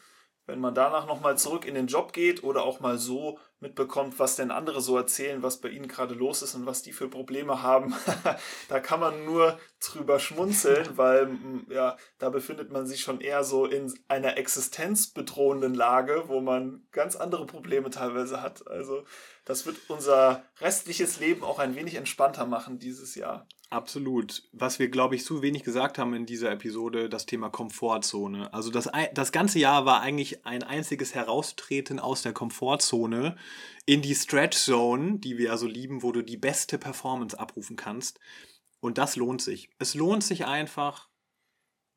wenn 0.45 0.59
man 0.59 0.75
danach 0.75 1.07
nochmal 1.07 1.37
zurück 1.37 1.65
in 1.65 1.75
den 1.75 1.87
Job 1.87 2.13
geht 2.13 2.43
oder 2.43 2.63
auch 2.63 2.79
mal 2.79 2.97
so 2.97 3.39
mitbekommt, 3.63 4.19
was 4.19 4.35
denn 4.35 4.51
andere 4.51 4.81
so 4.81 4.95
erzählen, 4.95 5.41
was 5.41 5.57
bei 5.57 5.69
ihnen 5.69 5.87
gerade 5.87 6.13
los 6.13 6.43
ist 6.43 6.53
und 6.53 6.67
was 6.67 6.83
die 6.83 6.93
für 6.93 7.09
Probleme 7.09 7.63
haben, 7.63 7.95
da 8.69 8.79
kann 8.79 8.99
man 8.99 9.25
nur 9.25 9.57
drüber 9.83 10.19
schmunzeln, 10.19 10.87
weil 10.97 11.35
ja, 11.69 11.97
da 12.19 12.29
befindet 12.29 12.71
man 12.71 12.85
sich 12.85 13.01
schon 13.01 13.19
eher 13.19 13.43
so 13.43 13.65
in 13.65 13.91
einer 14.07 14.37
existenzbedrohenden 14.37 15.73
Lage, 15.73 16.25
wo 16.27 16.41
man 16.41 16.85
ganz 16.91 17.15
andere 17.15 17.47
Probleme 17.47 17.89
teilweise 17.89 18.43
hat. 18.43 18.67
Also 18.67 19.05
das 19.45 19.65
wird 19.65 19.77
unser 19.87 20.43
restliches 20.61 21.19
Leben 21.19 21.43
auch 21.43 21.57
ein 21.57 21.75
wenig 21.75 21.95
entspannter 21.95 22.45
machen 22.45 22.77
dieses 22.77 23.15
Jahr. 23.15 23.47
Absolut. 23.73 24.43
Was 24.51 24.77
wir, 24.77 24.87
glaube 24.87 25.15
ich, 25.15 25.25
zu 25.25 25.41
wenig 25.41 25.63
gesagt 25.63 25.97
haben 25.97 26.13
in 26.13 26.27
dieser 26.27 26.51
Episode, 26.51 27.09
das 27.09 27.25
Thema 27.25 27.49
Komfortzone. 27.49 28.53
Also 28.53 28.69
das, 28.69 28.87
das 29.15 29.31
ganze 29.31 29.57
Jahr 29.57 29.85
war 29.85 30.01
eigentlich 30.01 30.45
ein 30.45 30.61
einziges 30.61 31.15
Heraustreten 31.15 31.99
aus 31.99 32.21
der 32.21 32.33
Komfortzone 32.33 33.35
in 33.85 34.01
die 34.01 34.15
Stretch 34.15 34.57
Zone, 34.57 35.19
die 35.19 35.37
wir 35.37 35.45
ja 35.47 35.57
so 35.57 35.67
lieben, 35.67 36.03
wo 36.03 36.11
du 36.11 36.21
die 36.21 36.37
beste 36.37 36.77
Performance 36.77 37.37
abrufen 37.37 37.75
kannst. 37.75 38.19
Und 38.79 38.97
das 38.97 39.15
lohnt 39.15 39.41
sich. 39.41 39.69
Es 39.79 39.93
lohnt 39.93 40.23
sich 40.23 40.45
einfach 40.45 41.09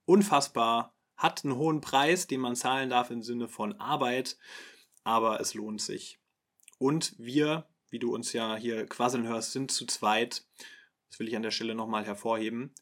unfassbar, 0.04 0.96
hat 1.16 1.44
einen 1.44 1.56
hohen 1.56 1.80
Preis, 1.80 2.26
den 2.26 2.40
man 2.40 2.56
zahlen 2.56 2.90
darf 2.90 3.10
im 3.10 3.22
Sinne 3.22 3.48
von 3.48 3.74
Arbeit, 3.80 4.38
aber 5.04 5.40
es 5.40 5.54
lohnt 5.54 5.80
sich. 5.80 6.20
Und 6.78 7.14
wir, 7.18 7.68
wie 7.90 7.98
du 7.98 8.14
uns 8.14 8.32
ja 8.32 8.56
hier 8.56 8.86
quasseln 8.86 9.26
hörst, 9.26 9.52
sind 9.52 9.70
zu 9.70 9.86
zweit. 9.86 10.46
Das 11.08 11.18
will 11.18 11.28
ich 11.28 11.36
an 11.36 11.42
der 11.42 11.50
Stelle 11.50 11.74
nochmal 11.74 12.04
hervorheben. 12.04 12.74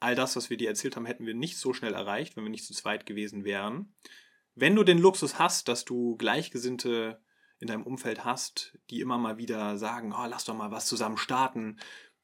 All 0.00 0.14
das, 0.14 0.36
was 0.36 0.50
wir 0.50 0.56
dir 0.56 0.68
erzählt 0.68 0.96
haben, 0.96 1.06
hätten 1.06 1.26
wir 1.26 1.34
nicht 1.34 1.58
so 1.58 1.72
schnell 1.72 1.94
erreicht, 1.94 2.36
wenn 2.36 2.44
wir 2.44 2.50
nicht 2.50 2.66
zu 2.66 2.74
zweit 2.74 3.06
gewesen 3.06 3.44
wären. 3.44 3.94
Wenn 4.54 4.74
du 4.74 4.84
den 4.84 4.98
Luxus 4.98 5.38
hast, 5.38 5.68
dass 5.68 5.84
du 5.84 6.16
Gleichgesinnte 6.16 7.20
in 7.58 7.68
deinem 7.68 7.84
Umfeld 7.84 8.24
hast, 8.24 8.78
die 8.90 9.00
immer 9.00 9.18
mal 9.18 9.38
wieder 9.38 9.78
sagen, 9.78 10.12
oh, 10.12 10.26
lass 10.26 10.44
doch 10.44 10.54
mal 10.54 10.70
was 10.70 10.86
zusammen 10.86 11.16
starten 11.16 11.78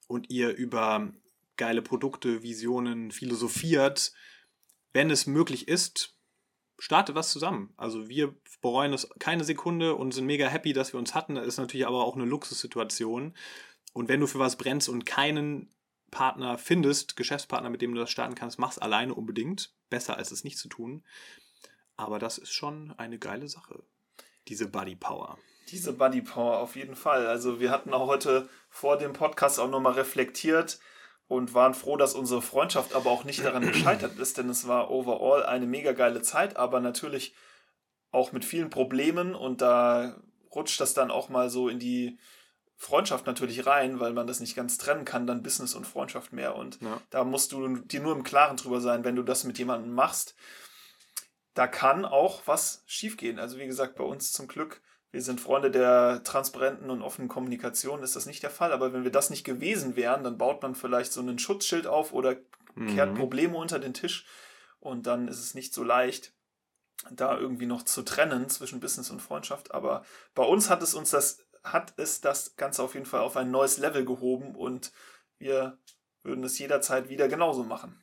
und 0.07 0.29
ihr 0.29 0.55
über 0.55 1.11
geile 1.57 1.81
Produkte, 1.81 2.43
Visionen 2.43 3.11
philosophiert, 3.11 4.13
wenn 4.93 5.09
es 5.09 5.27
möglich 5.27 5.67
ist, 5.67 6.15
starte 6.77 7.15
was 7.15 7.31
zusammen. 7.31 7.73
Also 7.77 8.09
wir 8.09 8.35
bereuen 8.61 8.93
es 8.93 9.09
keine 9.19 9.43
Sekunde 9.43 9.95
und 9.95 10.13
sind 10.13 10.25
mega 10.25 10.47
happy, 10.47 10.73
dass 10.73 10.93
wir 10.93 10.99
uns 10.99 11.15
hatten. 11.15 11.35
Das 11.35 11.47
ist 11.47 11.57
natürlich 11.57 11.87
aber 11.87 12.03
auch 12.03 12.15
eine 12.15 12.25
Luxussituation. 12.25 13.35
Und 13.93 14.09
wenn 14.09 14.19
du 14.19 14.27
für 14.27 14.39
was 14.39 14.57
brennst 14.57 14.89
und 14.89 15.05
keinen 15.05 15.73
Partner 16.11 16.57
findest, 16.57 17.15
Geschäftspartner, 17.15 17.69
mit 17.69 17.81
dem 17.81 17.93
du 17.93 17.99
das 17.99 18.11
starten 18.11 18.35
kannst, 18.35 18.59
mach's 18.59 18.77
alleine 18.77 19.13
unbedingt. 19.13 19.73
Besser 19.89 20.17
als 20.17 20.31
es 20.31 20.43
nicht 20.43 20.57
zu 20.57 20.67
tun. 20.67 21.03
Aber 21.95 22.19
das 22.19 22.37
ist 22.37 22.51
schon 22.51 22.91
eine 22.97 23.19
geile 23.19 23.47
Sache. 23.47 23.83
Diese 24.47 24.67
Buddy 24.67 24.95
Power. 24.95 25.37
Diese 25.69 25.93
Buddy 25.93 26.21
Power 26.21 26.59
auf 26.59 26.75
jeden 26.75 26.95
Fall. 26.95 27.27
Also 27.27 27.59
wir 27.59 27.71
hatten 27.71 27.93
auch 27.93 28.07
heute 28.07 28.49
vor 28.69 28.97
dem 28.97 29.13
Podcast 29.13 29.59
auch 29.59 29.69
nochmal 29.69 29.93
reflektiert 29.93 30.79
und 31.27 31.53
waren 31.53 31.73
froh, 31.73 31.97
dass 31.97 32.13
unsere 32.13 32.41
Freundschaft 32.41 32.93
aber 32.93 33.09
auch 33.09 33.23
nicht 33.23 33.43
daran 33.43 33.65
gescheitert 33.67 34.19
ist, 34.19 34.37
denn 34.37 34.49
es 34.49 34.67
war 34.67 34.91
overall 34.91 35.45
eine 35.45 35.65
mega 35.65 35.93
geile 35.93 36.21
Zeit, 36.21 36.57
aber 36.57 36.79
natürlich 36.79 37.33
auch 38.11 38.31
mit 38.31 38.45
vielen 38.45 38.69
Problemen 38.69 39.33
und 39.33 39.61
da 39.61 40.21
rutscht 40.53 40.79
das 40.79 40.93
dann 40.93 41.11
auch 41.11 41.29
mal 41.29 41.49
so 41.49 41.69
in 41.69 41.79
die 41.79 42.19
Freundschaft 42.75 43.25
natürlich 43.25 43.65
rein, 43.65 43.99
weil 43.99 44.13
man 44.13 44.27
das 44.27 44.39
nicht 44.39 44.55
ganz 44.55 44.77
trennen 44.77 45.05
kann, 45.05 45.25
dann 45.25 45.41
Business 45.41 45.73
und 45.73 45.87
Freundschaft 45.87 46.33
mehr. 46.33 46.55
Und 46.55 46.81
ja. 46.81 47.01
da 47.09 47.23
musst 47.23 47.51
du 47.51 47.77
dir 47.77 48.01
nur 48.01 48.13
im 48.13 48.23
Klaren 48.23 48.57
drüber 48.57 48.81
sein, 48.81 49.03
wenn 49.03 49.15
du 49.15 49.23
das 49.23 49.45
mit 49.45 49.57
jemandem 49.57 49.93
machst. 49.93 50.35
Da 51.53 51.67
kann 51.67 52.05
auch 52.05 52.41
was 52.45 52.83
schiefgehen. 52.85 53.39
Also 53.39 53.57
wie 53.59 53.67
gesagt, 53.67 53.95
bei 53.95 54.03
uns 54.03 54.31
zum 54.31 54.47
Glück, 54.47 54.81
wir 55.11 55.21
sind 55.21 55.39
Freunde 55.39 55.69
der 55.69 56.23
transparenten 56.23 56.89
und 56.89 57.03
offenen 57.03 57.27
Kommunikation, 57.27 58.01
ist 58.01 58.15
das 58.15 58.25
nicht 58.25 58.41
der 58.41 58.49
Fall. 58.49 58.71
Aber 58.71 58.93
wenn 58.93 59.03
wir 59.03 59.11
das 59.11 59.29
nicht 59.29 59.43
gewesen 59.43 59.95
wären, 59.95 60.23
dann 60.23 60.37
baut 60.37 60.61
man 60.63 60.75
vielleicht 60.75 61.13
so 61.13 61.21
einen 61.21 61.37
Schutzschild 61.37 61.85
auf 61.85 62.13
oder 62.13 62.35
kehrt 62.87 63.11
mhm. 63.11 63.17
Probleme 63.17 63.57
unter 63.57 63.79
den 63.79 63.93
Tisch. 63.93 64.25
Und 64.79 65.05
dann 65.05 65.27
ist 65.27 65.39
es 65.39 65.53
nicht 65.53 65.73
so 65.73 65.83
leicht, 65.83 66.33
da 67.11 67.37
irgendwie 67.37 67.65
noch 67.67 67.83
zu 67.83 68.01
trennen 68.01 68.49
zwischen 68.49 68.79
Business 68.79 69.11
und 69.11 69.21
Freundschaft. 69.21 69.73
Aber 69.73 70.03
bei 70.33 70.43
uns 70.43 70.69
hat 70.69 70.81
es 70.81 70.93
uns 70.93 71.11
das 71.11 71.45
hat 71.63 71.93
es 71.97 72.21
das 72.21 72.55
Ganze 72.57 72.83
auf 72.83 72.93
jeden 72.93 73.05
Fall 73.05 73.21
auf 73.21 73.37
ein 73.37 73.51
neues 73.51 73.77
Level 73.77 74.03
gehoben 74.03 74.55
und 74.55 74.91
wir 75.37 75.77
würden 76.21 76.43
es 76.43 76.59
jederzeit 76.59 77.09
wieder 77.09 77.27
genauso 77.27 77.63
machen. 77.63 78.02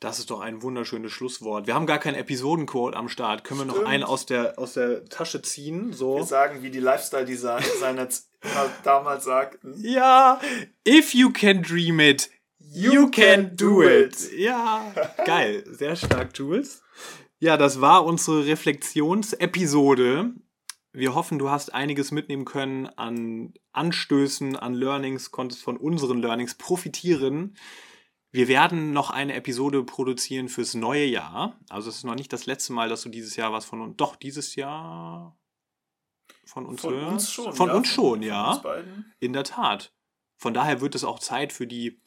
Das 0.00 0.18
ist 0.18 0.30
doch 0.30 0.40
ein 0.40 0.62
wunderschönes 0.62 1.10
Schlusswort. 1.10 1.66
Wir 1.66 1.74
haben 1.74 1.86
gar 1.86 1.98
keinen 1.98 2.14
Episodenquote 2.14 2.96
am 2.96 3.08
Start. 3.08 3.42
Können 3.44 3.60
Stimmt. 3.62 3.74
wir 3.74 3.82
noch 3.82 3.88
einen 3.88 4.04
aus 4.04 4.26
der, 4.26 4.58
aus 4.58 4.74
der 4.74 5.04
Tasche 5.06 5.42
ziehen? 5.42 5.92
So. 5.92 6.16
Wir 6.16 6.24
sagen, 6.24 6.62
wie 6.62 6.70
die 6.70 6.78
Lifestyle-Designer 6.80 8.08
damals 8.84 9.24
sagten. 9.24 9.74
Ja, 9.76 10.40
if 10.86 11.14
you 11.14 11.30
can 11.30 11.62
dream 11.62 11.98
it, 11.98 12.30
you, 12.58 12.92
you 12.92 13.10
can, 13.10 13.48
can, 13.48 13.56
do 13.56 13.82
it. 13.82 14.14
it. 14.22 14.38
Ja, 14.38 14.92
geil. 15.24 15.64
Sehr 15.66 15.96
stark, 15.96 16.30
Jules. 16.36 16.82
Ja, 17.40 17.56
das 17.56 17.80
war 17.80 18.04
unsere 18.04 18.46
Reflexionsepisode 18.46 20.34
wir 20.92 21.14
hoffen, 21.14 21.38
du 21.38 21.50
hast 21.50 21.72
einiges 21.74 22.10
mitnehmen 22.10 22.44
können 22.44 22.86
an 22.86 23.54
Anstößen, 23.72 24.56
an 24.56 24.74
Learnings, 24.74 25.30
konntest 25.30 25.62
von 25.62 25.76
unseren 25.76 26.20
Learnings 26.20 26.54
profitieren. 26.56 27.56
Wir 28.30 28.48
werden 28.48 28.92
noch 28.92 29.10
eine 29.10 29.34
Episode 29.34 29.82
produzieren 29.84 30.48
fürs 30.48 30.74
neue 30.74 31.04
Jahr. 31.04 31.58
Also 31.68 31.88
es 31.88 31.96
ist 31.96 32.04
noch 32.04 32.14
nicht 32.14 32.32
das 32.32 32.46
letzte 32.46 32.72
Mal, 32.72 32.88
dass 32.88 33.02
du 33.02 33.08
dieses 33.08 33.36
Jahr 33.36 33.52
was 33.52 33.64
von 33.64 33.80
uns. 33.80 33.96
Doch, 33.96 34.16
dieses 34.16 34.54
Jahr 34.54 35.38
von 36.44 36.66
uns 36.66 36.80
Von 36.80 36.94
hörst. 36.94 37.12
uns 37.12 37.32
schon. 37.32 37.52
Von 37.52 37.68
ja, 37.68 37.74
uns 37.74 37.88
schon, 37.88 38.04
von, 38.04 38.22
ja. 38.22 38.54
Von 38.54 38.74
uns 38.76 39.04
In 39.20 39.32
der 39.32 39.44
Tat. 39.44 39.94
Von 40.36 40.54
daher 40.54 40.80
wird 40.80 40.94
es 40.94 41.04
auch 41.04 41.18
Zeit 41.18 41.52
für 41.52 41.66
die 41.66 42.00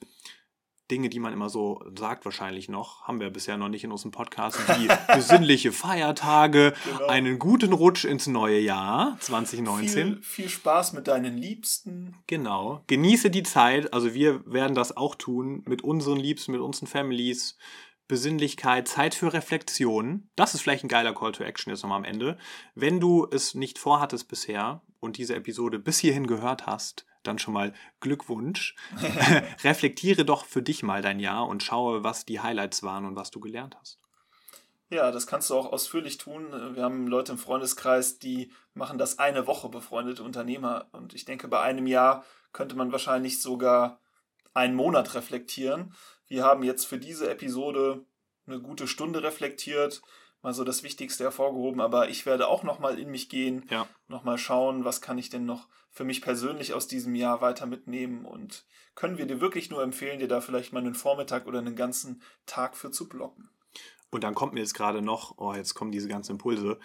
Dinge, 0.92 1.10
die 1.10 1.20
man 1.20 1.34
immer 1.34 1.50
so 1.50 1.82
sagt, 1.98 2.26
wahrscheinlich 2.26 2.70
noch, 2.70 3.08
haben 3.08 3.20
wir 3.20 3.30
bisher 3.30 3.58
noch 3.58 3.70
nicht 3.70 3.84
in 3.84 3.92
unserem 3.92 4.12
Podcast, 4.12 4.60
wie 4.78 4.88
besinnliche 5.16 5.72
Feiertage, 5.72 6.74
genau. 6.84 7.08
einen 7.08 7.40
guten 7.40 7.74
Rutsch 7.74 8.06
ins 8.06 8.28
neue 8.28 8.60
Jahr 8.60 9.18
2019. 9.22 10.16
Viel, 10.16 10.24
viel 10.24 10.50
Spaß 10.50 10.94
mit 10.94 11.08
deinen 11.08 11.38
Liebsten. 11.38 12.16
Genau. 12.28 12.84
Genieße 12.88 13.30
die 13.30 13.44
Zeit. 13.44 13.94
Also 13.94 14.14
wir 14.14 14.46
werden 14.46 14.76
das 14.76 14.96
auch 14.96 15.16
tun 15.16 15.64
mit 15.66 15.84
unseren 15.84 16.18
Liebsten, 16.18 16.52
mit 16.52 16.62
unseren 16.62 16.88
Families. 16.88 17.58
Besinnlichkeit, 18.08 18.90
Zeit 18.90 19.16
für 19.16 19.32
Reflexion. 19.32 20.30
Das 20.36 20.54
ist 20.54 20.60
vielleicht 20.60 20.84
ein 20.84 20.90
geiler 20.90 21.14
Call 21.14 21.32
to 21.32 21.46
Action 21.46 21.72
jetzt 21.72 21.82
nochmal 21.82 22.00
am 22.00 22.04
Ende. 22.04 22.38
Wenn 22.76 23.00
du 23.00 23.26
es 23.32 23.56
nicht 23.56 23.80
vorhattest 23.80 24.28
bisher 24.28 24.82
und 25.00 25.16
diese 25.16 25.34
Episode 25.34 25.80
bis 25.80 26.00
hierhin 26.00 26.28
gehört 26.28 26.68
hast, 26.68 27.06
dann 27.24 27.40
schon 27.40 27.54
mal 27.54 27.74
Glückwunsch. 28.00 28.76
Reflektiere 29.64 30.26
doch 30.26 30.46
für 30.46 30.62
dich 30.62 30.84
mal 30.84 31.02
dein 31.02 31.20
Jahr 31.20 31.48
und 31.48 31.64
schaue, 31.64 32.04
was 32.04 32.26
die 32.26 32.40
Highlights 32.40 32.84
waren 32.84 33.06
und 33.06 33.16
was 33.16 33.32
du 33.32 33.40
gelernt 33.40 33.76
hast. 33.80 34.00
Ja, 34.90 35.10
das 35.12 35.26
kannst 35.26 35.50
du 35.50 35.56
auch 35.56 35.72
ausführlich 35.72 36.18
tun. 36.18 36.76
Wir 36.76 36.84
haben 36.84 37.08
Leute 37.08 37.32
im 37.32 37.38
Freundeskreis, 37.38 38.20
die 38.20 38.52
machen 38.74 38.98
das 38.98 39.20
eine 39.20 39.48
Woche 39.48 39.70
befreundete 39.70 40.22
Unternehmer. 40.22 40.88
Und 40.92 41.14
ich 41.14 41.24
denke, 41.24 41.48
bei 41.48 41.62
einem 41.62 41.88
Jahr 41.88 42.26
könnte 42.52 42.76
man 42.76 42.92
wahrscheinlich 42.92 43.42
sogar 43.42 44.02
einen 44.54 44.76
Monat 44.76 45.16
reflektieren. 45.16 45.94
Wir 46.28 46.44
haben 46.44 46.64
jetzt 46.64 46.86
für 46.86 46.98
diese 46.98 47.30
Episode 47.30 48.04
eine 48.48 48.60
gute 48.60 48.86
Stunde 48.86 49.24
reflektiert, 49.24 50.02
mal 50.42 50.54
so 50.54 50.64
das 50.64 50.84
Wichtigste 50.84 51.24
hervorgehoben, 51.24 51.82
aber 51.82 52.10
ich 52.10 52.26
werde 52.26 52.48
auch 52.48 52.64
nochmal 52.64 53.00
in 53.00 53.12
mich 53.12 53.30
gehen, 53.30 53.66
ja. 53.70 53.88
nochmal 54.08 54.38
schauen, 54.38 54.86
was 54.86 55.02
kann 55.02 55.18
ich 55.18 55.30
denn 55.30 55.46
noch 55.46 55.68
für 55.92 56.04
mich 56.04 56.22
persönlich 56.22 56.74
aus 56.74 56.88
diesem 56.88 57.16
Jahr 57.16 57.42
weiter 57.42 57.66
mitnehmen 57.66 58.26
und 58.26 58.66
können 58.96 59.18
wir 59.18 59.26
dir 59.26 59.42
wirklich 59.42 59.70
nur 59.70 59.84
empfehlen, 59.84 60.20
dir 60.20 60.28
da 60.28 60.42
vielleicht 60.42 60.74
mal 60.74 60.80
einen 60.80 60.96
Vormittag 60.96 61.48
oder 61.48 61.60
einen 61.60 61.76
ganzen 61.76 62.22
Tag 62.46 62.76
für 62.76 62.92
zu 62.92 63.08
blocken. 63.08 63.50
Und 64.10 64.24
dann 64.24 64.36
kommt 64.36 64.54
mir 64.54 64.60
jetzt 64.60 64.74
gerade 64.74 65.02
noch, 65.02 65.38
oh, 65.38 65.54
jetzt 65.54 65.74
kommen 65.74 65.92
diese 65.92 66.08
ganzen 66.08 66.34
Impulse. 66.34 66.80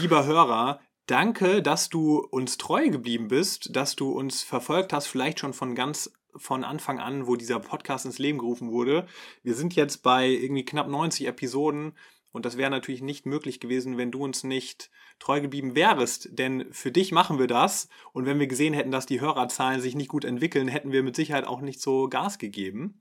Lieber 0.00 0.26
Hörer, 0.26 0.80
danke, 1.06 1.62
dass 1.62 1.88
du 1.88 2.18
uns 2.18 2.58
treu 2.58 2.88
geblieben 2.88 3.28
bist, 3.28 3.74
dass 3.76 3.96
du 3.96 4.10
uns 4.10 4.42
verfolgt 4.42 4.92
hast, 4.92 5.06
vielleicht 5.06 5.40
schon 5.40 5.54
von 5.54 5.74
ganz 5.74 6.12
von 6.36 6.64
Anfang 6.64 7.00
an, 7.00 7.26
wo 7.26 7.36
dieser 7.36 7.58
Podcast 7.58 8.04
ins 8.04 8.18
Leben 8.18 8.38
gerufen 8.38 8.70
wurde. 8.70 9.06
Wir 9.42 9.54
sind 9.54 9.74
jetzt 9.74 10.02
bei 10.02 10.28
irgendwie 10.28 10.64
knapp 10.64 10.88
90 10.88 11.26
Episoden. 11.26 11.94
Und 12.32 12.44
das 12.44 12.56
wäre 12.56 12.70
natürlich 12.70 13.00
nicht 13.02 13.26
möglich 13.26 13.58
gewesen, 13.58 13.96
wenn 13.96 14.10
du 14.10 14.22
uns 14.22 14.44
nicht 14.44 14.90
treu 15.18 15.40
geblieben 15.40 15.74
wärst. 15.74 16.38
Denn 16.38 16.72
für 16.72 16.92
dich 16.92 17.10
machen 17.10 17.38
wir 17.38 17.46
das. 17.46 17.88
Und 18.12 18.26
wenn 18.26 18.38
wir 18.38 18.46
gesehen 18.46 18.74
hätten, 18.74 18.90
dass 18.90 19.06
die 19.06 19.20
Hörerzahlen 19.20 19.80
sich 19.80 19.94
nicht 19.94 20.08
gut 20.08 20.24
entwickeln, 20.24 20.68
hätten 20.68 20.92
wir 20.92 21.02
mit 21.02 21.16
Sicherheit 21.16 21.46
auch 21.46 21.60
nicht 21.60 21.80
so 21.80 22.08
Gas 22.08 22.38
gegeben. 22.38 23.00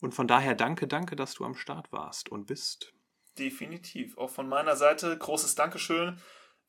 Und 0.00 0.14
von 0.14 0.28
daher 0.28 0.54
danke, 0.54 0.86
danke, 0.86 1.16
dass 1.16 1.34
du 1.34 1.44
am 1.44 1.56
Start 1.56 1.90
warst 1.90 2.28
und 2.28 2.46
bist. 2.46 2.92
Definitiv. 3.38 4.16
Auch 4.16 4.30
von 4.30 4.48
meiner 4.48 4.76
Seite 4.76 5.16
großes 5.16 5.54
Dankeschön. 5.56 6.18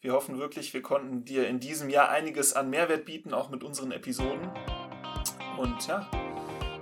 Wir 0.02 0.14
hoffen 0.14 0.38
wirklich, 0.38 0.74
wir 0.74 0.82
konnten 0.82 1.26
dir 1.26 1.48
in 1.48 1.60
diesem 1.60 1.90
Jahr 1.90 2.10
einiges 2.10 2.54
an 2.54 2.70
Mehrwert 2.70 3.06
bieten, 3.06 3.34
auch 3.34 3.50
mit 3.50 3.64
unseren 3.64 3.92
Episoden. 3.92 4.50
Und 5.58 5.88
ja, 5.88 6.10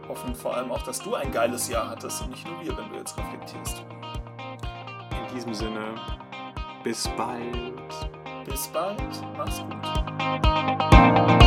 hoffen 0.07 0.35
vor 0.35 0.55
allem 0.55 0.71
auch, 0.71 0.83
dass 0.83 0.99
du 0.99 1.15
ein 1.15 1.31
geiles 1.31 1.69
Jahr 1.69 1.89
hattest 1.89 2.21
und 2.21 2.31
nicht 2.31 2.45
nur 2.45 2.61
wir, 2.61 2.77
wenn 2.77 2.89
du 2.89 2.97
jetzt 2.97 3.17
reflektierst 3.17 3.85
diesem 5.35 5.53
Sinne, 5.53 5.95
bis 6.83 7.07
bald. 7.17 7.73
Bis 8.45 8.67
bald. 8.67 8.97
Mach's 9.37 9.59
gut. 9.59 11.44